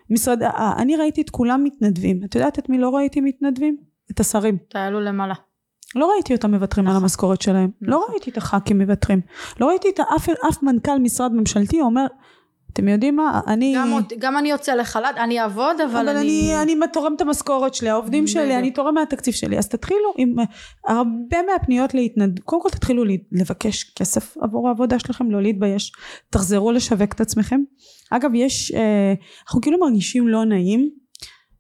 משרד 0.09 0.43
אה, 0.43 0.73
אני 0.77 0.95
ראיתי 0.95 1.21
את 1.21 1.29
כולם 1.29 1.63
מתנדבים 1.63 2.21
את 2.25 2.35
יודעת 2.35 2.59
את 2.59 2.69
מי 2.69 2.77
לא 2.77 2.89
ראיתי 2.89 3.21
מתנדבים? 3.21 3.77
את 4.11 4.19
השרים 4.19 4.57
תעלו 4.69 5.01
למעלה. 5.01 5.33
לא 5.95 6.11
ראיתי 6.11 6.33
אותם 6.33 6.51
מוותרים 6.51 6.87
על 6.87 6.91
נכון. 6.91 7.03
המשכורת 7.03 7.41
שלהם 7.41 7.69
לא 7.81 7.97
נכון. 7.97 8.11
ראיתי 8.11 8.31
את 8.31 8.37
הח"כים 8.37 8.81
מוותרים 8.81 9.21
לא 9.59 9.67
ראיתי 9.67 9.89
את 9.89 9.99
אף, 9.99 10.29
אף 10.49 10.63
מנכ"ל 10.63 10.99
משרד 10.99 11.31
ממשלתי 11.33 11.81
אומר 11.81 12.05
אתם 12.75 12.87
יודעים 12.87 13.15
מה 13.15 13.41
אני 13.47 13.75
גם, 13.75 13.99
גם 14.19 14.37
אני 14.37 14.49
יוצא 14.49 14.73
לחל"ת, 14.73 15.17
אני 15.17 15.39
אעבוד, 15.39 15.81
אבל, 15.81 16.09
אבל 16.09 16.17
אני, 16.17 16.53
אני 16.61 16.75
תורם 16.93 17.13
את 17.15 17.21
המשכורת 17.21 17.73
שלי, 17.73 17.89
העובדים 17.89 18.27
שלי, 18.27 18.43
בדיוק. 18.43 18.59
אני 18.59 18.71
תורם 18.71 18.93
מהתקציב 18.93 19.33
שלי. 19.33 19.57
אז 19.57 19.67
תתחילו 19.67 20.13
עם 20.17 20.35
הרבה 20.87 21.37
מהפניות 21.51 21.93
להתנד... 21.93 22.39
קודם 22.39 22.61
כל 22.61 22.69
תתחילו 22.69 23.03
לבקש 23.31 23.83
כסף 23.83 24.37
עבור 24.37 24.67
העבודה 24.67 24.99
שלכם, 24.99 25.31
לא 25.31 25.41
להתבייש. 25.41 25.91
תחזרו 26.29 26.71
לשווק 26.71 27.13
את 27.13 27.21
עצמכם. 27.21 27.59
אגב, 28.11 28.31
יש, 28.33 28.71
אה, 28.71 29.13
אנחנו 29.47 29.61
כאילו 29.61 29.79
מרגישים 29.79 30.27
לא 30.27 30.45
נעים, 30.45 30.89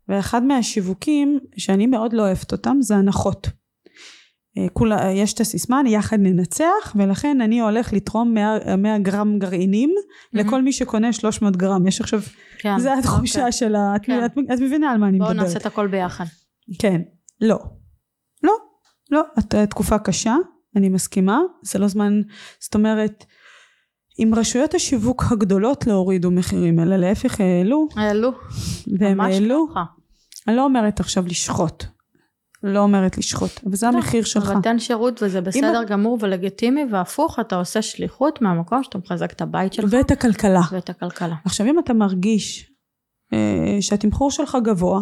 ואחד 0.09 0.43
מהשיווקים 0.43 1.39
שאני 1.57 1.87
מאוד 1.87 2.13
לא 2.13 2.21
אוהבת 2.21 2.51
אותם 2.51 2.77
זה 2.81 2.95
הנחות. 2.95 3.47
אה, 4.57 4.69
כולה, 4.73 5.11
יש 5.11 5.33
את 5.33 5.39
הסיסמה, 5.39 5.79
אני 5.79 5.95
יחד 5.95 6.17
ננצח, 6.19 6.95
ולכן 6.95 7.41
אני 7.41 7.61
הולך 7.61 7.93
לתרום 7.93 8.33
100, 8.33 8.75
100 8.75 8.97
גרם 8.97 9.39
גרעינים 9.39 9.93
לכל 10.33 10.61
מי 10.61 10.71
שקונה 10.71 11.13
300 11.13 11.57
גרם. 11.57 11.87
יש 11.87 12.01
עכשיו 12.01 12.21
כן, 12.59 12.79
זה 12.79 12.93
התחושה 12.93 13.39
אוקיי. 13.39 13.51
של 13.51 13.75
ה... 13.75 13.93
כן. 14.03 14.25
את, 14.25 14.31
את 14.53 14.59
מבינה 14.59 14.91
על 14.91 14.97
מה 14.97 15.07
אני 15.07 15.17
בואו 15.17 15.29
מדברת. 15.29 15.45
נעשה 15.45 15.59
את 15.59 15.65
הכל 15.65 15.87
ביחד. 15.87 16.25
כן. 16.79 17.01
לא. 17.41 17.59
לא. 18.43 18.53
לא. 19.11 19.21
את 19.39 19.55
אה, 19.55 19.65
תקופה 19.65 19.99
קשה, 19.99 20.35
אני 20.75 20.89
מסכימה. 20.89 21.39
זה 21.61 21.79
לא 21.79 21.87
זמן... 21.87 22.21
זאת 22.59 22.75
אומרת, 22.75 23.25
אם 24.19 24.31
רשויות 24.35 24.73
השיווק 24.73 25.23
הגדולות 25.31 25.87
לא 25.87 25.93
הורידו 25.93 26.31
מחירים, 26.31 26.79
אלא 26.79 26.95
להפך 26.95 27.39
העלו, 27.39 27.87
העלו. 27.95 28.31
והם 28.99 29.21
העלו, 29.21 29.67
ככה. 29.71 29.83
אני 30.47 30.55
לא 30.55 30.63
אומרת 30.63 30.99
עכשיו 30.99 31.25
לשחוט. 31.27 31.83
לא 32.65 32.79
אומרת 32.79 33.17
לשחוט, 33.17 33.51
אבל 33.65 33.75
זה 33.75 33.85
לא, 33.85 33.91
המחיר 33.91 34.23
שלך. 34.23 34.49
אבל 34.49 34.61
תן 34.61 34.79
שירות 34.79 35.23
וזה 35.23 35.41
בסדר 35.41 35.83
גמור 35.83 36.17
ולגיטימי, 36.21 36.85
והפוך, 36.91 37.39
אתה 37.39 37.55
עושה 37.55 37.81
שליחות 37.81 38.41
מהמקום 38.41 38.83
שאתה 38.83 38.97
מחזק 38.97 39.31
את 39.31 39.41
הבית 39.41 39.73
שלך 39.73 39.85
ואת 39.89 40.11
הכלכלה. 40.11 40.61
ואת 40.71 40.89
הכלכלה. 40.89 41.35
עכשיו 41.45 41.67
אם 41.67 41.79
אתה 41.79 41.93
מרגיש 41.93 42.71
אה, 43.33 43.77
שהתמחור 43.81 44.31
שלך 44.31 44.57
גבוה, 44.63 45.01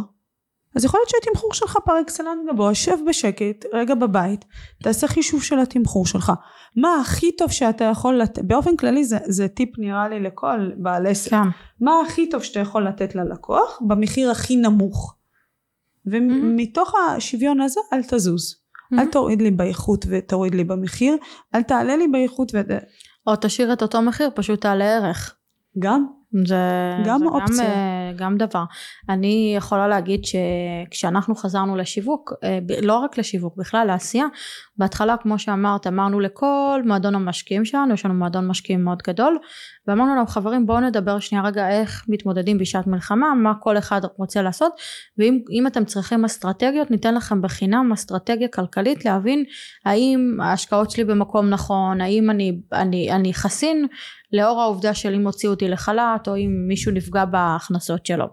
אז 0.76 0.86
יכול 0.86 1.00
להיות 1.00 1.10
שהתמחור 1.10 1.54
שלך 1.54 1.78
פר 1.86 2.02
אקסלנס 2.02 2.40
גבוה, 2.54 2.76
שב 2.76 2.98
בשקט, 3.08 3.66
רגע 3.74 3.96
בבית, 3.96 4.46
תעשה 4.84 5.08
חישוב 5.08 5.44
של 5.44 5.60
התמחור 5.60 6.06
שלך. 6.06 6.32
מה 6.78 6.96
הכי 7.02 7.36
טוב 7.36 7.52
שאתה 7.52 7.84
יכול 7.84 8.18
לתת, 8.18 8.44
באופן 8.44 8.76
כללי 8.76 9.04
זה, 9.04 9.18
זה 9.26 9.48
טיפ 9.48 9.70
נראה 9.78 10.10
לי 10.10 10.20
לכל 10.20 10.72
בעל 10.78 11.08
עסק, 11.08 11.32
כן. 11.32 11.38
מה 11.82 11.92
הכי 12.06 12.30
טוב 12.30 12.44
שאתה 12.44 12.60
יכול 12.60 12.88
לתת 12.88 13.16
ללקוח 13.16 13.80
במחיר 13.88 14.32
הכי 14.32 14.56
נמוך. 14.56 15.16
ומתוך 16.06 16.94
השוויון 16.96 17.62
הזה 17.62 17.80
אל 17.94 18.04
תזוז. 18.04 18.64
אל 19.00 19.06
תוריד 19.06 19.42
לי 19.42 19.52
באיכות 19.52 20.06
ותוריד 20.10 20.56
לי 20.56 20.64
במחיר, 20.64 21.16
אל 21.56 21.64
תעלה 21.64 21.96
לי 21.96 22.08
באיכות 22.08 22.52
ו... 22.56 22.62
או 23.28 23.34
תשאיר 23.42 23.74
את 23.74 23.82
אותו 23.82 24.02
מחיר, 24.02 24.30
פשוט 24.36 24.62
תעלה 24.62 24.86
ערך. 24.86 25.36
גם, 25.80 26.06
זה 26.46 26.58
גם 27.06 27.20
זה 27.20 27.26
אופציה. 27.26 27.64
גם, 27.64 27.72
אה, 27.72 28.12
גם 28.16 28.38
דבר. 28.38 28.64
אני 29.10 29.54
יכולה 29.58 29.88
להגיד 29.88 30.22
שכשאנחנו 30.26 31.36
חזרנו 31.36 31.76
לשיווק, 31.76 32.34
אה, 32.44 32.60
לא 32.82 32.98
רק 32.98 33.18
לשיווק, 33.18 33.58
בכלל 33.58 33.88
לעשייה, 33.88 34.26
בהתחלה 34.78 35.18
כמו 35.18 35.40
שאמרת, 35.40 35.88
אמרנו 35.88 36.20
לכל 36.20 36.82
מועדון 36.86 37.16
המשקיעים 37.16 37.66
שלנו, 37.66 37.94
יש 37.94 38.06
לנו 38.06 38.14
מועדון 38.14 38.48
משקיעים 38.48 38.84
מאוד 38.84 39.02
גדול, 39.08 39.38
ואמרנו 39.88 40.16
להם 40.16 40.28
חברים 40.28 40.66
בואו 40.66 40.80
נדבר 40.80 41.20
שנייה 41.20 41.44
רגע 41.44 41.70
איך 41.70 42.06
מתמודדים 42.08 42.58
בשעת 42.58 42.88
מלחמה, 42.88 43.34
מה 43.36 43.54
כל 43.60 43.78
אחד 43.78 44.02
רוצה 44.18 44.42
לעשות, 44.42 44.74
ואם 45.18 45.40
אם 45.52 45.68
אתם 45.68 45.86
צריכים 45.86 46.26
אסטרטגיות, 46.26 46.92
ניתן 46.92 47.16
לכם 47.16 47.42
בחינם 47.42 47.92
אסטרטגיה 47.94 48.48
כלכלית 48.48 49.06
להבין 49.06 49.44
האם 49.86 50.38
ההשקעות 50.42 50.92
שלי 50.92 51.04
במקום 51.04 51.50
נכון, 51.50 52.02
האם 52.02 52.30
אני, 52.30 52.60
אני, 52.74 53.12
אני 53.12 53.34
חסין 53.34 53.88
לאור 54.34 54.62
העובדה 54.62 54.94
של 54.94 55.14
אם 55.14 55.26
הוציאו 55.26 55.52
אותי 55.52 55.68
לחל"ת 55.68 56.28
או 56.28 56.36
אם 56.36 56.66
מישהו 56.68 56.92
נפגע 56.92 57.26
בהכנסות 57.26 58.06
שלו. 58.06 58.26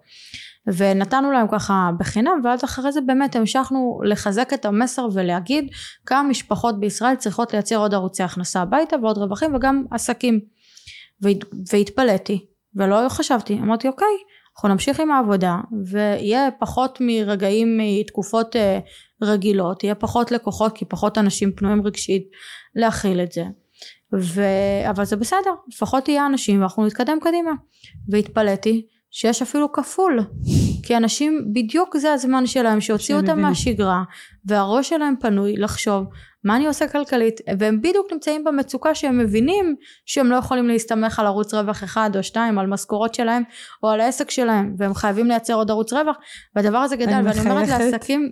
ונתנו 0.66 1.32
להם 1.32 1.46
ככה 1.53 1.90
בחינם 1.98 2.40
ואז 2.44 2.64
אחרי 2.64 2.92
זה 2.92 3.01
באמת 3.01 3.36
המשכנו 3.36 4.01
לחזק 4.05 4.51
את 4.55 4.64
המסר 4.64 5.09
ולהגיד 5.14 5.64
כמה 6.07 6.22
משפחות 6.22 6.80
בישראל 6.80 7.14
צריכות 7.14 7.53
לייצר 7.53 7.76
עוד 7.76 7.94
ערוצי 7.94 8.22
הכנסה 8.22 8.62
הביתה 8.62 8.96
ועוד 9.03 9.18
רווחים 9.18 9.55
וגם 9.55 9.84
עסקים. 9.90 10.40
והת, 11.22 11.38
והתפלאתי 11.72 12.46
ולא 12.74 13.08
חשבתי 13.08 13.54
אמרתי 13.54 13.88
אוקיי 13.88 14.16
אנחנו 14.56 14.68
נמשיך 14.68 15.00
עם 15.00 15.10
העבודה 15.10 15.56
ויהיה 15.86 16.48
פחות 16.58 16.98
מרגעים 17.00 17.78
מתקופות 17.78 18.56
אה, 18.56 18.78
רגילות 19.22 19.84
יהיה 19.84 19.94
פחות 19.94 20.32
לקוחות 20.32 20.72
כי 20.76 20.84
פחות 20.84 21.18
אנשים 21.18 21.52
פנויים 21.52 21.86
רגשית 21.86 22.22
להכיל 22.74 23.20
את 23.20 23.32
זה. 23.32 23.44
ו... 24.20 24.42
אבל 24.90 25.04
זה 25.04 25.16
בסדר 25.16 25.50
לפחות 25.74 26.08
יהיה 26.08 26.26
אנשים 26.26 26.60
ואנחנו 26.60 26.86
נתקדם 26.86 27.18
קדימה. 27.20 27.50
והתפלאתי 28.08 28.86
שיש 29.10 29.42
אפילו 29.42 29.72
כפול 29.72 30.20
כי 30.83 30.97
אנשים 30.97 31.45
בדיוק 31.53 31.97
זה 31.97 32.12
הזמן 32.12 32.47
שלהם 32.47 32.81
שהוציאו 32.81 33.18
אותם 33.18 33.33
מבינים. 33.33 33.47
מהשגרה 33.47 34.03
והראש 34.45 34.89
שלהם 34.89 35.14
פנוי 35.20 35.57
לחשוב 35.57 36.05
מה 36.45 36.57
אני 36.57 36.66
עושה 36.66 36.89
כלכלית 36.89 37.41
והם 37.59 37.81
בדיוק 37.81 38.12
נמצאים 38.12 38.45
במצוקה 38.45 38.95
שהם 38.95 39.18
מבינים 39.18 39.76
שהם 40.07 40.26
לא 40.26 40.37
יכולים 40.37 40.68
להסתמך 40.68 41.18
על 41.18 41.26
ערוץ 41.26 41.55
רווח 41.55 41.85
אחד 41.85 42.11
או 42.16 42.22
שתיים 42.22 42.59
על 42.59 42.66
משכורות 42.66 43.14
שלהם 43.14 43.43
או 43.83 43.89
על 43.89 44.01
העסק 44.01 44.31
שלהם 44.31 44.74
והם 44.78 44.95
חייבים 44.95 45.26
לייצר 45.26 45.55
עוד 45.55 45.70
ערוץ 45.70 45.93
רווח 45.93 46.16
והדבר 46.57 46.78
הזה 46.78 46.97
גדל 46.97 47.12
אני 47.12 47.28
ואני 47.28 47.41
אומרת. 47.41 47.68
לעסקים 47.68 48.31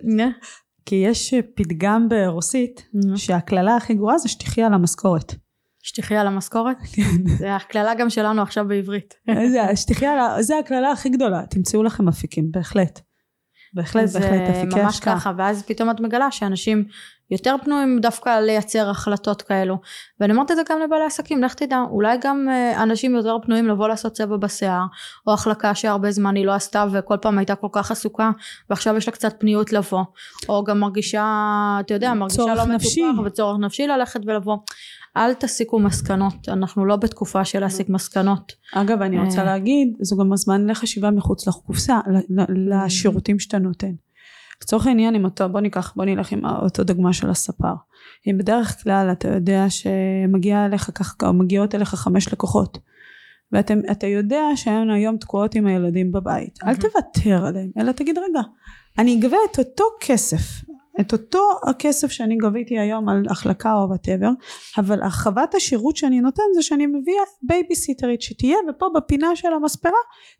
כי 0.85 0.95
יש 0.95 1.33
פתגם 1.55 2.09
ברוסית, 2.09 2.87
שהקללה 3.15 3.75
הכי 3.75 3.93
גרועה 3.93 4.17
זה 4.17 4.29
שתחיה 4.29 4.67
על 4.67 4.73
המשכורת. 4.73 5.35
שתחי 5.83 6.15
על 6.15 6.27
המשכורת 6.27 6.77
זה 7.39 7.55
הקללה 7.55 7.95
גם 7.95 8.09
שלנו 8.09 8.41
עכשיו 8.41 8.67
בעברית 8.67 9.13
זה, 9.27 9.75
שתחיה 9.75 10.35
על 10.35 10.41
זה 10.41 10.57
הקללה 10.57 10.91
הכי 10.91 11.09
גדולה. 11.09 11.45
תמצאו 11.45 11.83
לכם 11.83 12.07
אפיקים, 12.07 12.51
בהחלט. 12.51 12.99
בהחלט, 13.73 14.09
בהחלט, 14.13 14.31
אה, 14.31 14.61
אפיקי 14.61 14.81
ממש 14.81 14.95
השקעה. 14.95 15.15
ככה 15.19 15.31
ואז 15.37 15.63
פתאום 15.63 15.89
את 15.89 15.99
מגלה 15.99 16.31
שאנשים 16.31 16.85
יותר 17.31 17.55
פנויים 17.63 17.99
דווקא 17.99 18.39
לייצר 18.39 18.89
החלטות 18.89 19.41
כאלו 19.41 19.77
ואני 20.19 20.33
אומרת 20.33 20.51
את 20.51 20.55
זה 20.55 20.61
גם 20.69 20.79
לבעלי 20.79 21.05
עסקים 21.05 21.43
לך 21.43 21.53
תדע 21.53 21.79
אולי 21.89 22.17
גם 22.21 22.47
אה, 22.49 22.83
אנשים 22.83 23.15
יותר 23.15 23.37
פנויים 23.41 23.67
לבוא 23.67 23.87
לעשות 23.87 24.13
צבע 24.13 24.37
בשיער 24.37 24.85
או 25.27 25.33
החלקה 25.33 25.75
שהרבה 25.75 26.11
זמן 26.11 26.35
היא 26.35 26.45
לא 26.45 26.51
עשתה 26.51 26.85
וכל 26.91 27.17
פעם 27.21 27.37
הייתה 27.37 27.55
כל 27.55 27.67
כך 27.71 27.91
עסוקה 27.91 28.31
ועכשיו 28.69 28.97
יש 28.97 29.07
לה 29.07 29.13
קצת 29.13 29.35
פניות 29.39 29.73
לבוא 29.73 30.03
או 30.49 30.63
גם 30.63 30.79
מרגישה 30.79 31.77
אתה 31.79 31.93
יודע 31.93 32.13
מרגישה 32.13 32.55
לא 32.55 32.65
נפשי. 32.65 33.03
מטופח 33.03 33.21
וצורך 33.25 33.59
נפשי 33.59 33.87
ללכת 33.87 34.19
ולבוא 34.25 34.57
אל 35.17 35.33
תסיקו 35.33 35.79
מסקנות 35.79 36.49
אנחנו 36.49 36.85
לא 36.85 36.95
בתקופה 36.95 37.45
של 37.45 37.59
להסיק 37.59 37.89
מסקנות 37.89 38.53
אגב, 38.73 39.01
אני 39.01 39.19
רוצה 39.19 39.39
אה. 39.39 39.43
להגיד, 39.43 39.97
זה 40.01 40.15
גם 40.19 40.33
הזמן 40.33 40.67
לחשיבה 40.67 41.11
מחוץ 41.11 41.47
לקופסה, 41.47 41.99
ל- 42.29 42.73
לשירותים 42.73 43.39
שאתה 43.39 43.57
נותן. 43.57 43.91
לצורך 44.63 44.87
העניין, 44.87 45.15
אם 45.15 45.25
אותו, 45.25 45.49
בוא 45.49 45.59
ניקח, 45.61 45.93
בוא 45.95 46.05
נלך 46.05 46.31
עם 46.31 46.45
אותו 46.45 46.83
דוגמה 46.83 47.13
של 47.13 47.29
הספר. 47.29 47.73
אם 48.27 48.37
בדרך 48.37 48.83
כלל 48.83 49.09
אתה 49.11 49.27
יודע 49.27 49.65
שמגיע 49.69 50.65
אליך 50.65 50.91
כך, 50.95 51.15
או 51.23 51.33
מגיעות 51.33 51.75
אליך 51.75 51.95
חמש 51.95 52.33
לקוחות, 52.33 52.77
ואתה 53.51 54.07
יודע 54.07 54.41
שהן 54.55 54.89
היום 54.89 55.17
תקועות 55.17 55.55
עם 55.55 55.67
הילדים 55.67 56.11
בבית, 56.11 56.59
אל 56.63 56.67
מהמם. 56.67 56.79
תוותר 56.79 57.45
עליהם, 57.45 57.69
אלא 57.77 57.91
תגיד, 57.91 58.17
רגע, 58.17 58.41
אני 58.97 59.19
אגבה 59.19 59.37
את 59.51 59.59
אותו 59.59 59.83
כסף, 59.99 60.63
את 60.99 61.13
אותו 61.13 61.43
הכסף 61.67 62.11
שאני 62.11 62.37
גביתי 62.37 62.79
היום 62.79 63.09
על 63.09 63.23
החלקה 63.29 63.73
או 63.73 63.87
whatever, 63.87 64.29
אבל 64.77 65.01
הרחבת 65.03 65.55
השירות 65.55 65.97
שאני 65.97 66.21
נותן 66.21 66.43
זה 66.55 66.61
שאני 66.61 66.85
מביאה 66.85 67.23
בייביסיטרית 67.41 68.21
שתהיה 68.21 68.57
ופה 68.69 68.89
בפינה 68.95 69.35
של 69.35 69.53
המספרה 69.53 69.91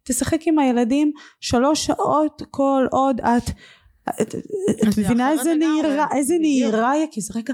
תשחק 0.03 0.39
עם 0.47 0.59
הילדים 0.59 1.11
שלוש 1.39 1.85
שעות 1.85 2.41
כל 2.51 2.85
עוד 2.91 3.21
את 3.21 3.49
את, 4.21 4.35
את 4.83 4.97
מבינה 4.97 5.31
איזה. 5.31 5.55
נהירה 5.55 6.07
איזה. 6.15 6.33
נהירה 6.39 6.95
יהיה 6.95 7.07
כי 7.11 7.21
זה 7.21 7.33
רגע 7.35 7.53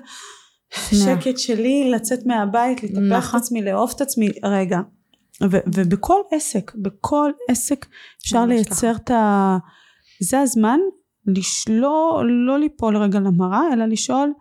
שקט 0.72 1.38
שלי 1.38 1.92
לצאת 1.92 2.20
מהבית 2.26 2.84
לטפח 2.84 2.98
את 3.00 3.02
נכון. 3.02 3.40
עצמי 3.40 3.62
לאהוב 3.62 3.92
את 3.96 4.02
עצמי 4.02 4.30
רגע 4.44 4.80
ו, 5.44 5.58
ובכל 5.76 6.22
עסק 6.32 6.72
בכל 6.76 7.32
עסק 7.50 7.86
אפשר 8.22 8.46
לייצר 8.46 8.92
את 8.96 9.12
ה... 9.12 9.58
זה 10.22 10.40
הזמן 10.40 10.80
לשלוא 11.28 12.24
לא 12.24 12.60
ליפול 12.60 12.98
רגע 12.98 13.20
למראה 13.20 13.74
אלא 13.74 13.86
לשאול 13.86 14.34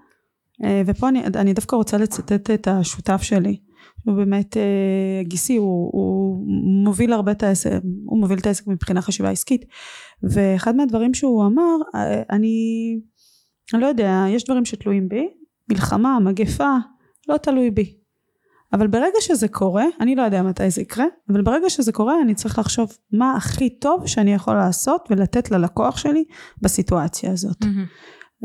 אה, 0.65 0.83
ופה 0.87 1.09
אני, 1.09 1.23
אני 1.25 1.53
דווקא 1.53 1.77
רוצה 1.77 1.99
לצטט 1.99 2.51
את 2.51 2.69
השותף 2.69 3.23
שלי. 3.23 3.57
הוא 4.05 4.15
באמת 4.15 4.57
אה, 4.57 5.23
גיסי 5.23 5.57
הוא, 5.57 5.91
הוא 5.93 6.47
מוביל 6.85 7.13
הרבה 7.13 7.33
את 7.33 7.43
העסק 7.43 7.71
הוא 8.05 8.21
מוביל 8.21 8.39
את 8.39 8.47
העסק 8.47 8.67
מבחינה 8.67 9.03
חשיבה 9.03 9.31
עסקית. 9.31 9.65
ואחד 10.23 10.77
מהדברים 10.77 11.15
שהוא 11.15 11.47
אמר 11.47 11.77
אה, 11.95 12.23
אני 12.31 12.57
אני 13.75 13.83
לא 13.83 13.87
יודע 13.87 14.25
יש 14.29 14.45
דברים 14.45 14.65
שתלויים 14.65 15.09
בי 15.09 15.29
מלחמה 15.71 16.19
מגפה 16.21 16.77
לא 17.29 17.37
תלוי 17.37 17.71
בי 17.71 17.97
אבל 18.73 18.87
ברגע 18.87 19.21
שזה 19.21 19.49
קורה 19.49 19.85
אני 20.01 20.15
לא 20.15 20.23
יודע 20.23 20.43
מתי 20.43 20.71
זה 20.71 20.83
יקרה 20.83 21.07
אבל 21.29 21.43
ברגע 21.43 21.71
שזה 21.71 21.93
קורה 21.93 22.15
אני 22.23 22.35
צריך 22.35 22.59
לחשוב 22.59 22.93
מה 23.13 23.37
הכי 23.37 23.71
טוב 23.71 24.07
שאני 24.07 24.35
יכול 24.35 24.55
לעשות 24.55 25.09
ולתת 25.11 25.51
ללקוח 25.51 25.97
שלי 25.97 26.25
בסיטואציה 26.63 27.33
הזאת 27.33 27.65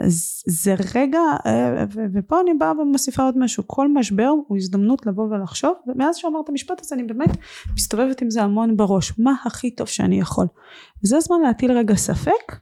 אז 0.03 0.43
זה 0.47 0.75
רגע, 0.95 1.19
אה, 1.45 1.85
ופה 2.13 2.41
אני 2.41 2.53
באה 2.53 2.71
ומוסיפה 2.71 3.23
עוד 3.23 3.37
משהו, 3.37 3.63
כל 3.67 3.87
משבר 3.93 4.33
הוא 4.47 4.57
הזדמנות 4.57 5.05
לבוא 5.05 5.23
ולחשוב, 5.23 5.73
ומאז 5.87 6.15
שאמרת 6.15 6.43
את 6.43 6.49
המשפט 6.49 6.81
הזה 6.81 6.95
אני 6.95 7.03
באמת 7.03 7.37
מסתובבת 7.73 8.21
עם 8.21 8.29
זה 8.29 8.43
המון 8.43 8.77
בראש, 8.77 9.19
מה 9.19 9.33
הכי 9.45 9.71
טוב 9.71 9.87
שאני 9.87 10.19
יכול. 10.19 10.47
וזה 11.03 11.17
הזמן 11.17 11.41
להטיל 11.43 11.71
רגע 11.71 11.95
ספק, 11.95 12.55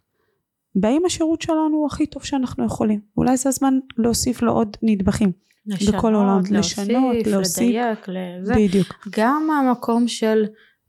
והאם 0.81 1.05
השירות 1.05 1.41
שלנו 1.41 1.77
הוא 1.77 1.87
הכי 1.87 2.05
טוב 2.05 2.23
שאנחנו 2.23 2.65
יכולים. 2.65 2.99
אולי 3.17 3.37
זה 3.37 3.49
הזמן 3.49 3.79
להוסיף 3.97 4.41
לו 4.41 4.51
עוד 4.51 4.77
נדבכים. 4.83 5.31
בכל 5.67 6.15
העולם, 6.15 6.41
לשנות, 6.51 7.27
להוסיף. 7.27 7.69
לדייק, 7.69 8.07
לזה. 8.07 8.53
בדיוק. 8.55 9.07
גם 9.17 9.49
המקום 9.51 10.07
של 10.07 10.45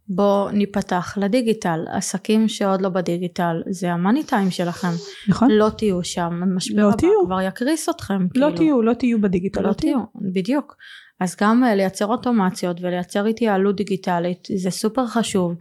בוא 0.09 0.51
ניפתח 0.51 1.19
לדיגיטל, 1.21 1.85
עסקים 1.93 2.49
שעוד 2.49 2.83
לא 2.83 2.89
בדיגיטל, 2.89 3.63
זה 3.71 3.93
המאני 3.93 4.25
טיים 4.25 4.51
שלכם, 4.51 4.89
נכון? 5.29 5.51
לא 5.51 5.69
תהיו 5.79 6.05
שם, 6.05 6.41
משבר 6.57 6.83
לא 6.83 6.89
הבא 6.89 6.97
תהיו. 6.97 7.27
כבר 7.27 7.41
יקריס 7.41 7.89
אתכם, 7.89 8.23
לא 8.23 8.29
כאילו. 8.31 8.57
תהיו, 8.57 8.83
לא 8.83 8.93
תהיו 8.93 9.21
בדיגיטל, 9.21 9.61
לא 9.61 9.73
תהיו, 9.73 9.99
בדיוק. 10.15 10.77
אז 11.21 11.37
גם 11.41 11.65
אה, 11.65 11.75
לייצר 11.75 12.07
אוטומציות 12.07 12.81
ולייצר 12.81 13.25
התייעלות 13.25 13.77
דיגיטלית 13.77 14.49
זה 14.57 14.71
סופר 14.71 15.07
חשוב 15.07 15.55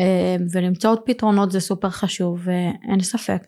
אה, 0.00 0.36
ולמצוא 0.52 0.90
עוד 0.90 1.00
פתרונות 1.06 1.52
זה 1.52 1.60
סופר 1.60 1.90
חשוב 1.90 2.40
ואין 2.44 3.00
ספק. 3.00 3.42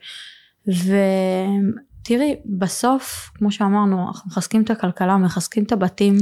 ותראי 2.08 2.36
בסוף 2.44 3.30
כמו 3.34 3.52
שאמרנו 3.52 4.08
אנחנו 4.08 4.30
מחזקים 4.30 4.62
את 4.62 4.70
הכלכלה 4.70 5.16
מחזקים 5.16 5.64
את 5.64 5.72
הבתים 5.72 6.16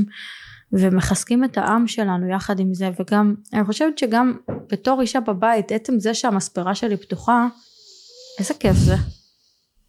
ומחזקים 0.73 1.45
את 1.45 1.59
העם 1.59 1.87
שלנו 1.87 2.29
יחד 2.29 2.61
עם 2.61 2.75
זה 2.75 2.91
וגם 3.01 3.35
אני 3.53 3.65
חושבת 3.65 3.99
שגם 3.99 4.37
בתור 4.73 5.01
אישה 5.01 5.21
בבית 5.21 5.73
עצם 5.73 6.01
זה 6.01 6.15
שהמספרה 6.15 6.75
שלי 6.75 6.97
פתוחה 6.97 7.49
איזה 8.39 8.55
כיף 8.55 8.77
זה. 8.77 8.95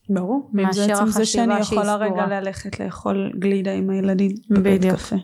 ברור. 0.09 0.49
מאשר 0.53 0.85
זה 0.85 0.93
עצם 0.93 1.07
זה 1.07 1.25
שאני 1.25 1.59
יכולה 1.59 1.95
רגע. 1.95 2.27
ללכת 2.27 2.79
לאכול 2.79 3.31
גלידה 3.39 3.73
עם 3.73 3.89
הילדים 3.89 4.31
בבית. 4.49 4.85
קפה. 4.85 5.15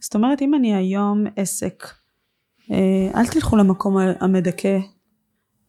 זאת 0.00 0.14
אומרת 0.14 0.42
אם 0.42 0.54
אני 0.54 0.74
היום 0.74 1.24
עסק, 1.36 1.84
אה, 2.70 3.20
אל 3.20 3.26
תלכו 3.26 3.56
למקום 3.56 3.96
המדכא, 4.20 4.78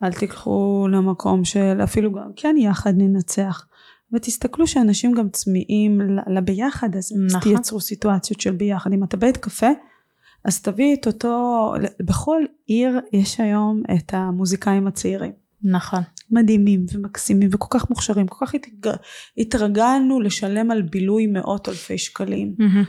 אל 0.03 0.13
תלכו 0.13 0.87
למקום 0.91 1.45
של 1.45 1.79
אפילו 1.83 2.13
גם 2.13 2.31
כן 2.35 2.55
יחד 2.57 2.93
ננצח. 2.97 3.68
ותסתכלו 4.13 4.67
שאנשים 4.67 5.11
גם 5.11 5.29
צמאים 5.29 6.01
לביחד 6.27 6.95
אז 6.95 7.13
נכון. 7.27 7.41
תייצרו 7.41 7.79
סיטואציות 7.79 8.41
של 8.41 8.51
ביחד. 8.51 8.93
אם 8.93 9.03
אתה 9.03 9.17
בית 9.17 9.37
קפה, 9.37 9.69
אז 10.45 10.61
תביא 10.61 10.95
את 10.95 11.07
אותו, 11.07 11.73
בכל 11.99 12.41
עיר 12.65 12.99
יש 13.13 13.39
היום 13.39 13.83
את 13.97 14.13
המוזיקאים 14.13 14.87
הצעירים. 14.87 15.31
נכון. 15.63 15.99
מדהימים 16.31 16.85
ומקסימים 16.93 17.49
וכל 17.53 17.79
כך 17.79 17.89
מוכשרים, 17.89 18.27
כל 18.27 18.45
כך 18.45 18.55
התג... 18.55 18.91
התרגלנו 19.37 20.19
לשלם 20.19 20.71
על 20.71 20.81
בילוי 20.81 21.27
מאות 21.27 21.69
אלפי 21.69 21.97
שקלים. 21.97 22.55
מהמם. 22.57 22.83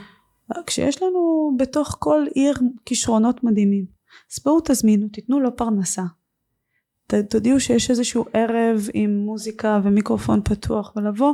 כשיש 0.65 1.03
לנו 1.03 1.51
בתוך 1.57 1.95
כל 1.99 2.25
עיר 2.35 2.53
כישרונות 2.85 3.43
מדהימים. 3.43 3.85
אז 4.33 4.39
בואו 4.45 4.59
תזמינו, 4.65 5.07
תיתנו 5.07 5.39
לו 5.39 5.55
פרנסה. 5.55 6.03
ת, 7.13 7.29
תודיעו 7.29 7.59
שיש 7.59 7.89
איזשהו 7.89 8.25
ערב 8.33 8.87
עם 8.93 9.17
מוזיקה 9.17 9.79
ומיקרופון 9.83 10.41
פתוח 10.43 10.93
ולבוא 10.95 11.33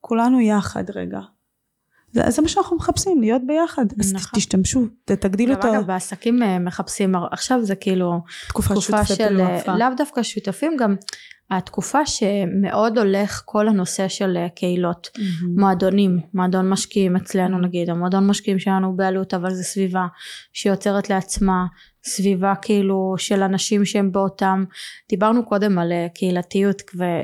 כולנו 0.00 0.40
יחד 0.40 0.84
רגע. 0.94 1.20
זה, 2.12 2.22
זה 2.28 2.42
מה 2.42 2.48
שאנחנו 2.48 2.76
מחפשים, 2.76 3.20
להיות 3.20 3.42
ביחד. 3.46 3.84
אז 4.00 4.14
נכון. 4.14 4.40
תשתמשו, 4.40 4.86
תגדילו 5.04 5.52
את 5.52 5.64
גם 5.64 5.74
אגב 5.74 5.86
בעסקים 5.86 6.42
אה, 6.42 6.58
מחפשים 6.58 7.14
עכשיו 7.30 7.64
זה 7.64 7.74
כאילו 7.74 8.12
תקופה 8.48 8.80
שותפי 8.80 9.14
של 9.14 9.28
פלואפה. 9.28 9.76
לאו 9.76 9.88
דווקא 9.96 10.22
שותפים 10.22 10.76
גם 10.78 10.96
התקופה 11.50 12.06
שמאוד 12.06 12.98
הולך 12.98 13.42
כל 13.44 13.68
הנושא 13.68 14.08
של 14.08 14.36
אה, 14.36 14.48
קהילות 14.48 15.08
מהמם. 15.18 15.60
מועדונים 15.60 16.20
מועדון 16.34 16.70
משקיעים 16.70 17.16
אצלנו. 17.16 17.58
נגיד 17.58 17.90
המועדון 17.90 18.26
משקיעים 18.26 18.58
שלנו 18.58 18.96
בעלות 18.96 19.34
אבל 19.34 19.54
זה 19.54 19.62
סביבה 19.62 20.06
שיוצרת 20.52 21.10
לעצמה 21.10 21.66
סביבה 22.08 22.54
כאילו 22.62 23.14
של 23.18 23.42
אנשים 23.42 23.84
שהם 23.84 24.12
באותם 24.12 24.64
דיברנו 25.08 25.46
קודם 25.46 25.78
על 25.78 25.92
אה, 25.92 26.06
קהילתיות 26.14 26.82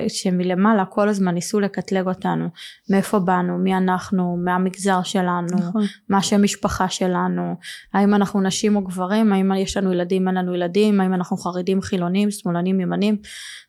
שמלמעלה 0.09 0.85
כל 0.85 1.09
הזמן 1.09 1.35
ניסו 1.35 1.61
לקטלג 1.61 2.07
אותנו. 2.07 2.49
מאיפה 2.91 3.19
באנו? 3.19 3.59
מי 3.59 3.77
אנחנו? 3.77 4.37
מהמגזר 4.45 5.03
שלנו? 5.03 5.57
נכון. 5.59 5.83
מה 6.09 6.19
השם 6.19 6.43
משפחה 6.43 6.89
שלנו? 6.89 7.55
האם 7.95 8.15
אנחנו 8.15 8.41
נשים 8.41 8.77
או 8.77 8.85
גברים? 8.85 9.33
האם 9.33 9.53
יש 9.53 9.77
לנו 9.77 9.93
ילדים? 9.93 10.29
אין 10.29 10.37
לנו 10.37 10.55
ילדים? 10.55 11.01
האם 11.01 11.15
אנחנו 11.15 11.37
חרדים 11.37 11.81
חילונים 11.81 12.31
שמאלנים 12.31 12.81
ימנים? 12.81 13.17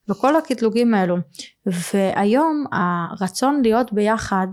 וכל 0.09 0.35
הקטלוגים 0.35 0.93
האלו. 0.93 1.17
והיום 1.93 2.65
הרצון 2.71 3.61
להיות 3.63 3.93
ביחד 3.93 4.47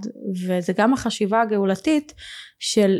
וזה 0.47 0.73
גם 0.77 0.93
החשיבה 0.93 1.41
הגאולתית 1.41 2.15
של 2.59 2.99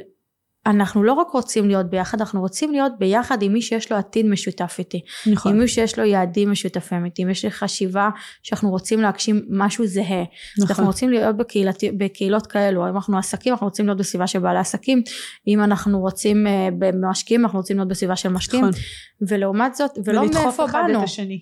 אנחנו 0.67 1.03
לא 1.03 1.13
רק 1.13 1.31
רוצים 1.31 1.69
להיות 1.69 1.91
ביחד, 1.91 2.21
אנחנו 2.21 2.41
רוצים 2.41 2.73
להיות 2.73 2.93
ביחד 2.99 3.43
עם 3.43 3.53
מי 3.53 3.63
שיש 3.63 3.93
לו 3.93 3.99
עתיד 3.99 4.27
משותף 4.27 4.77
איתי. 4.79 5.01
נכון. 5.27 5.53
עם 5.53 5.59
מי 5.59 5.69
שיש 5.69 5.99
לו 5.99 6.05
יעדים 6.05 6.51
משותפים 6.51 7.05
איתי, 7.05 7.23
אם 7.23 7.31
יש 7.31 7.45
לי 7.45 7.51
חשיבה 7.51 8.09
שאנחנו 8.43 8.71
רוצים 8.71 9.01
להגשים 9.01 9.43
משהו 9.51 9.87
זהה. 9.87 10.23
נכון. 10.59 10.69
אנחנו 10.69 10.87
רוצים 10.87 11.11
להיות 11.11 11.37
בקהילת, 11.37 11.77
בקהילות 11.97 12.47
כאלו, 12.47 12.89
אם 12.89 12.97
אנחנו 12.97 13.19
עסקים, 13.19 13.53
אנחנו 13.53 13.67
רוצים 13.67 13.87
להיות 13.87 13.99
בסביבה 13.99 14.27
של 14.27 14.39
בעלי 14.39 14.59
עסקים, 14.59 15.03
אם 15.47 15.63
אנחנו 15.63 16.01
רוצים 16.01 16.47
uh, 16.47 16.51
במשקיעים, 16.79 17.45
אנחנו 17.45 17.59
רוצים 17.59 17.77
להיות 17.77 17.89
בסביבה 17.89 18.17
של 18.17 18.29
משקיעים. 18.29 18.65
נכון. 18.65 18.81
ולעומת 19.29 19.75
זאת, 19.75 19.91
ולא 20.05 20.27
מאיפה 20.27 20.67
באנו, 20.67 21.01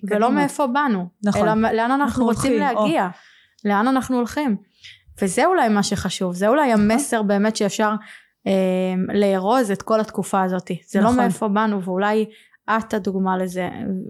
ולא. 0.09 0.31
מאיפה 0.31 0.67
באנו, 0.67 1.07
נכון. 1.23 1.47
אלא 1.47 1.71
לאן 1.71 1.91
אנחנו, 1.91 2.03
אנחנו 2.03 2.25
רוצים 2.25 2.51
הולכים, 2.51 2.77
להגיע, 2.77 3.05
או. 3.05 3.69
לאן 3.69 3.87
אנחנו 3.87 4.17
הולכים. 4.17 4.57
וזה 5.21 5.45
אולי 5.45 5.69
מה 5.69 5.83
שחשוב, 5.83 6.33
זה 6.33 6.47
אולי 6.47 6.73
נכון. 6.73 6.91
המסר 6.91 7.21
באמת 7.21 7.55
שאפשר 7.55 7.91
לארוז 9.13 9.71
את 9.71 9.81
כל 9.81 9.99
התקופה 9.99 10.43
הזאת. 10.43 10.71
זה 10.87 10.99
לא 10.99 11.05
נכון. 11.05 11.17
לא 11.17 11.23
מאיפה 11.23 11.47
באנו 11.47 11.83
ואולי 11.83 12.25
את 12.77 12.93
הדוגמה 12.93 13.37
לזה, 13.37 13.69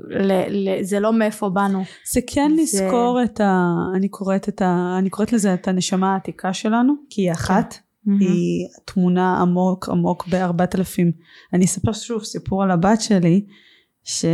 ל, 0.09 0.31
ל, 0.49 0.83
זה 0.83 0.99
לא 0.99 1.13
מאיפה 1.13 1.49
באנו. 1.49 1.83
זה 2.13 2.21
כן 2.27 2.51
זה... 2.55 2.61
לזכור 2.61 3.19
את 3.23 3.41
ה... 3.41 3.73
אני 3.95 4.09
קוראת, 4.09 4.49
את 4.49 4.61
ה, 4.61 4.95
אני 4.99 5.09
קוראת 5.09 5.33
לזה 5.33 5.53
את 5.53 5.67
הנשמה 5.67 6.13
העתיקה 6.13 6.53
שלנו, 6.53 6.93
כי 7.09 7.21
היא 7.21 7.31
אחת. 7.31 7.73
כן. 8.05 8.11
היא 8.19 8.67
תמונה 8.85 9.41
עמוק 9.41 9.89
עמוק 9.89 10.27
בארבעת 10.27 10.75
אלפים. 10.75 11.11
אני 11.53 11.65
אספר 11.65 11.93
שוב 11.93 12.23
סיפור 12.23 12.63
על 12.63 12.71
הבת 12.71 13.01
שלי, 13.01 13.45
ש... 14.03 14.25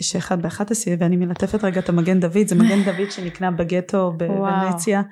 שאחד 0.00 0.42
באחת 0.42 0.70
עשייה, 0.70 0.96
ואני 1.00 1.16
מלטפת 1.16 1.64
רגע 1.64 1.80
את 1.80 1.88
המגן 1.88 2.20
דוד, 2.20 2.46
זה 2.46 2.54
מגן 2.54 2.84
דוד 2.84 3.10
שנקנה 3.10 3.50
בגטו 3.50 4.12
בוונציה. 4.16 5.02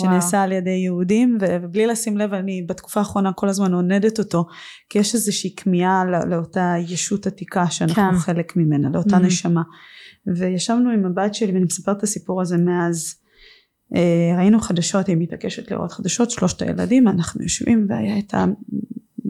שנעשה 0.00 0.42
על 0.42 0.52
ידי 0.52 0.70
יהודים 0.70 1.38
ובלי 1.40 1.86
לשים 1.86 2.16
לב 2.16 2.34
אני 2.34 2.62
בתקופה 2.68 3.00
האחרונה 3.00 3.32
כל 3.32 3.48
הזמן 3.48 3.74
עונדת 3.74 4.18
אותו 4.18 4.46
כי 4.90 4.98
יש 4.98 5.14
איזושהי 5.14 5.54
כמיהה 5.56 6.04
לא, 6.04 6.18
לאותה 6.18 6.74
ישות 6.88 7.26
עתיקה 7.26 7.70
שאנחנו 7.70 8.12
כן. 8.12 8.18
חלק 8.18 8.56
ממנה 8.56 8.88
לאותה 8.90 9.16
mm-hmm. 9.16 9.20
נשמה 9.20 9.62
וישבנו 10.36 10.90
עם 10.90 11.06
הבת 11.06 11.34
שלי 11.34 11.52
ואני 11.52 11.64
מספרת 11.64 11.96
את 11.98 12.02
הסיפור 12.02 12.40
הזה 12.40 12.56
מאז 12.56 13.14
אה, 13.96 14.36
ראינו 14.38 14.60
חדשות 14.60 15.06
היא 15.06 15.16
מתעקשת 15.18 15.70
לראות 15.70 15.92
חדשות 15.92 16.30
שלושת 16.30 16.62
הילדים 16.62 17.08
אנחנו 17.08 17.42
יושבים 17.42 17.86
והיה 17.88 18.18
את 18.18 18.34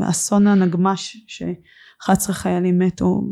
האסון 0.01 0.47
הנגמש 0.47 1.25
ש... 1.27 1.43
11 2.03 2.35
חיילים 2.35 2.79
מתו 2.79 3.23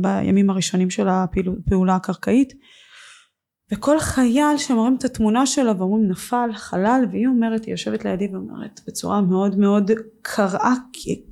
בימים 0.00 0.50
הראשונים 0.50 0.90
של 0.90 1.08
הפעולה 1.08 1.96
הקרקעית 1.96 2.52
וכל 3.72 4.00
חייל 4.00 4.56
שמראים 4.58 4.96
את 4.98 5.04
התמונה 5.04 5.46
שלו 5.46 5.78
ואומרים 5.78 6.08
נפל 6.08 6.50
חלל 6.54 7.04
והיא 7.10 7.26
אומרת 7.26 7.64
היא 7.64 7.72
יושבת 7.72 8.04
לידי 8.04 8.28
ואומרת 8.32 8.80
בצורה 8.86 9.20
מאוד 9.20 9.58
מאוד 9.58 9.90
קראה 10.22 10.74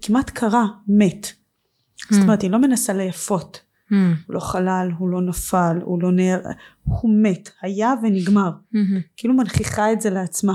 כמעט 0.02 0.30
קרה 0.30 0.66
מת. 0.88 1.26
Mm. 1.26 2.14
זאת 2.14 2.22
אומרת 2.22 2.42
היא 2.42 2.50
לא 2.50 2.58
מנסה 2.58 2.92
ליפות. 2.92 3.60
Mm. 3.90 3.94
הוא 4.26 4.34
לא 4.34 4.40
חלל 4.40 4.88
הוא 4.98 5.08
לא 5.08 5.20
נפל 5.20 5.78
הוא 5.84 6.02
לא 6.02 6.12
נר 6.12 6.40
הוא 6.82 7.10
מת. 7.22 7.50
היה 7.62 7.94
ונגמר. 8.02 8.50
Mm-hmm. 8.50 9.00
כאילו 9.16 9.34
מנכיחה 9.34 9.92
את 9.92 10.00
זה 10.00 10.10
לעצמה. 10.10 10.54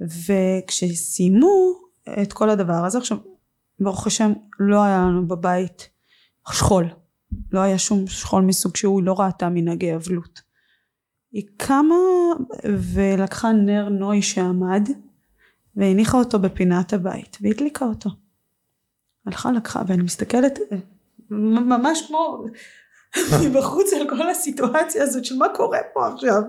וכשסיימו 0.00 1.72
את 2.22 2.32
כל 2.32 2.50
הדבר 2.50 2.84
הזה 2.84 2.98
עכשיו 2.98 3.18
ברוך 3.80 4.06
השם 4.06 4.32
לא 4.60 4.84
היה 4.84 4.98
לנו 4.98 5.28
בבית 5.28 5.88
שכול. 6.52 6.84
לא 7.52 7.60
היה 7.60 7.78
שום 7.78 8.06
שכול 8.06 8.42
מסוג 8.42 8.76
שהוא 8.76 9.02
לא 9.02 9.20
ראתה 9.20 9.48
מנהגי 9.48 9.94
אבלות 9.94 10.43
היא 11.34 11.46
קמה 11.56 11.94
ולקחה 12.94 13.52
נר 13.52 13.88
נוי 13.88 14.22
שעמד 14.22 14.88
והניחה 15.76 16.18
אותו 16.18 16.38
בפינת 16.38 16.92
הבית 16.92 17.38
והדליקה 17.40 17.84
אותו. 17.84 18.10
הלכה 19.26 19.52
לקחה 19.52 19.82
ואני 19.86 20.02
מסתכלת 20.02 20.58
ממש 21.30 22.06
כמו 22.06 22.44
מבחוץ 23.44 23.92
על 23.92 24.08
כל 24.08 24.30
הסיטואציה 24.30 25.02
הזאת 25.02 25.24
של 25.24 25.36
מה 25.36 25.46
קורה 25.54 25.78
פה 25.94 26.08
עכשיו. 26.08 26.42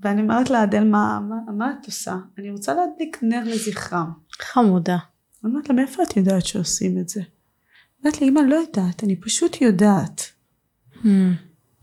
ואני 0.00 0.22
אומרת 0.22 0.50
לה 0.50 0.62
אדל 0.62 0.84
מה, 0.84 1.20
מה, 1.28 1.52
מה 1.52 1.74
את 1.80 1.86
עושה? 1.86 2.16
אני 2.38 2.50
רוצה 2.50 2.74
להדליק 2.74 3.18
נר 3.22 3.42
לזכרם. 3.46 4.12
חמודה. 4.32 4.96
אני 5.44 5.52
אומרת 5.52 5.68
לה 5.68 5.74
מאיפה 5.74 6.02
את 6.02 6.16
יודעת 6.16 6.46
שעושים 6.46 6.98
את 6.98 7.08
זה? 7.08 7.20
אומרת 8.02 8.20
לי 8.20 8.28
אמא 8.28 8.40
לא 8.40 8.54
יודעת 8.54 9.04
אני 9.04 9.16
פשוט 9.16 9.60
יודעת. 9.60 10.22
Hmm. 10.94 11.06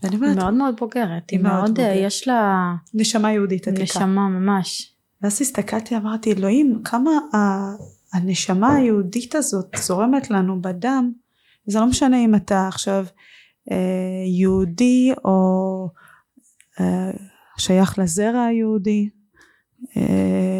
ואני 0.02 0.16
אומרת, 0.16 0.30
היא 0.30 0.42
מאוד 0.42 0.54
מאוד 0.54 0.76
בוגרת, 0.80 1.30
היא 1.30 1.40
מאוד, 1.40 1.54
מאוד 1.54 1.70
בוגרת. 1.70 1.96
יש 1.96 2.28
לה... 2.28 2.72
נשמה 2.94 3.32
יהודית 3.32 3.68
עתיקה. 3.68 3.82
נשמה 3.82 4.28
ממש. 4.28 4.94
ואז 5.22 5.42
הסתכלתי, 5.42 5.96
אמרתי, 5.96 6.32
אלוהים, 6.32 6.80
כמה 6.84 7.10
הנשמה 8.12 8.74
היהודית 8.74 9.34
הזאת 9.34 9.66
זורמת 9.76 10.30
לנו 10.30 10.62
בדם, 10.62 11.12
זה 11.66 11.80
לא 11.80 11.86
משנה 11.86 12.24
אם 12.24 12.34
אתה 12.34 12.68
עכשיו 12.68 13.06
אה, 13.70 13.76
יהודי 14.38 15.12
או 15.24 15.88
אה, 16.80 17.10
שייך 17.58 17.98
לזרע 17.98 18.44
היהודי, 18.44 19.08
אה, 19.96 20.51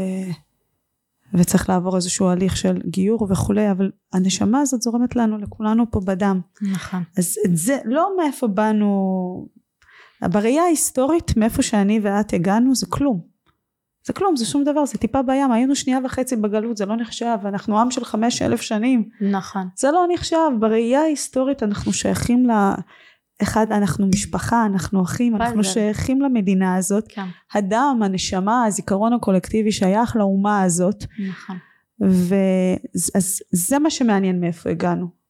וצריך 1.34 1.68
לעבור 1.68 1.96
איזשהו 1.96 2.28
הליך 2.28 2.56
של 2.56 2.78
גיור 2.86 3.26
וכולי, 3.30 3.70
אבל 3.70 3.90
הנשמה 4.12 4.60
הזאת 4.60 4.82
זורמת 4.82 5.16
לנו, 5.16 5.38
לכולנו 5.38 5.90
פה 5.90 6.00
בדם. 6.04 6.40
נכון. 6.62 7.02
אז 7.18 7.38
את 7.46 7.56
זה, 7.56 7.78
לא 7.84 8.10
מאיפה 8.18 8.46
באנו, 8.46 9.48
בראייה 10.22 10.62
ההיסטורית, 10.62 11.36
מאיפה 11.36 11.62
שאני 11.62 12.00
ואת 12.02 12.32
הגענו, 12.32 12.74
זה 12.74 12.86
כלום. 12.88 13.32
זה 14.06 14.12
כלום, 14.12 14.36
זה 14.36 14.46
שום 14.46 14.64
דבר, 14.64 14.86
זה 14.86 14.98
טיפה 14.98 15.22
בים, 15.22 15.52
היינו 15.52 15.76
שנייה 15.76 15.98
וחצי 16.04 16.36
בגלות, 16.36 16.76
זה 16.76 16.86
לא 16.86 16.96
נחשב, 16.96 17.36
אנחנו 17.44 17.80
עם 17.80 17.90
של 17.90 18.04
חמש 18.04 18.42
אלף 18.42 18.60
שנים. 18.60 19.08
נכון. 19.20 19.68
זה 19.76 19.90
לא 19.90 20.06
נחשב, 20.14 20.50
בראייה 20.60 21.00
ההיסטורית 21.00 21.62
אנחנו 21.62 21.92
שייכים 21.92 22.50
ל... 22.50 22.52
אחד 23.42 23.66
אנחנו 23.72 24.06
משפחה 24.06 24.66
אנחנו 24.66 25.02
אחים 25.02 25.36
אנחנו 25.36 25.64
שייכים 25.64 26.22
למדינה 26.22 26.76
הזאת. 26.76 27.04
כן. 27.08 27.26
הדם 27.54 28.00
הנשמה 28.04 28.64
הזיכרון 28.64 29.12
הקולקטיבי 29.12 29.72
שייך 29.72 30.16
לאומה 30.16 30.62
הזאת. 30.62 31.04
נכון. 31.28 31.56
ואז 32.00 33.42
זה 33.52 33.78
מה 33.78 33.90
שמעניין 33.90 34.40
מאיפה 34.40 34.70
הגענו. 34.70 35.22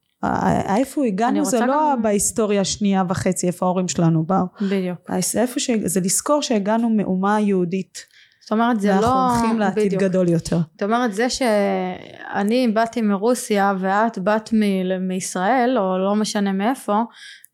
איפה 0.77 1.05
הגענו 1.05 1.45
זה 1.45 1.61
לא 1.61 1.93
גם... 1.97 2.03
בהיסטוריה 2.03 2.61
השנייה 2.61 3.03
וחצי 3.09 3.47
איפה 3.47 3.67
ההורים 3.67 3.89
שלנו 3.89 4.25
באו. 4.25 4.47
בדיוק. 4.63 4.99
איפה 5.37 5.61
ש... 5.61 5.71
זה 5.85 6.01
לזכור 6.01 6.43
שהגענו 6.43 6.91
מאומה 6.91 7.41
יהודית. 7.41 7.99
זאת 8.43 8.53
אומרת 8.53 8.81
זה 8.81 8.95
אנחנו 8.95 9.07
לא... 9.07 9.27
אנחנו 9.27 9.39
הולכים 9.41 9.59
לעתיד 9.59 9.87
בדיוק. 9.87 10.03
גדול 10.03 10.29
יותר. 10.29 10.59
זאת 10.73 10.83
אומרת 10.83 11.15
זה 11.15 11.31
שאני 11.31 12.69
באתי 12.69 13.03
מרוסיה 13.03 13.75
ואת 13.79 14.19
באת 14.19 14.51
מ- 14.53 15.09
מישראל 15.09 15.77
או 15.79 15.99
לא 15.99 16.15
משנה 16.15 16.53
מאיפה 16.53 17.03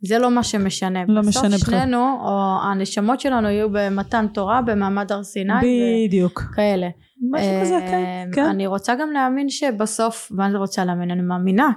זה 0.02 0.18
לא 0.18 0.30
מה 0.30 0.42
שמשנה. 0.42 1.04
לא 1.08 1.20
משנה 1.22 1.42
בכלל. 1.42 1.56
בסוף 1.56 1.70
שנינו, 1.70 2.18
או 2.20 2.58
הנשמות 2.62 3.20
שלנו 3.20 3.48
יהיו 3.48 3.68
במתן 3.72 4.26
תורה, 4.34 4.62
במעמד 4.62 5.12
הר 5.12 5.22
סיני. 5.22 5.52
בדיוק. 5.62 6.42
כאלה. 6.54 6.88
משהו 7.30 7.60
כזה, 7.62 7.78
כן, 7.80 7.94
אה, 7.94 8.24
כן. 8.32 8.44
אני 8.44 8.66
רוצה 8.66 8.94
גם 8.94 9.10
להאמין 9.10 9.48
שבסוף, 9.48 10.28
מה 10.30 10.46
אני 10.46 10.56
רוצה 10.56 10.84
להאמין? 10.84 11.10
אני 11.10 11.22
מאמינה 11.22 11.70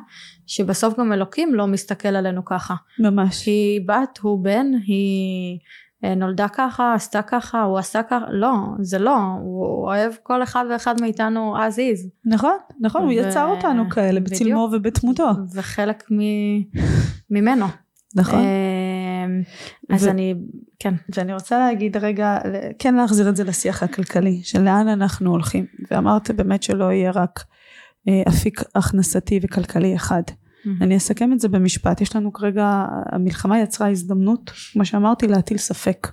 שבסוף 0.47 0.99
גם 0.99 1.13
אלוקים 1.13 1.55
לא 1.55 1.67
מסתכל 1.67 2.07
עלינו 2.07 2.45
ככה. 2.45 2.76
ממש. 2.99 3.45
היא 3.45 3.82
בת, 3.88 4.19
הוא 4.22 4.43
בן, 4.43 4.67
היא 4.86 5.59
אה, 6.03 6.15
נולדה 6.15 6.47
ככה, 6.47 6.93
עשתה 6.93 7.22
ככה, 7.22 7.63
הוא 7.63 7.78
עשה 7.78 8.03
ככה, 8.03 8.26
לא, 8.30 8.53
זה 8.80 8.99
לא, 8.99 9.17
הוא 9.41 9.88
אוהב 9.88 10.13
כל 10.24 10.43
אחד 10.43 10.65
ואחד 10.72 11.01
מאיתנו 11.01 11.55
as 11.57 11.76
is. 11.76 12.09
נכון, 12.26 12.57
נכון, 12.80 13.01
ו... 13.01 13.05
הוא 13.05 13.11
יצר 13.11 13.45
אותנו 13.45 13.89
כאלה 13.89 14.19
בצלמו 14.19 14.69
ובתמותו. 14.74 15.30
וחלק 15.55 16.11
מ... 16.11 16.19
ממנו. 17.30 17.65
נכון. 18.16 18.39
אמ, 18.39 19.41
אז 19.89 20.07
אני, 20.07 20.36
כן. 20.80 20.93
ואני 21.16 21.34
רוצה 21.34 21.59
להגיד 21.59 21.97
רגע, 21.97 22.38
כן 22.80 22.95
להחזיר 22.95 23.30
את 23.30 23.36
זה 23.36 23.43
לשיח 23.43 23.84
הכלכלי, 23.84 24.39
של 24.43 24.62
לאן 24.62 24.88
אנחנו 24.88 25.32
הולכים. 25.32 25.66
ואמרת 25.91 26.32
באמת 26.32 26.64
שלא 26.64 26.91
יהיה 26.91 27.12
רק 27.12 27.43
אה, 28.07 28.24
אפיק 28.30 28.62
הכנסתי 28.76 29.39
וכלכלי 29.43 29.95
אחד. 29.95 30.22
Mm-hmm. 30.28 30.70
אני 30.82 30.97
אסכם 30.97 31.34
את 31.34 31.39
זה 31.39 31.47
במשפט, 31.47 32.01
יש 32.01 32.16
לנו 32.16 32.34
כרגע, 32.34 32.86
המלחמה 33.12 33.59
יצרה 33.59 33.89
הזדמנות, 33.89 34.51
כמו 34.74 34.86
שאמרתי, 34.86 35.28
להטיל 35.28 35.57
ספק. 35.57 36.07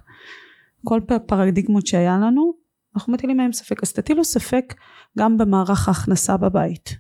כל 0.84 1.00
פרדיגמות 1.26 1.86
שהיה 1.86 2.18
לנו, 2.18 2.52
אנחנו 2.96 3.12
מטילים 3.12 3.36
מהם 3.36 3.52
ספק. 3.52 3.82
אז 3.82 3.92
תטילו 3.92 4.24
ספק 4.24 4.74
גם 5.18 5.38
במערך 5.38 5.88
ההכנסה 5.88 6.36
בבית. 6.36 6.96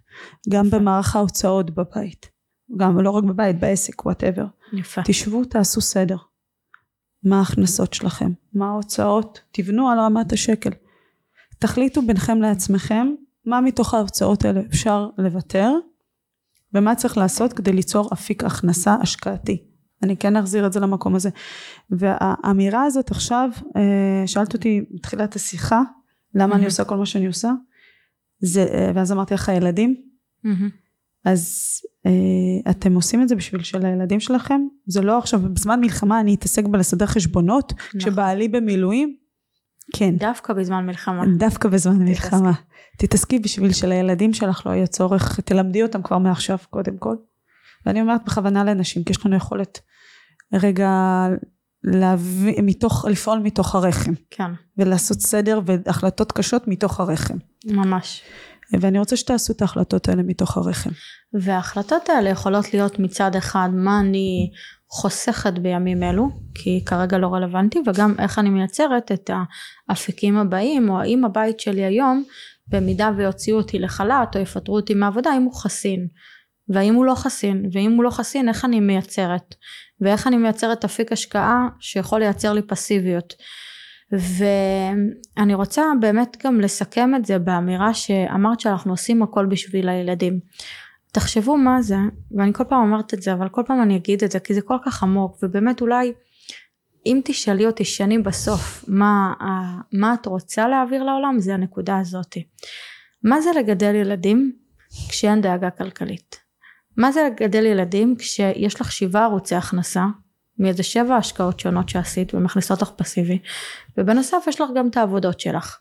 גם 0.48 0.70
במערך 0.70 1.16
ההוצאות 1.16 1.70
בבית, 1.70 2.30
גם 2.76 3.00
לא 3.00 3.10
רק 3.10 3.24
בבית, 3.24 3.60
בעסק, 3.60 4.06
וואטאבר. 4.06 4.46
יפה. 4.72 5.02
תשבו, 5.04 5.44
תעשו 5.44 5.80
סדר. 5.80 6.16
מה 7.24 7.38
ההכנסות 7.38 7.94
שלכם? 7.94 8.30
מה 8.54 8.68
ההוצאות? 8.68 9.40
תבנו 9.52 9.88
על 9.88 9.98
רמת 9.98 10.32
השקל. 10.32 10.70
תחליטו 11.58 12.02
ביניכם 12.02 12.42
לעצמכם 12.42 13.08
מה 13.44 13.60
מתוך 13.60 13.94
ההוצאות 13.94 14.44
האלה 14.44 14.60
אפשר 14.70 15.08
לוותר 15.18 15.72
ומה 16.74 16.94
צריך 16.94 17.18
לעשות 17.18 17.52
כדי 17.52 17.72
ליצור 17.72 18.10
אפיק 18.12 18.44
הכנסה 18.44 18.96
השקעתי. 19.02 19.64
אני 20.02 20.16
כן 20.16 20.36
אחזיר 20.36 20.66
את 20.66 20.72
זה 20.72 20.80
למקום 20.80 21.14
הזה. 21.14 21.30
והאמירה 21.90 22.84
הזאת 22.84 23.10
עכשיו, 23.10 23.50
אה, 23.76 24.26
שאלת 24.26 24.54
אותי 24.54 24.84
בתחילת 24.94 25.36
השיחה, 25.36 25.82
למה 26.34 26.56
אני 26.56 26.64
עושה 26.64 26.84
כל 26.84 26.96
מה 26.96 27.06
שאני 27.06 27.26
עושה? 27.26 27.52
זה, 28.40 28.66
אה, 28.72 28.92
ואז 28.94 29.12
אמרתי 29.12 29.34
לך 29.34 29.48
הילדים, 29.48 29.96
אז 31.32 31.72
אה, 32.06 32.70
אתם 32.70 32.94
עושים 32.94 33.22
את 33.22 33.28
זה 33.28 33.36
בשביל 33.36 33.62
של 33.62 33.86
הילדים 33.86 34.20
שלכם? 34.20 34.60
זה 34.86 35.00
לא 35.00 35.18
עכשיו, 35.18 35.40
בזמן 35.40 35.80
מלחמה 35.80 36.20
אני 36.20 36.34
אתעסק 36.34 36.64
בלסדר 36.64 37.06
חשבונות, 37.06 37.72
נכון. 37.72 38.00
כשבעלי 38.00 38.48
במילואים? 38.48 39.16
כן. 39.94 40.16
דווקא 40.16 40.52
בזמן 40.52 40.86
מלחמה. 40.86 41.24
דווקא 41.38 41.68
בזמן 41.68 41.92
תתעסקי. 41.92 42.10
מלחמה. 42.10 42.52
תתעסקי 42.98 43.38
בשביל 43.38 43.72
שלילדים 43.72 44.32
שלך 44.32 44.66
לא 44.66 44.70
יהיה 44.70 44.86
צורך, 44.86 45.40
תלמדי 45.40 45.82
אותם 45.82 46.02
כבר 46.02 46.18
מעכשיו 46.18 46.58
קודם 46.70 46.98
כל. 46.98 47.16
ואני 47.86 48.00
אומרת 48.00 48.24
בכוונה 48.26 48.64
לנשים, 48.64 49.04
כי 49.04 49.10
יש 49.12 49.26
לנו 49.26 49.36
יכולת 49.36 49.80
רגע 50.54 50.90
להביא, 51.84 52.62
מתוך, 52.62 53.04
לפעול 53.04 53.38
מתוך 53.38 53.74
הרחם, 53.74 54.12
כן, 54.30 54.50
ולעשות 54.78 55.20
סדר 55.20 55.60
והחלטות 55.66 56.32
קשות 56.32 56.68
מתוך 56.68 57.00
הרחם. 57.00 57.36
ממש. 57.64 58.22
ואני 58.80 58.98
רוצה 58.98 59.16
שתעשו 59.16 59.52
את 59.52 59.62
ההחלטות 59.62 60.08
האלה 60.08 60.22
מתוך 60.22 60.56
הרחם. 60.56 60.90
וההחלטות 61.32 62.08
האלה 62.08 62.30
יכולות 62.30 62.74
להיות 62.74 62.98
מצד 62.98 63.36
אחד 63.36 63.68
מה 63.72 64.00
אני 64.00 64.50
חוסכת 64.90 65.52
בימים 65.52 66.02
אלו, 66.02 66.28
כי 66.54 66.84
כרגע 66.86 67.18
לא 67.18 67.34
רלוונטי, 67.34 67.78
וגם 67.86 68.14
איך 68.18 68.38
אני 68.38 68.50
מייצרת 68.50 69.12
את 69.12 69.30
האפיקים 69.88 70.36
הבאים, 70.36 70.88
או 70.88 71.00
האם 71.00 71.24
הבית 71.24 71.60
שלי 71.60 71.84
היום, 71.84 72.24
במידה 72.68 73.10
ויוציאו 73.16 73.56
אותי 73.56 73.78
לחל"ת 73.78 74.36
או 74.36 74.40
יפטרו 74.40 74.76
אותי 74.76 74.94
מהעבודה, 74.94 75.30
האם 75.30 75.42
הוא 75.42 75.54
חסין. 75.54 76.08
והאם 76.68 76.94
הוא 76.94 77.04
לא 77.04 77.14
חסין, 77.14 77.68
ואם 77.72 77.92
הוא 77.92 78.04
לא 78.04 78.10
חסין, 78.10 78.48
איך 78.48 78.64
אני 78.64 78.80
מייצרת, 78.80 79.54
ואיך 80.00 80.26
אני 80.26 80.36
מייצרת 80.36 80.84
אפיק 80.84 81.12
השקעה 81.12 81.68
שיכול 81.80 82.20
לייצר 82.20 82.52
לי 82.52 82.62
פסיביות. 82.62 83.34
ואני 84.12 85.54
רוצה 85.54 85.82
באמת 86.00 86.36
גם 86.44 86.60
לסכם 86.60 87.14
את 87.14 87.24
זה 87.24 87.38
באמירה 87.38 87.94
שאמרת 87.94 88.60
שאנחנו 88.60 88.92
עושים 88.92 89.22
הכל 89.22 89.46
בשביל 89.46 89.88
הילדים. 89.88 90.40
תחשבו 91.12 91.56
מה 91.56 91.82
זה, 91.82 91.96
ואני 92.30 92.52
כל 92.52 92.64
פעם 92.64 92.82
אומרת 92.82 93.14
את 93.14 93.22
זה, 93.22 93.32
אבל 93.32 93.48
כל 93.48 93.62
פעם 93.66 93.82
אני 93.82 93.96
אגיד 93.96 94.24
את 94.24 94.30
זה, 94.30 94.40
כי 94.40 94.54
זה 94.54 94.60
כל 94.60 94.76
כך 94.84 95.02
עמוק, 95.02 95.38
ובאמת 95.42 95.80
אולי 95.80 96.12
אם 97.06 97.20
תשאלי 97.24 97.66
אותי 97.66 97.84
שנים 97.84 98.22
בסוף 98.22 98.84
מה, 98.88 99.32
מה 99.92 100.14
את 100.14 100.26
רוצה 100.26 100.68
להעביר 100.68 101.02
לעולם, 101.02 101.36
זה 101.38 101.54
הנקודה 101.54 101.98
הזאת. 101.98 102.36
מה 103.22 103.40
זה 103.40 103.50
לגדל 103.56 103.94
ילדים 103.94 104.52
כשאין 105.08 105.40
דאגה 105.40 105.70
כלכלית? 105.70 106.36
מה 106.96 107.12
זה 107.12 107.28
לגדל 107.30 107.66
ילדים 107.66 108.16
כשיש 108.18 108.80
לך 108.80 108.92
שבעה 108.92 109.24
ערוצי 109.24 109.54
הכנסה, 109.54 110.04
מאיזה 110.58 110.82
שבע 110.82 111.16
השקעות 111.16 111.60
שונות 111.60 111.88
שעשית 111.88 112.34
ומכניסות 112.34 112.82
לך 112.82 112.90
פסיבי, 112.90 113.38
ובנוסף 113.98 114.44
יש 114.48 114.60
לך 114.60 114.70
גם 114.74 114.88
את 114.88 114.96
העבודות 114.96 115.40
שלך. 115.40 115.78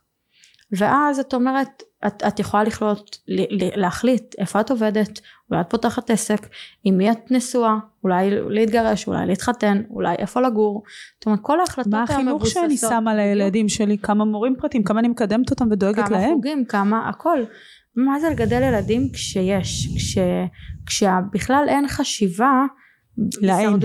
ואז 0.72 1.20
את 1.20 1.34
אומרת, 1.34 1.84
את, 2.08 2.24
את 2.28 2.40
יכולה 2.40 2.64
לכלות, 2.64 3.18
להחליט 3.76 4.36
איפה 4.38 4.60
את 4.60 4.72
עובדת, 4.72 5.20
אולי 5.52 5.62
את 5.62 5.70
פותחת 5.70 6.10
עסק, 6.10 6.48
עם 6.84 6.98
מי 6.98 7.12
את 7.12 7.32
נשואה, 7.32 7.76
אולי 8.04 8.30
להתגרש, 8.50 9.08
אולי 9.08 9.26
להתחתן, 9.26 9.82
אולי 9.90 10.16
איפה 10.16 10.42
לגור. 10.42 10.84
זאת 11.20 11.26
אומרת, 11.26 11.40
כל 11.42 11.60
ההחלטות 11.60 11.94
מה 11.94 12.04
החינוך 12.04 12.48
שאני 12.48 12.78
שמה 12.78 13.16
לילדים 13.16 13.70
שלי? 13.70 13.98
כמה 13.98 14.26
מורים 14.26 14.56
פרטיים? 14.58 14.84
כמה 14.84 15.00
אני 15.00 15.08
מקדמת 15.08 15.50
אותם 15.52 15.68
ודואגת 15.72 16.06
כמה 16.06 16.18
להם? 16.18 16.34
חוגים, 16.34 16.66
כמה 16.66 17.10
הכל. 17.10 17.40
מה 17.96 18.20
זה 18.20 18.30
לגדל 18.30 18.62
ילדים 18.62 19.10
כשיש, 19.14 19.88
כש, 19.96 20.18
כשבכלל 20.86 21.66
אין 21.68 21.88
חשיבה 21.88 22.66
לאין. 23.42 23.80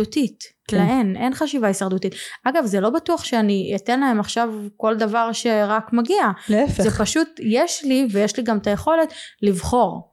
לאין, 0.73 1.17
אין 1.17 1.35
חשיבה 1.35 1.67
הישרדותית. 1.67 2.15
אגב, 2.45 2.65
זה 2.65 2.81
לא 2.81 2.91
בטוח 2.91 3.25
שאני 3.25 3.73
אתן 3.77 4.01
להם 4.01 4.21
עכשיו 4.21 4.55
כל 4.77 4.97
דבר 4.97 5.33
שרק 5.33 5.93
מגיע. 5.93 6.27
להפך. 6.49 6.83
זה 6.83 6.91
פשוט, 6.99 7.29
יש 7.43 7.85
לי, 7.85 8.09
ויש 8.11 8.37
לי 8.37 8.43
גם 8.43 8.59
את 8.59 8.67
היכולת 8.67 9.13
לבחור. 9.43 10.13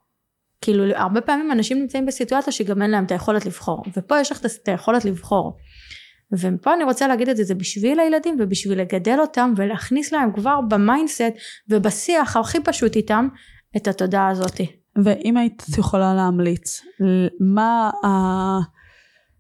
כאילו, 0.62 0.84
הרבה 0.96 1.22
פעמים 1.22 1.52
אנשים 1.52 1.80
נמצאים 1.80 2.06
בסיטואציה 2.06 2.54
שגם 2.54 2.82
אין 2.82 2.92
להם 2.92 3.04
את 3.04 3.12
היכולת 3.12 3.46
לבחור. 3.46 3.84
ופה 3.98 4.20
יש 4.20 4.32
לך 4.32 4.46
את 4.46 4.68
היכולת 4.68 5.06
לבחור. 5.06 5.58
ופה 6.32 6.74
אני 6.74 6.84
רוצה 6.84 7.08
להגיד 7.08 7.30
את 7.30 7.38
זה, 7.38 7.44
זה 7.44 7.56
בשביל 7.56 8.00
הילדים 8.00 8.38
ובשביל 8.40 8.82
לגדל 8.82 9.18
אותם 9.20 9.54
ולהכניס 9.58 10.12
להם 10.12 10.34
כבר 10.34 10.60
ב 10.70 10.78
mindset 10.78 11.34
ובשיח 11.70 12.38
הכי 12.38 12.60
פשוט 12.60 12.96
איתם 12.96 13.28
את 13.78 13.88
התודעה 13.88 14.30
הזאתי. 14.30 14.80
ואם 15.04 15.38
היית 15.38 15.64
יכולה 15.78 16.14
להמליץ, 16.14 16.82
מה 17.40 17.90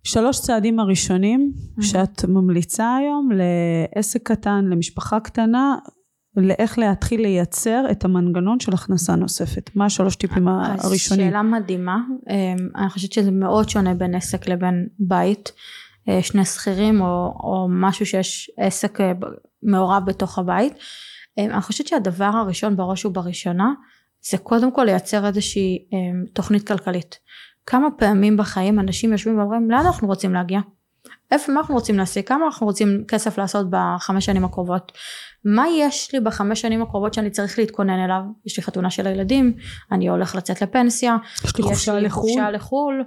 השלוש 0.06 0.39
צעדים 0.39 0.80
הראשונים 0.80 1.52
שאת 1.82 2.26
ממליצה 2.26 2.95
היום 2.95 3.30
לעסק 3.32 4.32
קטן, 4.32 4.66
למשפחה 4.66 5.20
קטנה, 5.20 5.76
לאיך 6.38 6.80
להתחיל 6.80 7.22
לייצר 7.22 7.86
את 7.91 8.06
המנגנון 8.06 8.60
של 8.60 8.74
הכנסה 8.74 9.16
נוספת? 9.16 9.70
מה 9.76 9.86
השלוש 9.86 10.16
טיפים 10.16 10.47
הראשונים? 10.47 11.30
שאלה 11.30 11.41
מדהימה, 11.41 11.97
אמ, 12.30 12.70
אני 12.76 12.89
חושבת 12.89 13.12
שזה 13.12 13.32
מאוד 13.32 13.70
שונה 13.70 13.93
בין 13.93 14.16
עסק 14.16 14.47
לבין 14.47 14.88
בית, 15.00 15.52
אה, 16.10 16.24
שני 16.24 16.45
שכירים 16.45 17.02
או, 17.02 17.34
או 17.43 17.68
משהו 17.70 18.06
שיש 18.06 18.52
עסק 18.58 19.02
אה, 19.02 19.12
מעורב 19.64 20.04
בתוך 20.06 20.39
הבית. 20.39 20.74
אמ, 21.38 21.52
אני 21.52 21.62
חושבת 21.62 21.88
שהדבר 21.88 22.26
הראשון 22.34 22.76
בראש 22.76 23.06
ובראשונה 23.06 23.74
זה 24.32 24.38
קודם 24.38 24.72
כל 24.72 24.84
לייצר 24.84 25.28
איזושהי 25.28 25.86
אמ, 25.93 26.26
תוכנית 26.34 26.68
כלכלית. 26.68 27.20
כמה 27.70 27.91
פעמים 27.97 28.38
בחיים 28.38 28.80
אנשים 28.80 29.11
יושבים 29.11 29.39
ואומרים 29.39 29.72
לאן 29.72 29.86
אנחנו 29.86 30.07
רוצים 30.07 30.34
להגיע? 30.34 30.59
איפה, 31.32 31.51
מה 31.51 31.59
אנחנו 31.59 31.76
רוצים 31.76 31.97
להשיג? 31.97 32.28
כמה 32.28 32.45
אנחנו 32.45 32.67
רוצים 32.67 33.03
כסף 33.07 33.38
לעשות 33.38 33.67
בחמש 33.70 34.26
שנים 34.26 34.45
הקרובות? 34.45 34.91
מה 35.45 35.65
יש 35.78 36.13
לי 36.13 36.20
בחמש 36.20 36.61
שנים 36.61 36.82
הקרובות 36.82 37.13
שאני 37.13 37.30
צריך 37.30 37.59
להתכונן 37.59 38.03
אליו? 38.05 38.22
יש 38.45 38.57
לי 38.57 38.63
חתונה 38.63 38.89
של 38.89 39.07
הילדים, 39.07 39.53
אני 39.91 40.09
הולך 40.09 40.36
לצאת 40.36 40.61
לפנסיה, 40.61 41.17
יש 41.45 41.57
לי 41.57 41.63
חופשה 41.63 41.99
לחו"ל. 41.99 42.22
חופשה 42.22 42.51
לחו"ל, 42.51 43.03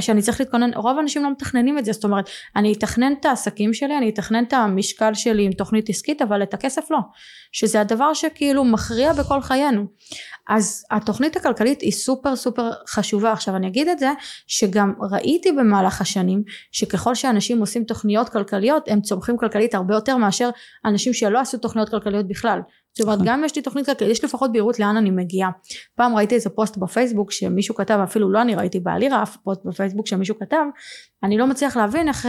שאני 0.00 0.22
צריך 0.22 0.40
להתכונן, 0.40 0.70
רוב 0.74 0.96
האנשים 0.98 1.22
לא 1.22 1.30
מתכננים 1.30 1.78
את 1.78 1.84
זה, 1.84 1.92
זאת 1.92 2.04
אומרת, 2.04 2.30
אני 2.56 2.72
אתכנן 2.72 3.12
את 3.20 3.26
העסקים 3.26 3.74
שלי, 3.74 3.98
אני 3.98 4.08
אתכנן 4.10 4.44
את 4.44 4.52
המשקל 4.52 5.14
שלי 5.14 5.44
עם 5.44 5.52
תוכנית 5.52 5.88
עסקית, 5.88 6.22
אבל 6.22 6.42
את 6.42 6.54
הכסף 6.54 6.90
לא, 6.90 6.98
שזה 7.52 7.80
הדבר 7.80 8.14
שכאילו 8.14 8.64
מכריע 8.64 9.12
בכל 9.12 9.40
חיינו. 9.40 9.86
אז 10.48 10.84
התוכנית 10.90 11.36
הכלכלית 11.36 11.80
היא 11.80 11.92
סופר 11.92 12.36
סופר 12.36 12.70
חשובה. 12.88 13.32
עכשיו 13.32 13.56
אני 13.56 13.68
אגיד 13.68 13.88
את 13.88 13.98
זה, 13.98 14.12
שגם 14.46 14.92
ראיתי 15.10 15.52
במהלך 15.52 16.00
השנים, 16.00 16.42
שככל 16.72 17.14
שאנשים 17.14 17.60
עושים 17.60 17.84
תוכניות 17.84 18.28
כלכליות, 18.28 18.88
הם 18.88 19.00
צומחים 19.00 19.36
כלכלית 19.36 19.74
הרבה 19.74 19.94
יותר 19.94 20.16
מאשר 20.16 20.50
אנשים 20.84 21.12
שלא 21.12 21.40
עשו 21.40 21.58
תוכניות 21.58 21.88
כלכליות 21.88 22.28
בכלל. 22.28 22.60
זאת 22.98 23.06
אומרת. 23.06 23.18
גם 23.24 23.38
אם 23.38 23.44
יש 23.44 23.56
לי 23.56 23.62
תוכנית 23.62 23.86
כלכלית, 23.86 24.10
יש 24.10 24.24
לפחות 24.24 24.52
בהירות 24.52 24.78
לאן 24.78 24.96
אני 24.96 25.10
מגיעה. 25.10 25.50
פעם 25.96 26.14
ראיתי 26.14 26.34
איזה 26.34 26.50
פוסט 26.50 26.76
בפייסבוק 26.76 27.32
שמישהו 27.32 27.74
כתב, 27.74 28.00
אפילו 28.04 28.30
לא 28.30 28.42
אני 28.42 28.54
ראיתי, 28.54 28.80
בעלי 28.80 29.08
ראה 29.08 29.26
פוסט 29.26 29.60
בפייסבוק 29.64 30.06
שמישהו 30.06 30.38
כתב, 30.38 30.64
אני 31.22 31.38
לא 31.38 31.46
מצליח 31.46 31.76
להבין 31.76 32.08
איך, 32.08 32.26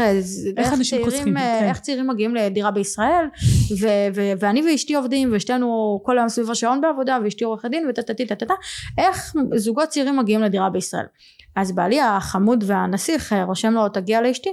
איך, 0.58 0.74
אנשים 0.74 1.10
צעירים, 1.10 1.38
אה, 1.38 1.58
כן. 1.60 1.66
איך 1.66 1.80
צעירים 1.80 2.08
מגיעים 2.08 2.36
לדירה 2.36 2.72
בישראל, 2.72 3.26
ו- 3.82 3.88
ו- 4.16 4.32
ואני 4.40 4.72
ואשתי 4.72 4.96
עובדים, 4.96 5.30
ושתינו 5.32 6.00
כל 6.06 6.18
היום 6.18 6.30
סביב 6.30 6.52
השעון 6.52 6.82
בעבודה, 6.82 7.18
ואשתי 7.24 7.44
עורכת 7.44 7.70
דין, 7.70 7.90
וטטטטטטה, 7.90 8.54
איך 8.98 9.34
זוגות 9.56 9.90
צעירים 9.90 10.18
מגיעים 10.18 10.42
לדירה 10.42 10.70
בישראל. 10.70 11.06
אז 11.56 11.72
בעלי 11.72 12.02
החמוד 12.02 12.64
והנסיך 12.68 13.34
אה, 13.34 13.44
רושם 13.44 13.74
לו, 13.74 13.90
תגיע 13.90 14.22
לאשתי, 14.22 14.50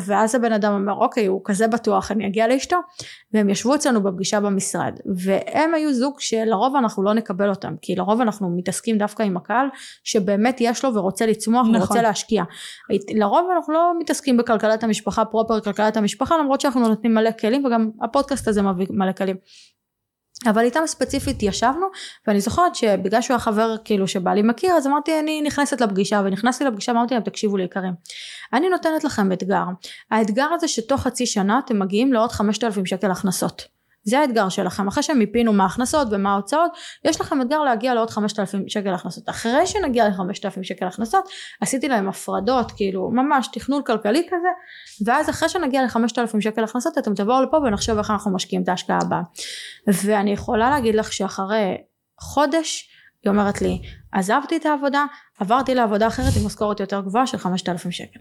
ואז 0.00 0.34
הבן 0.34 0.52
אדם 0.52 0.72
אומר 0.72 0.92
אוקיי 0.92 1.26
הוא 1.26 1.40
כזה 1.44 1.68
בטוח 1.68 2.12
אני 2.12 2.26
אגיע 2.26 2.48
לאשתו. 2.48 2.76
והם 3.32 3.48
ישבו 3.48 3.74
אצלנו 3.74 4.02
בפגישה 4.02 4.40
במשרד 4.40 5.00
והם 5.16 5.74
היו 5.74 5.94
זוג 5.94 6.20
שלרוב 6.20 6.76
אנחנו 6.76 7.02
לא 7.02 7.14
נקבל 7.14 7.50
אותם 7.50 7.74
כי 7.82 7.94
לרוב 7.94 8.20
אנחנו 8.20 8.56
מתעסקים 8.56 8.98
דווקא 8.98 9.22
עם 9.22 9.36
הקהל 9.36 9.66
שבאמת 10.04 10.56
יש 10.60 10.84
לו 10.84 10.94
ורוצה 10.94 11.26
לצמוח 11.26 11.66
נכון. 11.66 11.76
ורוצה 11.76 12.02
להשקיע. 12.02 12.44
לרוב 13.14 13.48
אנחנו 13.56 13.74
לא 13.74 13.92
מתעסקים 14.00 14.36
בכלכלת 14.36 14.84
המשפחה 14.84 15.24
פרופר 15.24 15.60
כלכלת 15.60 15.96
המשפחה 15.96 16.38
למרות 16.38 16.60
שאנחנו 16.60 16.88
נותנים 16.88 17.14
מלא 17.14 17.30
כלים 17.40 17.64
וגם 17.64 17.90
הפודקאסט 18.02 18.48
הזה 18.48 18.62
מביא 18.62 18.86
מלא 18.90 19.12
כלים 19.12 19.36
אבל 20.46 20.64
איתם 20.64 20.80
ספציפית 20.86 21.42
ישבנו 21.42 21.86
ואני 22.26 22.40
זוכרת 22.40 22.74
שבגלל 22.74 23.20
שהוא 23.20 23.34
היה 23.34 23.40
חבר 23.40 23.76
כאילו 23.84 24.08
שבעלי 24.08 24.42
מכיר 24.42 24.72
אז 24.74 24.86
אמרתי 24.86 25.20
אני 25.20 25.42
נכנסת 25.42 25.80
לפגישה 25.80 26.22
ונכנסתי 26.24 26.64
לפגישה 26.64 26.92
ואמרתי 26.92 27.14
להם 27.14 27.22
תקשיבו 27.22 27.56
לי 27.56 27.64
יקרים 27.64 27.92
אני 28.52 28.68
נותנת 28.68 29.04
לכם 29.04 29.32
אתגר. 29.32 29.64
האתגר 30.10 30.46
הזה 30.54 30.68
שתוך 30.68 31.00
חצי 31.00 31.26
שנה 31.26 31.60
אתם 31.64 31.78
מגיעים 31.78 32.12
לעוד 32.12 32.32
5,000 32.32 32.86
שקל 32.86 33.10
הכנסות 33.10 33.79
זה 34.02 34.20
האתגר 34.20 34.48
שלכם. 34.48 34.88
אחרי 34.88 35.02
שמיפינו 35.02 35.52
מה 35.52 35.62
ההכנסות 35.62 36.08
ומה 36.10 36.32
ההוצאות 36.32 36.70
יש 37.04 37.20
לכם 37.20 37.42
אתגר 37.42 37.62
להגיע 37.62 37.94
לעוד 37.94 38.10
5,000 38.10 38.68
שקל 38.68 38.94
הכנסות. 38.94 39.28
אחרי 39.28 39.66
שנגיע 39.66 40.08
ל-5,000 40.08 40.62
שקל 40.62 40.86
הכנסות 40.86 41.28
עשיתי 41.60 41.88
להם 41.88 42.08
הפרדות 42.08 42.72
כאילו 42.72 43.10
ממש 43.10 43.48
תכנון 43.52 43.82
כלכלי 43.82 44.26
כזה 44.26 44.48
ואז 45.04 45.30
אחרי 45.30 45.48
שנגיע 45.48 45.82
ל-5,000 45.82 46.40
שקל 46.40 46.64
הכנסות 46.64 46.98
אתם 46.98 47.14
תבואו 47.14 47.42
לפה 47.42 47.56
ונחשוב 47.56 47.98
איך 47.98 48.10
אנחנו 48.10 48.34
משקיעים 48.34 48.62
את 48.62 48.68
ההשקעה 48.68 48.98
הבאה. 49.02 49.22
ואני 50.04 50.30
יכולה 50.30 50.70
להגיד 50.70 50.94
לך 50.94 51.12
שאחרי 51.12 51.76
חודש 52.20 52.90
היא 53.24 53.30
אומרת 53.30 53.62
לי 53.62 53.82
עזבתי 54.12 54.56
את 54.56 54.66
העבודה 54.66 55.04
עברתי 55.38 55.74
לעבודה 55.74 56.06
אחרת 56.06 56.32
עם 56.40 56.46
משכורת 56.46 56.80
יותר 56.80 57.00
גבוהה 57.00 57.26
של 57.26 57.38
5,000 57.38 57.90
שקל. 57.90 58.20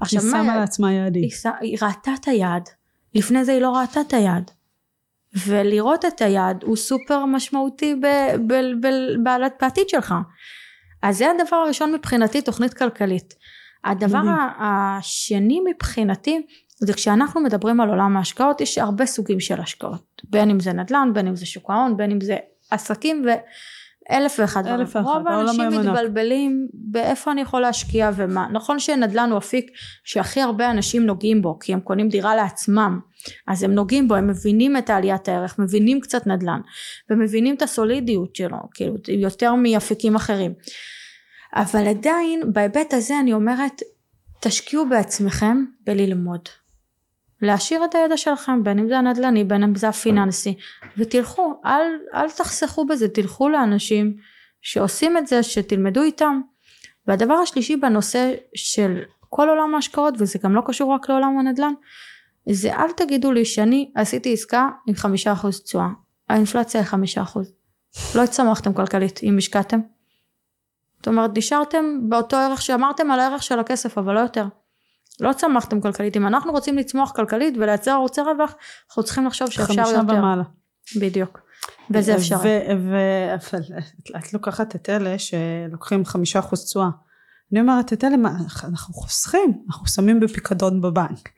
עכשיו 0.00 0.22
היא 0.22 0.30
שמה 0.30 0.56
לעצמה 0.56 0.92
יעדים. 0.92 1.22
היא, 1.22 1.50
היא 1.60 1.78
ראתה 1.82 2.10
את 2.20 2.28
היעד. 2.28 2.68
לפני 3.14 3.44
זה 3.44 3.52
היא 3.52 3.60
לא 3.60 3.76
ראתה 3.76 4.00
את 4.00 4.12
היעד 4.12 4.50
ולראות 5.46 6.04
את 6.04 6.20
היעד 6.20 6.62
הוא 6.62 6.76
סופר 6.76 7.24
משמעותי 7.24 7.94
בעתיד 9.60 9.88
שלך. 9.88 10.14
אז 11.02 11.18
זה 11.18 11.30
הדבר 11.30 11.56
הראשון 11.56 11.94
מבחינתי 11.94 12.42
תוכנית 12.42 12.74
כלכלית. 12.74 13.34
הדבר 13.84 14.22
השני 14.58 15.60
מבחינתי 15.70 16.46
זה 16.78 16.92
כשאנחנו 16.92 17.40
מדברים 17.40 17.80
על 17.80 17.88
עולם 17.88 18.16
ההשקעות 18.16 18.60
יש 18.60 18.78
הרבה 18.78 19.06
סוגים 19.06 19.40
של 19.40 19.60
השקעות. 19.60 20.22
בין 20.24 20.50
אם 20.50 20.60
זה 20.60 20.72
נדל"ן 20.72 21.10
בין 21.14 21.26
אם 21.26 21.36
זה 21.36 21.46
שוק 21.46 21.70
ההון 21.70 21.96
בין 21.96 22.10
אם 22.10 22.20
זה 22.20 22.36
עסקים 22.70 23.24
ואלף 24.10 24.36
ואחד 24.38 24.62
דברים. 24.66 24.86
רוב 25.02 25.28
האנשים 25.28 25.68
מתבלבלים 25.68 26.68
באיפה 26.74 27.32
אני 27.32 27.40
יכול 27.40 27.60
להשקיע 27.60 28.10
ומה. 28.16 28.46
נכון 28.52 28.78
שנדל"ן 28.78 29.30
הוא 29.30 29.38
אפיק 29.38 29.70
שהכי 30.04 30.40
הרבה 30.40 30.70
אנשים 30.70 31.06
נוגעים 31.06 31.42
בו 31.42 31.58
כי 31.58 31.72
הם 31.72 31.80
קונים 31.80 32.08
דירה 32.08 32.36
לעצמם. 32.36 33.00
אז 33.48 33.62
הם 33.62 33.74
נוגעים 33.74 34.08
בו 34.08 34.14
הם 34.14 34.26
מבינים 34.26 34.76
את 34.76 34.90
העליית 34.90 35.28
הערך 35.28 35.58
מבינים 35.58 36.00
קצת 36.00 36.26
נדל"ן 36.26 36.60
ומבינים 37.10 37.54
את 37.54 37.62
הסולידיות 37.62 38.36
שלו 38.36 38.58
כאילו 38.74 38.94
יותר 39.08 39.54
מאפיקים 39.54 40.16
אחרים. 40.16 40.52
אבל 41.54 41.88
עדיין 41.88 42.52
בהיבט 42.52 42.94
הזה 42.94 43.20
אני 43.20 43.32
אומרת 43.32 43.82
תשקיעו 44.40 44.88
בעצמכם 44.88 45.64
בללמוד 45.86 46.48
להשאיר 47.42 47.84
את 47.84 47.94
הידע 47.94 48.16
שלכם 48.16 48.62
בין 48.62 48.78
אם 48.78 48.88
זה 48.88 48.98
הנדל"ני 48.98 49.44
בין 49.44 49.62
אם 49.62 49.74
זה 49.74 49.88
הפיננסי. 49.88 50.54
ותלכו 50.96 51.60
אל, 51.66 51.82
אל 52.14 52.30
תחסכו 52.30 52.86
בזה 52.86 53.08
תלכו 53.08 53.48
לאנשים 53.48 54.16
שעושים 54.62 55.18
את 55.18 55.26
זה 55.26 55.42
שתלמדו 55.42 56.02
איתם. 56.02 56.40
והדבר 57.06 57.34
השלישי 57.34 57.76
בנושא 57.76 58.34
של 58.54 59.02
כל 59.28 59.48
עולם 59.48 59.74
ההשקעות 59.74 60.14
וזה 60.18 60.38
גם 60.42 60.54
לא 60.54 60.62
קשור 60.66 60.94
רק 60.94 61.08
לעולם 61.08 61.38
הנדל"ן 61.38 61.72
זה 62.48 62.76
אל 62.76 62.92
תגידו 62.92 63.32
לי 63.32 63.44
שאני 63.44 63.92
עשיתי 63.94 64.32
עסקה 64.32 64.68
עם 64.86 64.94
חמישה 64.94 65.32
אחוז 65.32 65.60
תשואה. 65.60 65.88
האינפלציה 66.28 66.80
היא 66.80 66.88
חמישה 66.88 67.22
אחוז. 67.22 67.52
לא 68.14 68.22
הצמחתם 68.22 68.72
כלכלית 68.72 69.20
אם 69.22 69.38
השקעתם. 69.38 69.80
זאת 70.96 71.08
אומרת 71.08 71.38
נשארתם 71.38 71.98
באותו 72.08 72.36
ערך 72.36 72.62
שאמרתם 72.62 73.10
על 73.10 73.20
הערך 73.20 73.42
של 73.42 73.58
הכסף 73.58 73.98
אבל 73.98 74.14
לא 74.14 74.20
יותר 74.20 74.46
לא 75.20 75.32
צמחתם 75.32 75.80
כלכלית 75.80 76.16
אם 76.16 76.26
אנחנו 76.26 76.52
רוצים 76.52 76.78
לצמוח 76.78 77.12
כלכלית 77.12 77.54
ולייצר 77.56 77.90
ערוצי 77.90 78.20
רווח 78.20 78.54
אנחנו 78.88 79.02
צריכים 79.02 79.26
לחשוב 79.26 79.50
שאפשר 79.50 79.72
יותר. 79.72 79.98
חמישה 79.98 80.18
ומעלה. 80.18 80.42
בדיוק. 81.00 81.40
וזה 81.90 82.16
אפשרי. 82.16 82.60
ואת 84.14 84.32
לוקחת 84.32 84.76
את 84.76 84.90
אלה 84.90 85.16
שלוקחים 85.18 86.04
חמישה 86.04 86.38
אחוז 86.38 86.64
תשואה. 86.64 86.88
אני 87.52 87.60
אומרת 87.60 87.92
את 87.92 88.04
אלה 88.04 88.16
אנחנו 88.64 88.94
חוסכים 88.94 89.62
אנחנו 89.68 89.86
שמים 89.86 90.20
בפיקדון 90.20 90.80
בבנק. 90.80 91.28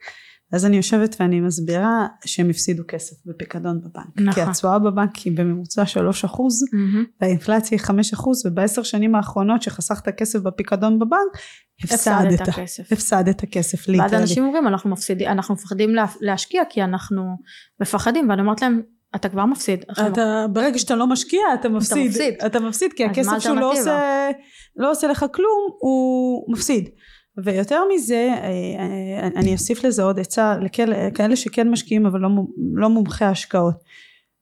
אז 0.53 0.65
אני 0.65 0.77
יושבת 0.77 1.15
ואני 1.19 1.41
מסבירה 1.41 2.07
שהם 2.25 2.49
הפסידו 2.49 2.83
כסף 2.87 3.15
בפיקדון 3.25 3.81
בבנק. 3.81 4.05
נכון. 4.15 4.33
כי 4.33 4.41
התשואה 4.41 4.79
בבנק 4.79 5.15
היא 5.15 5.37
בממוצע 5.37 5.85
3 5.85 6.25
אחוז, 6.25 6.63
mm-hmm. 6.63 6.97
והאינפלציה 7.21 7.77
היא 7.77 7.85
5 7.85 8.13
אחוז, 8.13 8.45
ובעשר 8.45 8.83
שנים 8.83 9.15
האחרונות 9.15 9.61
שחסכת 9.61 10.09
כסף 10.17 10.39
בפיקדון 10.39 10.99
בבנק, 10.99 11.37
הפסדת. 11.83 12.41
הפסדת 12.41 12.55
כסף. 12.55 12.91
הפסדת 12.91 13.45
כסף 13.45 13.87
ליטרלי. 13.87 14.11
ואז 14.11 14.21
אנשים 14.21 14.45
אומרים 14.45 14.67
אנחנו 14.67 14.89
מפסידים, 14.89 15.27
אנחנו 15.27 15.55
מפחדים 15.55 15.95
להשקיע 16.21 16.63
כי 16.69 16.83
אנחנו 16.83 17.37
מפחדים, 17.81 18.29
ואני 18.29 18.41
אומרת 18.41 18.61
להם 18.61 18.81
אתה 19.15 19.29
כבר 19.29 19.45
מפסיד. 19.45 19.85
אתה, 19.91 20.45
ברגע 20.49 20.77
שאתה 20.77 20.95
לא 20.95 21.07
משקיע 21.07 21.41
אתה 21.59 21.69
מפסיד. 21.69 21.97
אתה 21.97 22.09
מפסיד. 22.09 22.33
אתה 22.45 22.59
מפסיד 22.59 22.93
כי 22.93 23.05
הכסף 23.05 23.39
שהוא 23.39 23.55
לא 23.55 23.71
עושה, 23.71 24.29
לא 24.75 24.91
עושה 24.91 25.07
לך 25.07 25.25
כלום, 25.33 25.69
הוא 25.79 26.53
מפסיד. 26.53 26.89
ויותר 27.37 27.81
מזה 27.93 28.29
אה, 28.31 28.47
אה, 28.79 29.27
אני 29.35 29.53
אוסיף 29.53 29.83
לזה 29.83 30.03
עוד 30.03 30.19
עצה 30.19 30.57
לכאלה 30.57 31.35
שכן 31.35 31.69
משקיעים 31.69 32.05
אבל 32.05 32.19
לא, 32.19 32.29
לא 32.73 32.89
מומחי 32.89 33.25
השקעות 33.25 33.75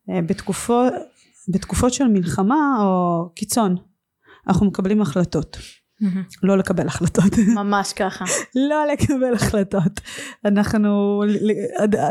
אה, 0.10 0.22
בתקופות, 0.22 0.94
בתקופות 1.54 1.94
של 1.94 2.08
מלחמה 2.08 2.78
או 2.80 3.30
קיצון 3.36 3.76
אנחנו 4.48 4.66
מקבלים 4.66 5.02
החלטות. 5.02 5.58
לא 6.44 6.58
לקבל 6.58 6.88
החלטות. 6.88 7.38
ממש 7.56 7.94
ככה. 7.94 8.26
לא 8.56 8.86
לקבל 8.94 9.34
החלטות. 9.34 10.02
אנחנו, 10.46 11.22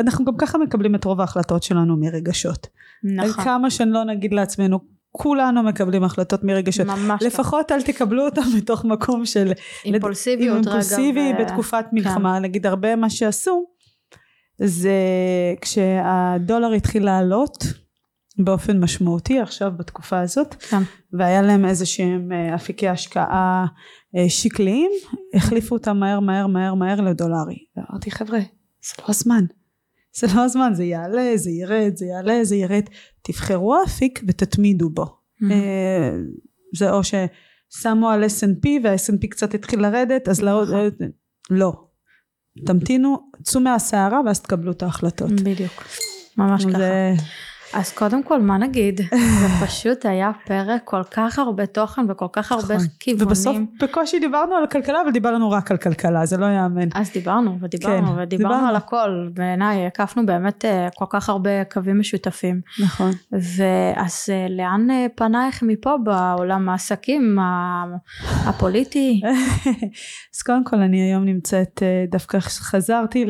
אנחנו 0.01 0.24
גם 0.24 0.36
ככה 0.39 0.59
מקבלים 0.59 0.94
את 0.94 1.05
רוב 1.05 1.20
ההחלטות 1.20 1.62
שלנו 1.62 1.97
מרגשות. 1.97 2.66
נכון. 3.16 3.44
כמה 3.44 3.70
שלא 3.70 4.05
נגיד 4.05 4.35
לעצמנו 4.35 4.81
כולנו 5.12 5.62
מקבלים 5.62 6.05
החלטות 6.05 6.45
מרגשות. 6.45 6.87
ממש 6.87 7.23
לפחות 7.23 7.66
ככה. 7.66 7.74
אל 7.74 7.82
תקבלו 7.82 8.24
אותם 8.24 8.43
מתוך 8.57 8.85
מקום 8.85 9.27
של 9.27 9.53
אימפולסיביות 9.85 10.59
לד... 10.59 10.66
אימפולסיבי 10.66 11.32
ו... 11.39 11.43
בתקופת 11.43 11.85
כן. 11.91 11.97
מלחמה. 11.97 12.35
כן. 12.37 12.43
נגיד 12.43 12.66
הרבה 12.66 12.97
מה 12.97 13.11
שעשו 13.11 13.66
זה 14.59 14.95
כשהדולר 15.61 16.73
התחיל 16.73 17.05
לעלות 17.05 17.65
באופן 18.39 18.81
משמעותי 18.81 19.41
עכשיו 19.41 19.73
בתקופה 19.77 20.20
הזאת 20.20 20.55
כן. 20.55 20.82
והיה 21.12 21.43
להם 21.43 21.65
איזה 21.65 21.87
שהם 21.87 22.32
אה, 22.32 22.55
אפיקי 22.55 22.89
השקעה 22.89 23.66
אה, 24.16 24.28
שקליים 24.28 24.91
החליפו 25.35 25.74
אותם 25.74 25.97
מהר 25.97 26.20
מהר 26.20 26.47
מהר 26.47 26.74
מהר 26.74 27.01
לדולרי. 27.01 27.59
ואמרתי 27.77 28.11
חבר'ה 28.11 28.39
זה 28.82 28.95
לא 28.99 29.05
הזמן 29.09 29.45
זה 30.16 30.27
לא 30.35 30.45
הזמן, 30.45 30.74
זה 30.74 30.85
יעלה, 30.85 31.32
זה 31.37 31.51
ירד, 31.51 31.93
זה 31.95 32.07
יעלה, 32.07 32.45
זה 32.45 32.57
ירד. 32.57 32.85
תבחרו 33.23 33.82
אפיק 33.85 34.20
ותתמידו 34.28 34.91
בו. 34.91 35.05
Mm-hmm. 35.05 35.45
זה 36.77 36.91
או 36.91 37.01
ששמו 37.05 38.11
על 38.11 38.24
S&P 38.24 38.69
וה-S&P 38.85 39.28
קצת 39.28 39.55
התחיל 39.55 39.81
לרדת, 39.81 40.28
אז 40.28 40.41
לא, 40.43 40.62
נכון. 40.62 40.91
לא. 41.51 41.73
תמתינו, 42.66 43.19
צאו 43.43 43.61
מהסערה 43.61 44.20
ואז 44.27 44.41
תקבלו 44.41 44.73
את 44.73 44.82
ההחלטות. 44.82 45.31
בדיוק, 45.31 45.85
ממש 46.37 46.65
ככה. 46.65 46.78
אז 47.72 47.92
קודם 47.92 48.22
כל 48.22 48.40
מה 48.40 48.59
נגיד? 48.59 49.01
זה 49.40 49.66
פשוט 49.66 50.06
היה 50.06 50.30
פרק 50.47 50.82
כל 50.84 51.02
כך 51.10 51.38
הרבה 51.38 51.66
תוכן 51.66 52.10
וכל 52.10 52.26
כך 52.32 52.52
הרבה 52.52 52.74
נכון. 52.74 52.86
כיוונים. 53.01 53.26
ובסוף 53.26 53.56
בקושי 53.82 54.18
דיברנו 54.18 54.55
על 54.55 54.64
הכלכלה 54.64 55.02
אבל 55.02 55.10
דיברנו 55.10 55.51
רק 55.51 55.70
על 55.70 55.76
כלכלה 55.76 56.26
זה 56.26 56.36
לא 56.36 56.47
יאמן. 56.47 56.88
אז 56.94 57.12
דיברנו 57.12 57.59
ודיברנו 57.60 58.06
כן, 58.06 58.22
ודיברנו 58.22 58.26
דיברנו. 58.26 58.68
על 58.68 58.76
הכל. 58.76 59.28
בעיניי 59.34 59.86
הקפנו 59.86 60.26
באמת 60.26 60.64
אה, 60.64 60.88
כל 60.97 61.05
כך 61.10 61.28
הרבה 61.28 61.64
קווים 61.64 61.98
משותפים. 61.98 62.60
נכון. 62.82 63.10
ואז 63.32 64.26
אה, 64.32 64.47
לאן 64.48 64.90
אה, 64.90 65.06
פנייך 65.14 65.62
מפה 65.62 65.97
בעולם 66.05 66.68
העסקים 66.68 67.38
הפוליטי? 68.47 69.20
אז 70.34 70.42
קודם 70.42 70.64
כל 70.64 70.76
אני 70.76 71.01
היום 71.01 71.24
נמצאת 71.24 71.82
דווקא 72.10 72.38
חזרתי 72.40 73.26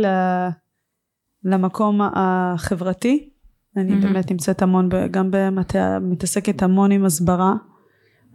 למקום 1.44 2.00
החברתי 2.14 3.30
אני 3.76 3.92
mm-hmm. 3.92 4.02
באמת 4.02 4.30
נמצאת 4.30 4.62
המון, 4.62 4.88
גם 5.10 5.28
במטה, 5.30 5.98
מתעסקת 6.02 6.62
המון 6.62 6.92
עם 6.92 7.04
הסברה, 7.04 7.54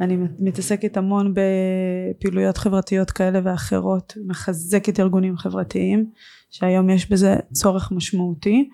אני 0.02 0.18
מתעסקת 0.40 0.98
המון 0.98 1.34
בפעילויות 1.34 2.58
חברתיות 2.58 3.12
כאלה 3.12 3.40
ואחרות, 3.44 4.14
מחזקת 4.28 5.00
ארגונים 5.00 5.38
חברתיים, 5.38 6.06
שהיום 6.50 6.90
יש 6.90 7.12
בזה 7.12 7.36
צורך 7.54 7.92
משמעותי, 7.92 8.70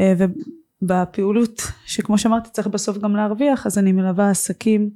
אה, 0.00 0.14
ובפעילות 0.82 1.62
שכמו 1.86 2.18
שאמרתי 2.18 2.50
צריך 2.52 2.66
בסוף 2.66 2.98
גם 2.98 3.16
להרוויח, 3.16 3.66
אז 3.66 3.78
אני 3.78 3.92
מלווה 3.92 4.30
עסקים 4.30 4.90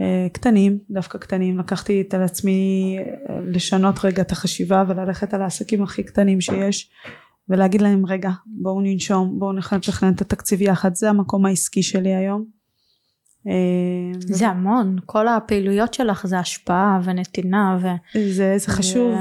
אה, 0.00 0.26
קטנים, 0.32 0.78
דווקא 0.90 1.18
קטנים, 1.18 1.58
לקחתי 1.58 2.00
את 2.00 2.14
על 2.14 2.22
עצמי 2.22 2.96
אה, 2.98 3.40
לשנות 3.46 4.04
רגע 4.04 4.22
את 4.22 4.32
החשיבה 4.32 4.84
וללכת 4.88 5.34
על 5.34 5.42
העסקים 5.42 5.82
הכי 5.82 6.02
קטנים 6.02 6.40
שיש 6.40 6.90
ולהגיד 7.48 7.82
להם 7.82 8.06
רגע 8.06 8.30
בואו 8.46 8.80
ננשום 8.80 9.38
בואו 9.38 9.52
נתכנן 9.52 10.12
את 10.12 10.20
התקציב 10.20 10.62
יחד. 10.62 10.94
זה 10.94 11.10
המקום 11.10 11.46
העסקי 11.46 11.82
שלי 11.82 12.14
היום 12.14 12.55
זה 14.18 14.48
המון, 14.48 14.96
כל 15.06 15.28
הפעילויות 15.28 15.94
שלך 15.94 16.26
זה 16.26 16.38
השפעה 16.38 17.00
ונתינה 17.04 17.78
ו... 17.80 17.86
זה, 18.30 18.58
זה 18.58 18.68
חשוב, 18.72 19.14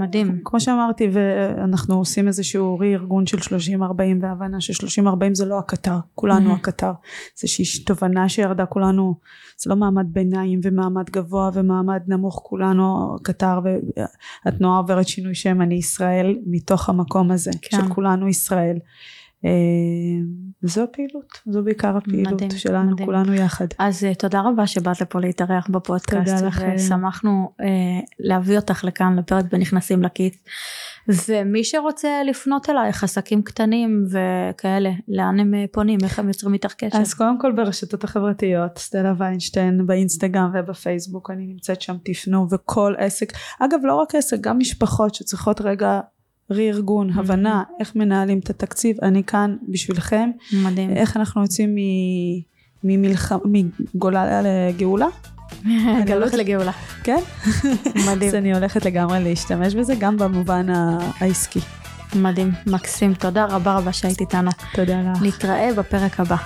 מדהים. 0.00 0.40
כמו 0.44 0.60
שאמרתי 0.60 1.08
ואנחנו 1.12 1.98
עושים 1.98 2.28
איזשהו 2.28 2.78
רי-ארגון 2.78 3.26
של 3.26 3.38
30-40 3.38 3.82
והבנה 4.20 4.60
ש 4.60 4.98
30-40 5.00 5.04
זה 5.32 5.44
לא 5.44 5.58
הקטר, 5.58 5.96
כולנו 6.14 6.54
הקטר, 6.54 6.92
זה 7.36 7.42
איזושהי 7.42 7.84
תובנה 7.84 8.28
שירדה 8.28 8.66
כולנו, 8.66 9.14
זה 9.58 9.70
לא 9.70 9.76
מעמד 9.76 10.06
ביניים 10.12 10.60
ומעמד 10.64 11.10
גבוה 11.10 11.50
ומעמד 11.54 12.00
נמוך, 12.06 12.40
כולנו 12.44 13.16
הקטר 13.20 13.60
והתנועה 14.44 14.78
עוברת 14.78 15.08
שינוי 15.08 15.34
שם, 15.34 15.62
אני 15.62 15.74
ישראל 15.74 16.38
מתוך 16.46 16.88
המקום 16.88 17.30
הזה 17.30 17.50
כן. 17.62 17.76
של 17.76 17.94
כולנו 17.94 18.28
ישראל. 18.28 18.78
זו 20.62 20.82
הפעילות, 20.82 21.40
זו 21.46 21.62
בעיקר 21.62 21.96
הפעילות 21.96 22.32
מדהים, 22.32 22.50
שלנו, 22.50 22.90
מדהים. 22.90 23.06
כולנו 23.06 23.34
יחד. 23.34 23.66
אז 23.78 24.04
uh, 24.04 24.14
תודה 24.18 24.40
רבה 24.40 24.66
שבאת 24.66 25.00
לפה 25.00 25.20
להתארח 25.20 25.68
בפודקאסט. 25.70 26.34
תודה 26.34 26.46
לכם. 26.46 26.72
ושמחנו 26.76 27.52
uh, 27.60 27.64
להביא 28.18 28.56
אותך 28.56 28.84
לכאן 28.84 29.18
לפרק 29.18 29.44
בנכנסים 29.52 30.02
לכיס. 30.02 30.34
ומי 31.28 31.64
שרוצה 31.64 32.08
לפנות 32.26 32.70
אלייך, 32.70 33.04
עסקים 33.04 33.42
קטנים 33.42 34.04
וכאלה, 34.10 34.90
לאן 35.08 35.40
הם 35.40 35.54
uh, 35.54 35.72
פונים, 35.72 35.98
איך 36.04 36.18
הם 36.18 36.28
יוצרים 36.28 36.54
איתך 36.54 36.74
קשר? 36.74 36.98
אז 36.98 37.14
קודם 37.14 37.40
כל 37.40 37.52
ברשתות 37.52 38.04
החברתיות, 38.04 38.78
סטלה 38.78 39.12
ויינשטיין 39.18 39.86
באינסטגרם 39.86 40.50
ובפייסבוק, 40.54 41.30
אני 41.30 41.46
נמצאת 41.46 41.82
שם, 41.82 41.96
תפנו, 42.04 42.46
וכל 42.50 42.94
עסק, 42.98 43.32
אגב 43.60 43.78
לא 43.82 43.94
רק 43.94 44.14
עסק, 44.14 44.40
גם 44.40 44.58
משפחות 44.58 45.14
שצריכות 45.14 45.60
רגע 45.60 46.00
רי-ארגון, 46.50 47.10
הבנה, 47.14 47.62
איך 47.80 47.96
מנהלים 47.96 48.38
את 48.38 48.50
התקציב, 48.50 48.96
אני 49.02 49.24
כאן 49.24 49.56
בשבילכם, 49.68 50.30
מדהים. 50.52 50.90
איך 50.90 51.16
אנחנו 51.16 51.42
יוצאים 51.42 51.76
ממלחמה, 52.84 53.38
מגולה 53.44 54.42
לגאולה, 54.42 55.06
גלות 56.06 56.32
לגאולה. 56.32 56.72
כן? 57.02 57.20
מדהים. 58.06 58.28
אז 58.28 58.34
אני 58.34 58.54
הולכת 58.54 58.84
לגמרי 58.84 59.24
להשתמש 59.24 59.74
בזה, 59.74 59.94
גם 59.98 60.16
במובן 60.16 60.66
העסקי. 61.20 61.60
מדהים, 62.16 62.50
מקסים. 62.66 63.14
תודה 63.14 63.44
רבה 63.44 63.76
רבה 63.76 63.92
שהיית 63.92 64.20
איתנו. 64.20 64.50
תודה 64.74 65.00
לך. 65.02 65.22
נתראה 65.22 65.74
בפרק 65.76 66.20
הבא. 66.20 66.36